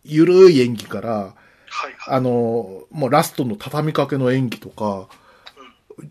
[0.05, 1.35] ゆるい演技から、
[1.75, 2.17] はいはい。
[2.17, 5.09] あの、もうラストの畳みかけの演技とか、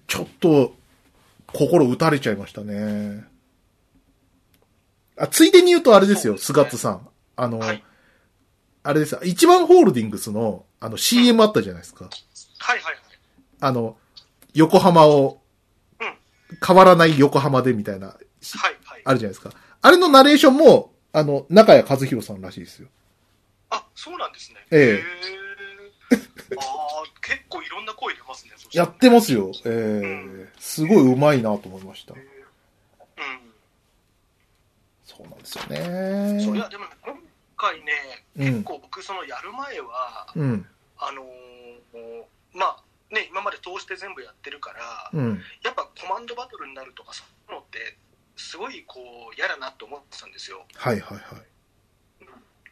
[0.07, 0.75] ちょっと、
[1.47, 3.23] 心打たれちゃいましたね。
[5.17, 7.07] あ、ついでに言うとあれですよ、すね菅津さん。
[7.37, 7.83] あの、はい
[8.85, 12.09] あれですよ、一番ホールディングスの、あの、CM あったじゃないですか。
[12.59, 12.95] はいはいはい。
[13.61, 13.95] あの、
[14.53, 15.39] 横浜を
[16.01, 16.13] うん、
[16.65, 18.17] 変わらない横浜でみたいな、はい
[18.83, 19.01] はい。
[19.05, 19.51] あるじゃないですか。
[19.81, 22.89] あれのナレーションも、あの、中谷和弘さんらしいですよ。
[23.69, 24.57] あ、そうなんですね。
[24.69, 25.42] ええ
[26.13, 28.51] ああ、結構いろんな声出ますね。
[28.73, 29.51] やってますよ。
[29.65, 32.17] ええんすごい上手いなと思いましたう。
[32.17, 32.21] ん。
[35.05, 35.71] そうなんですよそ
[36.53, 36.69] ういや、ね。
[36.69, 37.15] でもね、今
[37.57, 37.93] 回ね、
[38.37, 40.65] うん結構僕、そのやる前は、うん。
[40.97, 42.23] あのー
[42.53, 42.83] まあ、
[43.13, 45.41] ね、今まで通して全部やってるから、うん。
[45.63, 47.97] やっぱコマンドバトルになるとか、そういうのって、
[48.35, 48.99] すごいこ
[49.31, 50.65] う、嫌だなと思ってたんですよ。
[50.75, 51.45] はいはいはい。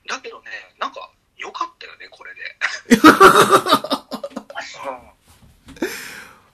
[0.07, 0.49] だけどね、
[0.79, 1.11] なんか、
[1.41, 2.39] 良かったよね、これで。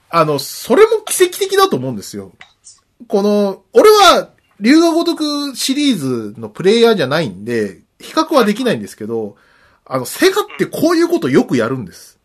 [0.09, 2.31] あの、それも奇跡的だと思うんですよ。
[3.07, 9.35] この、俺は、龍が如くシリーズのプレイヤーじゃないんで、比較はできないんですけど、
[9.85, 12.17] あの、セガってこういうことよくやるんです。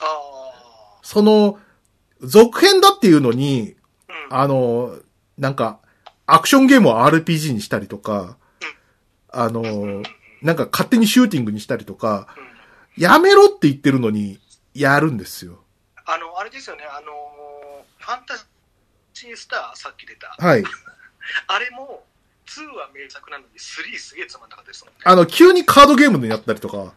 [0.00, 1.58] ああその、
[2.20, 3.74] 続編だっていうのに、
[4.08, 4.36] うん。
[4.36, 4.96] あの、
[5.38, 5.80] なんか、
[6.26, 8.36] アクションゲームを RPG にしたりとか、
[9.28, 9.62] あの、
[10.42, 12.52] なんか勝手にシューティングにしたりとか、うん
[12.96, 14.38] やめろって言ってるのに、
[14.74, 15.62] やるんですよ。
[16.04, 17.12] あの、あれですよね、あのー
[18.04, 18.36] ファンタ
[19.14, 20.34] ジースター、さっき出た。
[20.38, 20.64] はい。
[21.46, 22.04] あれも、
[22.46, 25.00] 2は名作なのに、3すげえつまんなかったですもんね。
[25.04, 26.92] あの、急にカードゲームになったりとか、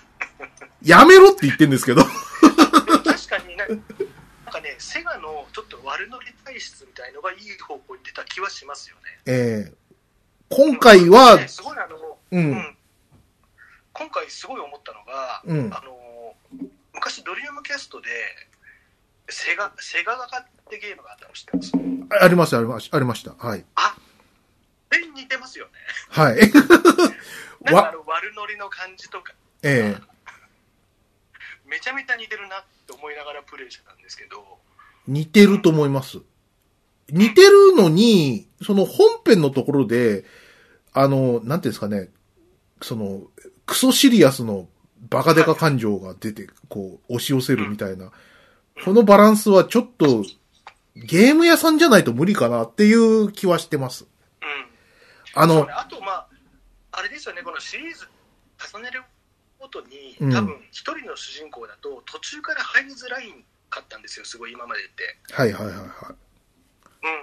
[0.82, 3.80] やめろって言ってるんですけど、確かにな、なん
[4.52, 9.20] かね、セガのちょっと悪乗り体質みたいのがいい方向に出た気はしますよね。
[9.26, 9.85] えー
[10.48, 12.76] 今回はね、すごいあの、う、うんん
[13.92, 15.96] 今回すごい思ったのが、うんあの
[16.94, 18.08] 昔ドリームキャストで
[19.28, 21.72] セガセガガカってゲームがあったの知ってます？
[22.24, 23.34] あります、ありました、ありました。
[23.36, 23.64] はい。
[23.74, 23.96] あ
[24.90, 25.72] れに似てますよね
[26.10, 26.36] はい。
[27.62, 30.02] なんかあわ、の悪ノリの感じとかええ
[31.66, 34.58] めちゃめちゃ似てるなって思いながらプレイしてたんですけど
[35.08, 36.18] 似てると思います。
[37.10, 40.24] 似てるのに、その本編のところで、
[40.92, 42.08] あの、なんていうんですかね、
[42.82, 43.22] その、
[43.66, 44.68] クソシリアスの
[45.08, 48.10] バカデカ感情が出て、こう、押し寄せるみたいな、
[48.84, 50.24] このバランスはちょっと、
[50.94, 54.06] ゲーム屋さんじゃないと無理かなっていう気はしてます。
[54.40, 54.66] うん
[55.38, 56.28] あのあとまあ
[56.92, 58.08] あれですよねこのシリーズ
[58.74, 59.02] 重ねる
[59.60, 65.86] ごとにうん多分一人の主人公だと途中から入りづらいかったんですよすごい今までってはいはいはいはい。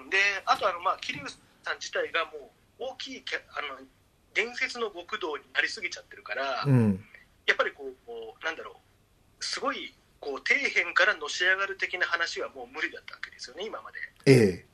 [0.04, 1.30] うん、であとあの、まあ、桐生
[1.64, 3.86] さん自体がもう大きいキャあの
[4.34, 7.04] 伝説の極道になりすぎちゃってるから、うん。
[7.46, 14.66] やっぱりこうこうなんだろうすごいこう底辺からのし上がる的な話はもう無理だったわけですよね今まで、ええ。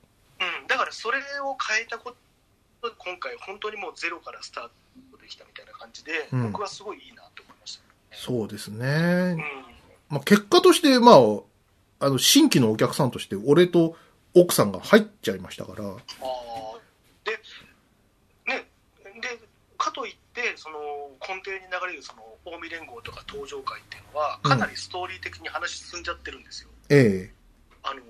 [0.61, 2.13] うん、だからそれを変えたこ
[2.81, 4.63] 今回本当にもうゼロからスター
[5.11, 6.51] トできたみたいな感じで、うん。
[6.51, 7.83] 僕はすごいいいなと思いました、
[8.15, 8.85] そうですね。
[8.87, 9.43] うん。
[10.09, 11.17] まあ、結果として、まあ、
[11.99, 13.97] あの、新規のお客さんとして、俺と
[14.33, 15.99] 奥さんが入っちゃいましたから、あー
[17.25, 17.31] で、
[18.47, 18.65] ね、
[19.21, 19.39] で、
[19.77, 20.77] かといって、その
[21.21, 26.69] 根底に流れるその近江連合とか登場会っていうのは、かなりストーリー的に話進んじゃってるんですよ。
[26.89, 27.31] え
[27.83, 28.01] あの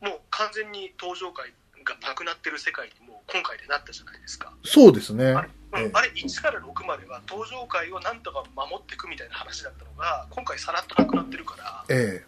[0.00, 1.52] もう完全に登場会
[1.84, 4.52] がなくなってる世界にもう今回でなったじゃないですか。
[4.64, 5.32] えそうですね。
[5.32, 12.24] あれ,、ええあれ1から6までは登場会をなんとか守っていくみたいな話だったのが、今回さらっとなくなってるから、え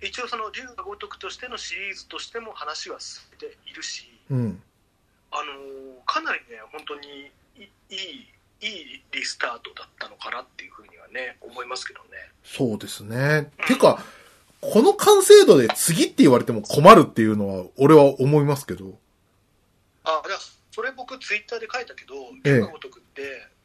[0.00, 4.62] 一応その龍が如くとしてのシリーズとしても話は進んでいるし、えうん。
[5.30, 8.28] あのかなりね、本当にいいい、
[8.60, 12.08] いいリスタートだったのかなっていうふうにはね、思いますけどね。
[12.44, 13.50] そうですね。
[13.66, 14.02] てか、
[14.60, 18.98] この完成度で次って言われても困るっていうのは、俺は思いますけど。
[20.04, 20.38] あだから
[20.70, 22.14] それ僕ツイッターで書いたけど
[22.44, 23.22] ええ龍が如くって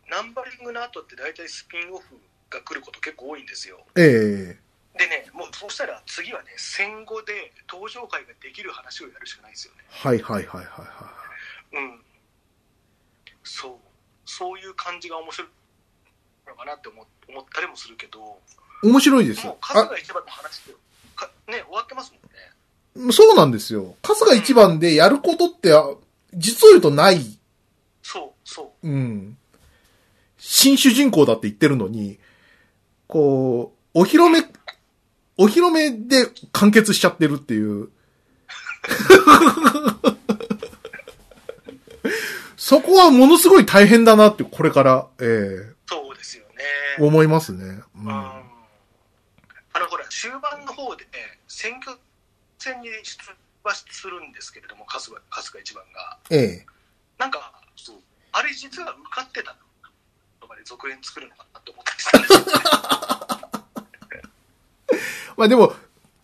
[0.09, 2.19] ナンバリングの後って大体スピンオフ
[2.49, 4.62] が来ること結構多いんですよええ
[4.97, 11.11] でねもうそうしたら次はね戦後で登場会ができる話をやるしかないですよねはいはいはいはいは
[11.73, 12.01] うん
[13.43, 13.73] そう
[14.25, 15.47] そういう感じが面白い
[16.47, 18.39] のかなって思思ったりもするけども
[18.83, 18.87] い。
[18.87, 19.57] 面白いですうよ。
[19.61, 20.73] 数が一番の話って
[21.15, 23.95] かね終わってますもんねあ、そうなんですよ。
[24.03, 25.83] 春日一番でやることって、あ
[26.33, 27.39] 実を言うとない。
[28.01, 29.37] そうそううん。
[30.37, 32.19] 新主人公だって言ってるのに、
[33.07, 34.41] こう、お披露目、
[35.37, 37.89] お披露目で完結しちゃってるっていう。
[42.57, 46.63] そこはものすごい大変だなって、これから、えそうですよね
[46.99, 47.81] え思いますね。
[47.95, 48.07] うん。
[48.07, 48.53] うん
[49.73, 51.97] あのほら終盤の方で、ね、選挙
[52.59, 53.17] 戦に出
[53.63, 56.65] 馬するんですけれども春日春日一番がええ
[57.17, 57.95] なんかそう
[58.31, 59.55] あれ実は受かってた
[60.39, 62.63] とかで続編作るのかなと思ったりしたんですよね
[65.37, 65.73] まあでも、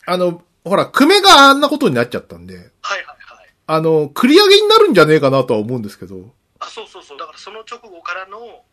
[0.06, 2.66] あの、ほら、久米があんなことになっちゃったんで、はいは
[2.96, 3.48] いはい。
[3.66, 7.18] あの、繰り上げになるんじゃねえかなとは思うんですけど、あそうそうそう。
[7.18, 8.64] だからその直後からの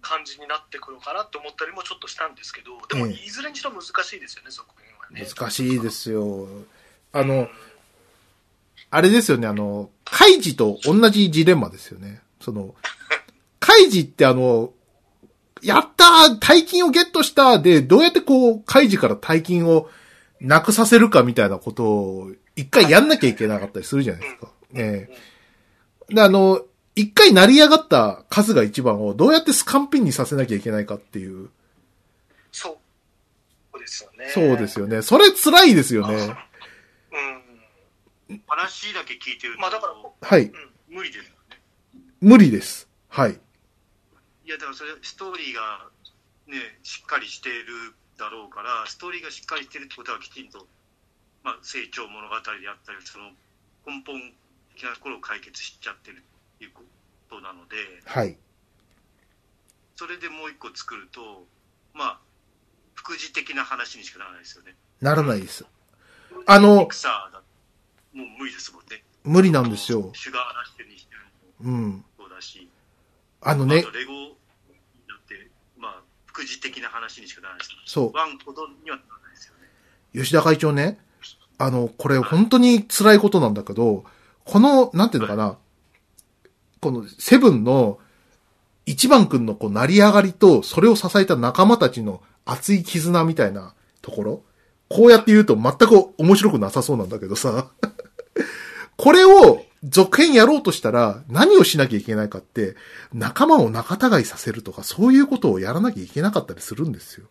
[0.00, 3.26] 感じになってくるかなと思ったりもちょっとしたんですけどでもええ。
[3.26, 5.26] いずれにしろ難しいですよね続編はね。
[5.28, 6.48] 難しいですよ。
[7.12, 7.48] あの、
[8.90, 12.22] あれですよね、あの、カイジと同じジレンマですよね。
[12.40, 12.74] その、
[13.60, 14.72] カイジってあの、
[15.62, 19.88] やったー大金をゲットしたで、どうやってこう、カイジから大金を
[20.40, 24.48] なくさせるかみたいなことを、一回やんなきゃいけなかったりするじゃないですか。
[24.74, 26.62] ええで、あの、
[26.96, 31.50] 一回成り上がった数が一番をどうやってスカンピンにさせなきゃいけないかっていう。
[32.52, 32.76] そう
[33.72, 35.02] そうですよねそうですよね。
[35.02, 36.14] それ辛いですよね。
[38.28, 39.94] うん話だけ聞いてると、まあだから
[40.28, 40.52] はい。
[40.88, 41.60] 無理ですよね。
[42.20, 42.88] 無理です。
[43.08, 43.40] はい。
[44.50, 45.86] いや、だからそれ、ストーリーが
[46.50, 50.66] ね、しっかりしているだろうから、ストーリーがしっかりしてるってことはきちんと、
[51.44, 53.30] まあ、成長物語であったり、その
[53.86, 54.18] 根本
[54.74, 56.82] 的なところを解決しちゃってるっていうこ
[57.30, 58.36] となので、はい。
[59.94, 61.46] それでもう一個作ると、
[61.94, 62.20] まあ、
[62.94, 64.74] 副次的な話にしかならないですよね。
[65.00, 65.64] ならないです。
[66.46, 67.38] あのピクサーだ
[68.14, 69.04] もう無理ですもんね。
[69.22, 70.10] 無理なんですよ。
[70.12, 71.14] シュガーラッシュにして
[71.62, 72.04] もうん。
[72.18, 72.68] そうだし、
[73.42, 74.39] あのねあと、レゴ
[76.40, 77.92] あ、副次的な話にしかならないです。
[77.92, 79.68] そワンほどにはならないですよね。
[80.14, 80.98] う、吉田会長ね、
[81.58, 84.04] あの、これ本当に辛いことなんだけど、
[84.44, 85.58] この、なんていうのかな、
[86.80, 87.98] このセブンの
[88.86, 94.42] 一番くんのこう成り上がりと、それを支えた仲間たちの熱い絆みたいなところ、
[94.88, 97.70] こうやって言うと全く面白くなさそうなんだけどさ、
[98.96, 102.76] これを続編やろうとしたら何をしなきゃいけないかって、
[103.12, 107.26] 仲間を仲違いさせるとかそういうことをやらなきゃいけなかったりするんですよ。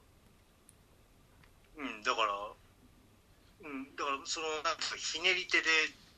[1.77, 5.65] うん、だから、うん、だから、その、なんか、ひねり手で、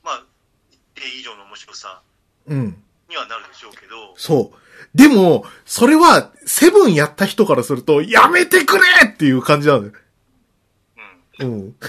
[0.02, 0.24] まあ、
[0.70, 2.02] 一定以上の面白さ
[2.46, 2.82] うん。
[3.08, 4.58] にはなるでしょうけど、そう。
[4.96, 9.92] でも、それは、セブンやった人からすると、やめてくれっていう感じなのよ。
[11.40, 11.76] うん、うん。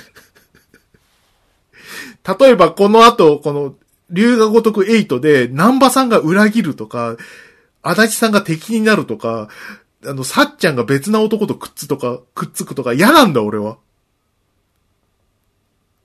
[2.39, 3.75] 例えば、この後、この、
[4.14, 7.18] 龍が如く8で、南波さんが裏切るとか、
[7.81, 9.49] 足立さんが敵になるとか、
[10.06, 13.77] あの、さっちゃんが別な男とくっつとか、くっつくとか嫌なんだ、俺は。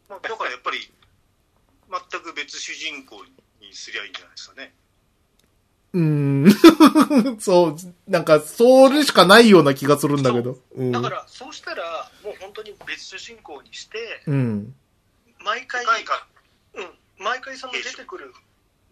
[0.09, 0.79] まあ、だからやっぱり、
[2.11, 3.17] 全く別主人公
[3.61, 4.75] にすりゃいいんじゃないですかね。
[5.93, 7.41] うーん。
[7.41, 7.77] そう、
[8.11, 10.59] なんか、それしかないような気がするんだけど。
[10.75, 10.93] うん。
[10.93, 14.75] だからそうしたらもう本当に別主人公にしてうん。
[15.45, 16.38] 毎回世界観、うん、
[17.19, 18.33] 毎回その出てくる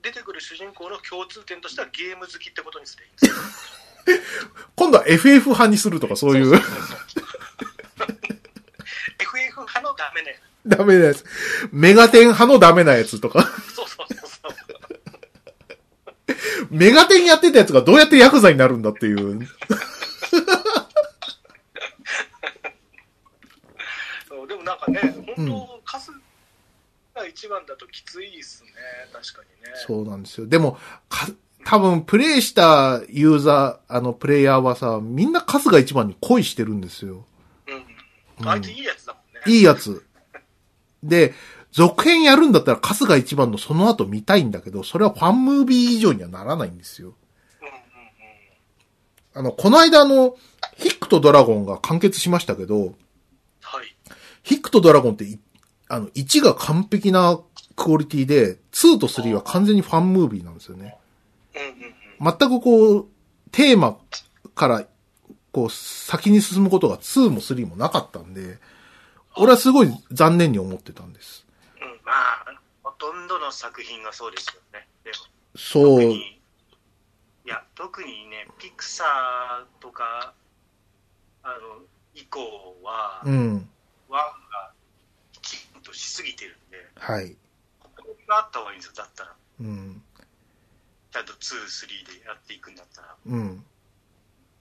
[0.02, 3.34] 出てくる主人公の共通点としてはゲーム好きってことにすればいいんですよ
[4.76, 6.54] 今度は FF 派にするとかそういう。
[6.54, 6.64] FF
[9.60, 10.36] 派のダメなや
[10.66, 11.24] ダメなやつ。
[11.72, 13.44] メガテン派のダメなやつとか。
[13.44, 14.52] つそうそうそうそう。
[16.70, 19.48] メガテンやってたやつがどうやってヤクザになるんだっていう。
[24.28, 25.00] そうでもなんかね
[25.36, 25.75] 本当数が
[27.36, 28.70] 一番だときついっすね
[29.12, 30.46] 確かにねそうなんですよ。
[30.46, 30.78] でも、
[31.10, 31.28] か、
[31.66, 37.26] 多分、プレイしたユーザー、あの、プレイヤーはさ、みんなカスが一番に恋してるんですよ。
[37.68, 40.06] うんうんあいついいやつだもんねいいやつ。
[41.02, 41.34] で、
[41.72, 47.14] 続編やるんだったらカスが一番のその後見たいんだけど、それはファンムービー以上にはならないんですよ。
[47.60, 47.80] うんうんうん
[49.34, 50.36] あの、この間あの、
[50.76, 52.94] ヒックとドラゴンが完結しましたけど、
[53.60, 53.96] はい
[54.46, 55.40] ヒックとドラゴンってい、
[55.88, 57.38] あの、1が完璧な
[57.76, 60.96] クオリティで、2と3は完全にファンムービーなんですよね。
[62.20, 63.06] 全くこう、
[63.52, 63.98] テーマ
[64.54, 64.86] から、
[65.52, 68.58] こう、先に進むことが2も3もなかったんで、
[69.36, 71.46] 俺はすごい残念に思ってたんです。
[71.80, 74.88] うんまあ、ほとんどの作品がそうですよね。
[75.04, 75.16] でも
[75.56, 80.32] そう特、に、いや、特にね、ピクサーとか、
[81.42, 81.84] あの、
[82.14, 82.40] 以降
[82.82, 83.68] は、うん。
[84.08, 84.45] ワン
[85.96, 87.36] しすぎてるんで、はい。
[87.80, 88.94] ここがあった方がいいんですよ。
[88.96, 89.34] だったら。
[89.60, 90.02] うん。
[91.10, 93.16] ちゃんと2、3でやっていくんだったら。
[93.26, 93.64] うん。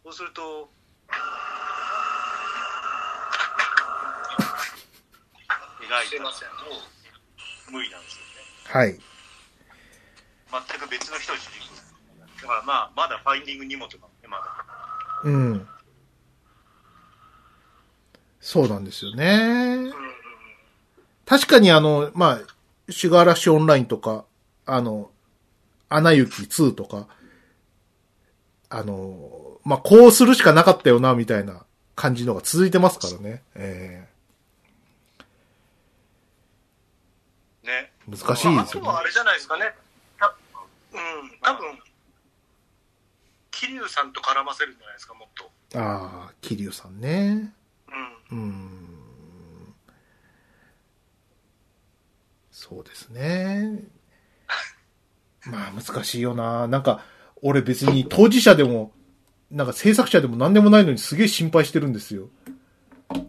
[0.03, 0.71] そうすると、
[5.81, 6.29] 描いたらも
[7.67, 8.31] う無理なんですよね。
[8.63, 8.97] はい。
[10.69, 11.75] 全く別の人を主人公
[12.41, 14.65] だからまあ、まだファインディングニモとかもね、まだ。
[15.23, 15.67] うん。
[18.39, 19.25] そうなんですよね。
[19.35, 19.39] う
[19.81, 20.24] んうん
[21.25, 24.25] 確かにあの、まあ、シュガーラッシュオンラインとか、
[24.65, 25.09] あの、
[25.89, 27.07] アナ雪2とか、
[28.69, 31.65] あの、まあ、こうするしかなかったよな、みたいな
[31.95, 33.41] 感じのが続いてますからね。
[33.55, 34.07] え
[37.63, 37.91] ね。
[38.07, 39.03] え難しいまあ、あですよねとはあ。
[39.03, 39.73] れじゃないですかね。
[40.19, 40.35] た
[40.93, 41.79] うん、多分、
[43.51, 45.45] 桐生さんと絡ませるんじゃないですか、もっと。
[45.79, 47.53] ああ、桐生さんね。
[48.31, 48.37] うん。
[48.37, 48.94] うん。
[52.67, 53.79] そうですね。
[55.45, 56.67] まあ難しいよな。
[56.67, 57.05] なんか、
[57.43, 58.91] 俺別に当事者でも、
[59.51, 62.27] なんか制作者でも何でもないのにすげえ心配してるんですよ。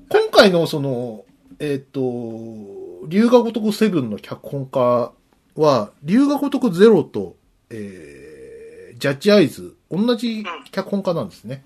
[0.08, 1.26] 今回のその、
[1.58, 2.00] えっ、と、
[3.08, 5.12] 龍が如くセブンの脚本家
[5.54, 7.36] は、龍が如くゼロと、
[7.68, 11.62] えー、ジャッジアイズ、同じ脚本家なんですね。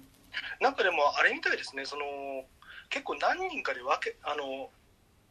[0.60, 2.02] なんかでも、あれみたいですね、その、
[2.88, 4.70] 結構何人かで分け、あの、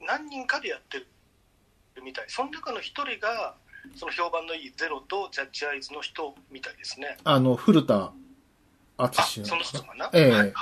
[0.07, 1.07] 何人かでやってる
[2.01, 2.25] みたい。
[2.27, 3.55] その中の一人が、
[3.95, 7.17] その評判のいいゼロとジャッジアイズの人みたいですね。
[7.23, 8.11] あの、古田
[8.97, 10.53] あ、敦その人かな、ええはい、はい。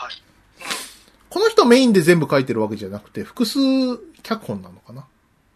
[1.30, 3.60] この人メインで全部書いてるわけじゃなくて、複数
[4.24, 5.08] 脚本なのかな？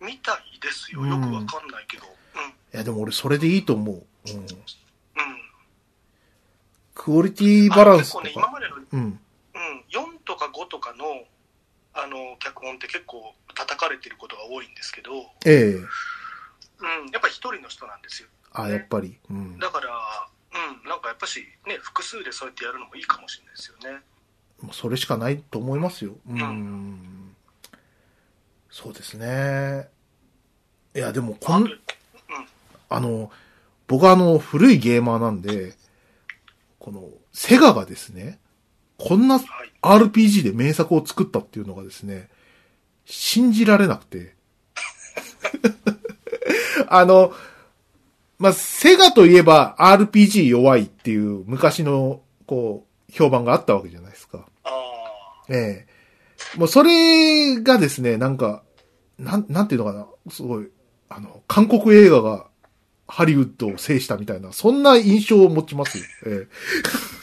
[0.02, 1.06] みたいですよ。
[1.06, 2.06] よくわかんないけど。
[2.06, 2.42] うん。
[2.50, 3.96] いや、でも俺それでいいと思う。
[3.96, 4.38] うん。
[4.38, 4.48] うん。
[6.96, 8.52] クオリティバランスとあ結構ね、今か。
[8.52, 9.00] までの、うん。
[9.00, 9.20] うん、
[9.90, 11.06] 4とか5とかの、
[11.94, 15.12] あの、脚本って結構叩かれてることが多いんですけど、
[15.46, 18.30] ええうん、やっぱ一人の人なんですよ。
[18.54, 19.18] あ、やっぱり。
[19.30, 19.60] うん。
[19.60, 19.90] だから、
[20.54, 24.02] うん、なんかやっぱし、ね、複数でそうやってやるのもいいかもしれないですよね。
[24.62, 26.16] もうそれしかないと思いますよ。
[26.28, 26.38] うん。
[26.40, 27.36] ん
[28.70, 29.90] そうですね。
[30.96, 31.80] いや、でも、こあとん、
[32.90, 33.32] あの、
[33.88, 35.74] 僕はあの、古いゲーマーなんで、
[36.80, 38.40] この、セガがですね、
[39.04, 39.72] こんなはい。
[39.82, 42.30] RPG で名作を作ったっていうのがですね、
[43.06, 44.36] 信じられなくて。
[46.88, 47.34] あの、
[48.38, 54.46] まあ、セガといえば RPG 弱いっていう昔の、こう、評判があったわけじゃないですか。
[54.64, 54.70] あ
[55.50, 58.64] ええもうそれがですね、なんか、
[59.18, 60.70] なん、なんていうのかな、すごい、
[61.10, 62.48] あの、韓国映画が
[63.08, 66.04] ハリウッドを制したみたいな、そんな印象を持ちますよ。
[66.28, 67.21] ええ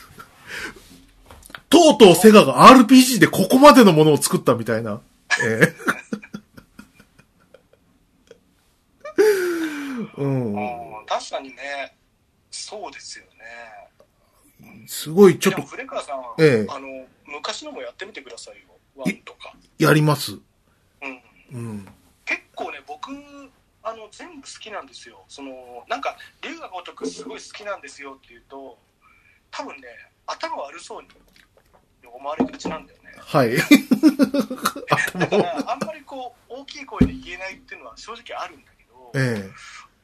[1.79, 5.01] とうとうセガが RPG でここまでのものを作ったみたいな。
[5.43, 5.75] ええ
[10.19, 10.59] うん。
[10.59, 11.97] あ、確かにね、
[12.51, 13.31] そうですよね。
[14.87, 18.63] すごい、ちょっとでも、古川さんは、ええあの、昔のもやってみてくださいよ。
[18.97, 19.55] ワンとか。
[19.79, 20.33] やります。
[20.33, 21.23] うん。
[21.53, 21.89] うん。
[22.25, 23.13] 結構ね、僕、
[23.83, 25.25] あの、全部好きなんですよ。
[25.29, 28.79] その、なんか、龍が如くすごい好きなんですよって言うと、
[29.51, 29.83] 多分ね、
[30.27, 31.09] 頭悪そうに
[32.15, 33.15] 思われがちなんだよね。
[33.19, 33.57] はい。
[35.19, 39.51] だから、あんまりこう、大きい声で言えないっていうのは正直あるんだけど、え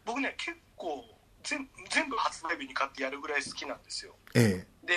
[0.05, 1.05] 僕ね結構
[1.43, 4.15] 全全部発売日に買ってやるぐらい好きなんですよ。
[4.35, 4.95] えで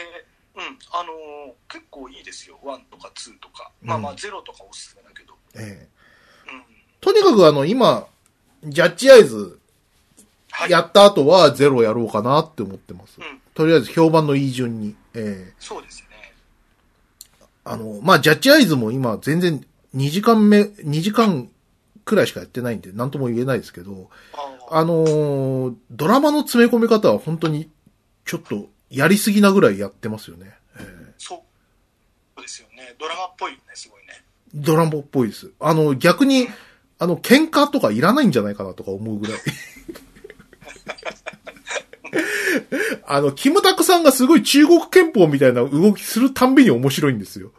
[0.56, 2.60] うんあのー結構いいですよ。
[2.64, 3.72] 1とか2とか。
[3.82, 5.38] まあまあうん0とかおすすめだけど。
[5.56, 5.90] ええ。
[6.48, 6.64] えうん。
[7.00, 8.08] とにかくあの、今、
[8.64, 9.60] ジャッジアイズ
[10.52, 10.72] はい。
[10.72, 13.20] やった後はゼロやろうかなって思ってます。
[13.20, 13.42] うん。
[13.54, 14.96] とりあえず評判のいい順に。
[15.14, 15.54] ええ。
[15.60, 16.07] そうですね
[17.70, 19.66] あの、まあ、ジャッジアイズも今全然
[19.96, 21.50] 2時間目、2時間
[22.06, 24.10] くらいしかやってないんで、なんとも言えないですけど、
[24.70, 27.70] ああのードラマの詰め込み方は本当に
[28.26, 30.54] ちょっとやりすぎなぐらいやってますよね。
[30.80, 31.44] ええそ
[32.38, 34.24] うですよねドラマっぽいよねすごいね
[34.54, 35.52] ドラマっぽいです。
[35.60, 36.48] あの、逆に、
[37.00, 39.38] あの、喧嘩とかいらないんじゃないかなとか思うぐらい。
[43.06, 47.52] あの、キムタクさんがすごい中国憲法みたいな動きするたんびに面白いんですよ。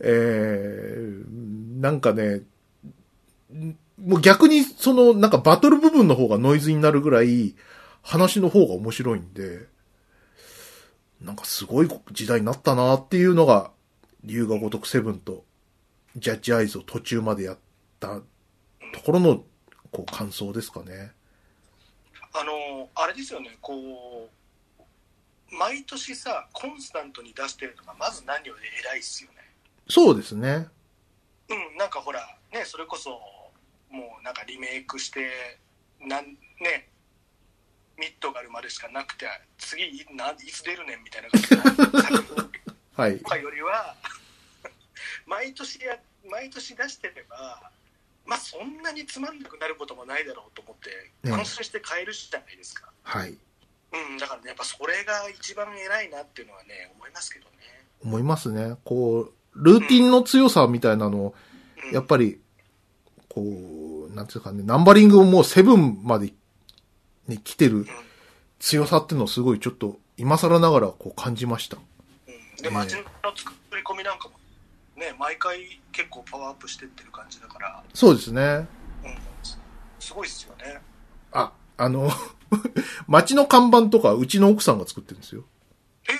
[0.00, 0.48] え
[1.76, 2.42] ーなんかね、
[3.98, 7.54] もう逆にその、なんかバトル部分の方がノイズになるぐらい、
[8.02, 9.66] 話の方が面白いんで、
[11.20, 13.70] なんかすごい時代になったなっていうのが、
[14.24, 15.44] 龍が如くセブンと、
[16.16, 17.58] ジャッジアイズを途中までやっ
[17.98, 18.20] た
[18.92, 19.44] ところの、
[19.92, 21.12] こう、感想ですかね。
[22.32, 29.38] あのあれですよねこう毎年さコンスタントに出してるのがまず何より偉いっすよね
[29.88, 30.68] そうですね。
[31.48, 32.20] うんなんかほら
[32.52, 33.10] ねそれこそ
[33.90, 35.58] もうなんかリメイクして
[36.00, 36.26] なん
[36.60, 36.88] ね
[37.98, 39.26] ミッドガルまでしかなくて
[39.58, 42.22] 次いないつ出るねんみたいな感じの作
[42.94, 43.24] 品はいと。
[43.24, 43.96] かよりは
[45.26, 45.98] 毎年や
[46.30, 47.72] 毎年出してれば
[48.30, 53.30] まあそんなにつまんなくなることもないだろうと思ってね安心して買えるじゃないですか、はい。
[53.30, 53.34] う
[54.14, 57.50] んだからねやっぱそれが一番偉いなっていうのはね思いますけどね、
[58.04, 58.76] 思いますね。
[58.84, 61.34] こう、ルーティンの強さみたいなのを、
[61.88, 62.40] うん、やっぱり、
[63.28, 63.42] こ
[64.10, 66.32] う、なんていうかね、ナンバリングをもうセブンまで
[67.28, 67.86] に来てる
[68.58, 71.76] 強さっていうのをすごいちょっと、今更ながらこう感じました。
[71.76, 72.30] う
[72.60, 73.02] ん、で街の
[73.36, 74.34] 作り込みなんかも
[75.12, 78.42] ね毎回結構パワーアップしてってる感じだから、そうですね。
[78.42, 79.18] うん、
[79.98, 80.80] すごいっすよね。
[81.32, 82.10] あ、あの、
[83.06, 85.44] 街の看板とかうちの奥さんが作ってるんですよ。
[86.08, 86.12] え？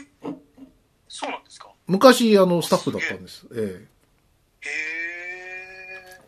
[1.08, 1.70] そうなんですか？
[1.86, 3.46] 昔、あの、スタッフだったんです。
[3.52, 3.86] え。
[4.62, 4.68] へ
[6.18, 6.20] え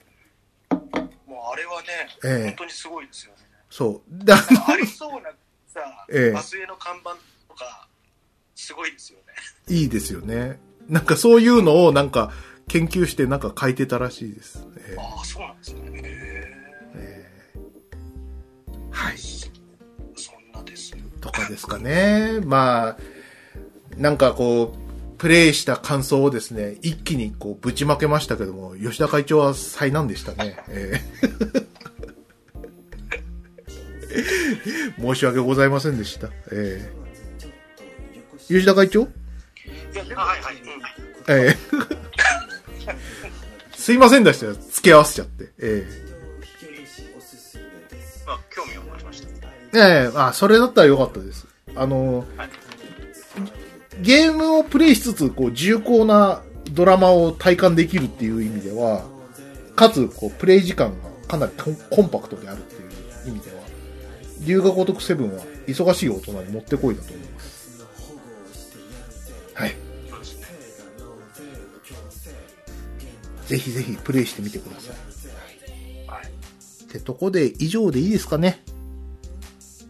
[1.27, 1.89] もうあれはね、
[2.25, 2.47] ええ。
[2.49, 3.39] 本当にすごいですよね。
[3.53, 4.25] えそう。
[4.25, 4.37] で、あ
[4.77, 5.31] りそうな
[5.69, 5.81] さ、
[6.11, 6.31] ええ。
[6.33, 7.11] バスへの看板
[7.49, 7.89] とか
[8.55, 9.25] すごいですよね。
[9.69, 10.59] いいですよね。
[10.93, 12.31] なんかそういうのをなんか
[12.69, 14.69] 研究してなんか書いてたらしいです。
[14.77, 16.03] ええああそうなんですねへ
[16.97, 17.59] ええ
[18.91, 19.15] はい。
[19.15, 19.17] え
[20.15, 22.41] そんなですよとかですかね。
[22.45, 22.97] まあ、
[23.97, 30.59] なんかこう、プレイした感想をですね、一気にこうぶちまけましたけども、吉田会長は災難でしたね。
[30.69, 31.01] え
[34.99, 36.29] え 申し訳ございませんでした。
[36.53, 36.93] ええ
[38.49, 39.09] 吉田会長？
[40.15, 40.83] はいはい、うん
[41.29, 41.57] ええ
[43.77, 44.53] すいませんでしたよ。
[44.55, 45.51] 付け合わせちゃって。
[45.59, 45.85] え
[48.27, 49.29] まあ、興味を持ちました。
[49.75, 51.47] えええあ、それだったらよかったです。
[51.75, 52.51] あの、はい
[54.01, 59.05] ゲームをプレイしつつ、こう、重厚なドラマを体感できるっていう意味では、
[59.77, 63.63] かつ、こう、プレイ時間がかなりコンコンパクトであるっていう意味では、
[64.45, 67.27] 龍が如くセブンは忙しい大人にもってこいだと思い
[73.47, 74.97] ぜひぜひプレイしてみてください。
[76.09, 78.63] はい、ってとこで、以上でいいですかね？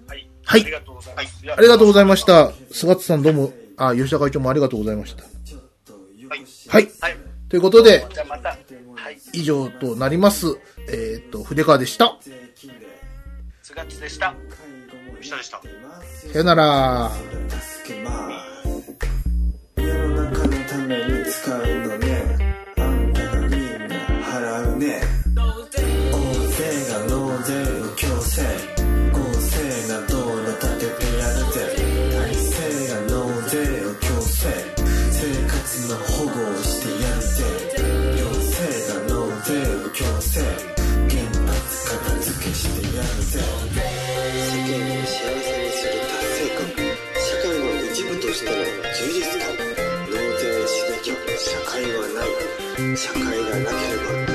[0.07, 2.53] はい、はいありがとうございます、ありがとうございました。
[2.71, 5.25] 菅津さんどうも、あ、吉田会長もありがとうございました。
[5.25, 5.29] は
[6.37, 6.45] い。
[6.69, 6.91] はい。
[7.01, 7.17] はい
[7.49, 8.57] ということで、じゃあまたは
[9.11, 10.59] い以上となります。
[10.89, 12.17] えっ、と、筆川でした。
[13.63, 14.35] 菅津でした
[15.21, 15.61] 吉田でした。
[16.33, 17.11] さよなら。
[19.77, 22.32] 世の中のために使うのね
[24.77, 25.01] ね。
[25.35, 25.81] 大勢
[26.89, 28.43] が納税を強制。
[29.13, 29.57] 公正
[29.89, 31.57] な道路立ててやるぜ
[32.13, 33.17] 大勢が納
[33.49, 34.39] 税を強制。
[35.11, 35.57] 生活
[35.89, 37.35] の保護をしてやるぜ
[38.17, 38.61] 行政
[38.93, 40.41] が納税を強制。
[41.09, 41.57] 原発
[41.91, 43.35] 片付けしてやるぜ
[44.49, 46.61] 世間を幸せにする達成感。
[47.13, 48.53] 社会の一部としての
[48.93, 49.45] 充実感。
[50.09, 52.53] 納税しなきゃ社会はない。
[52.97, 54.32] 社会がなければ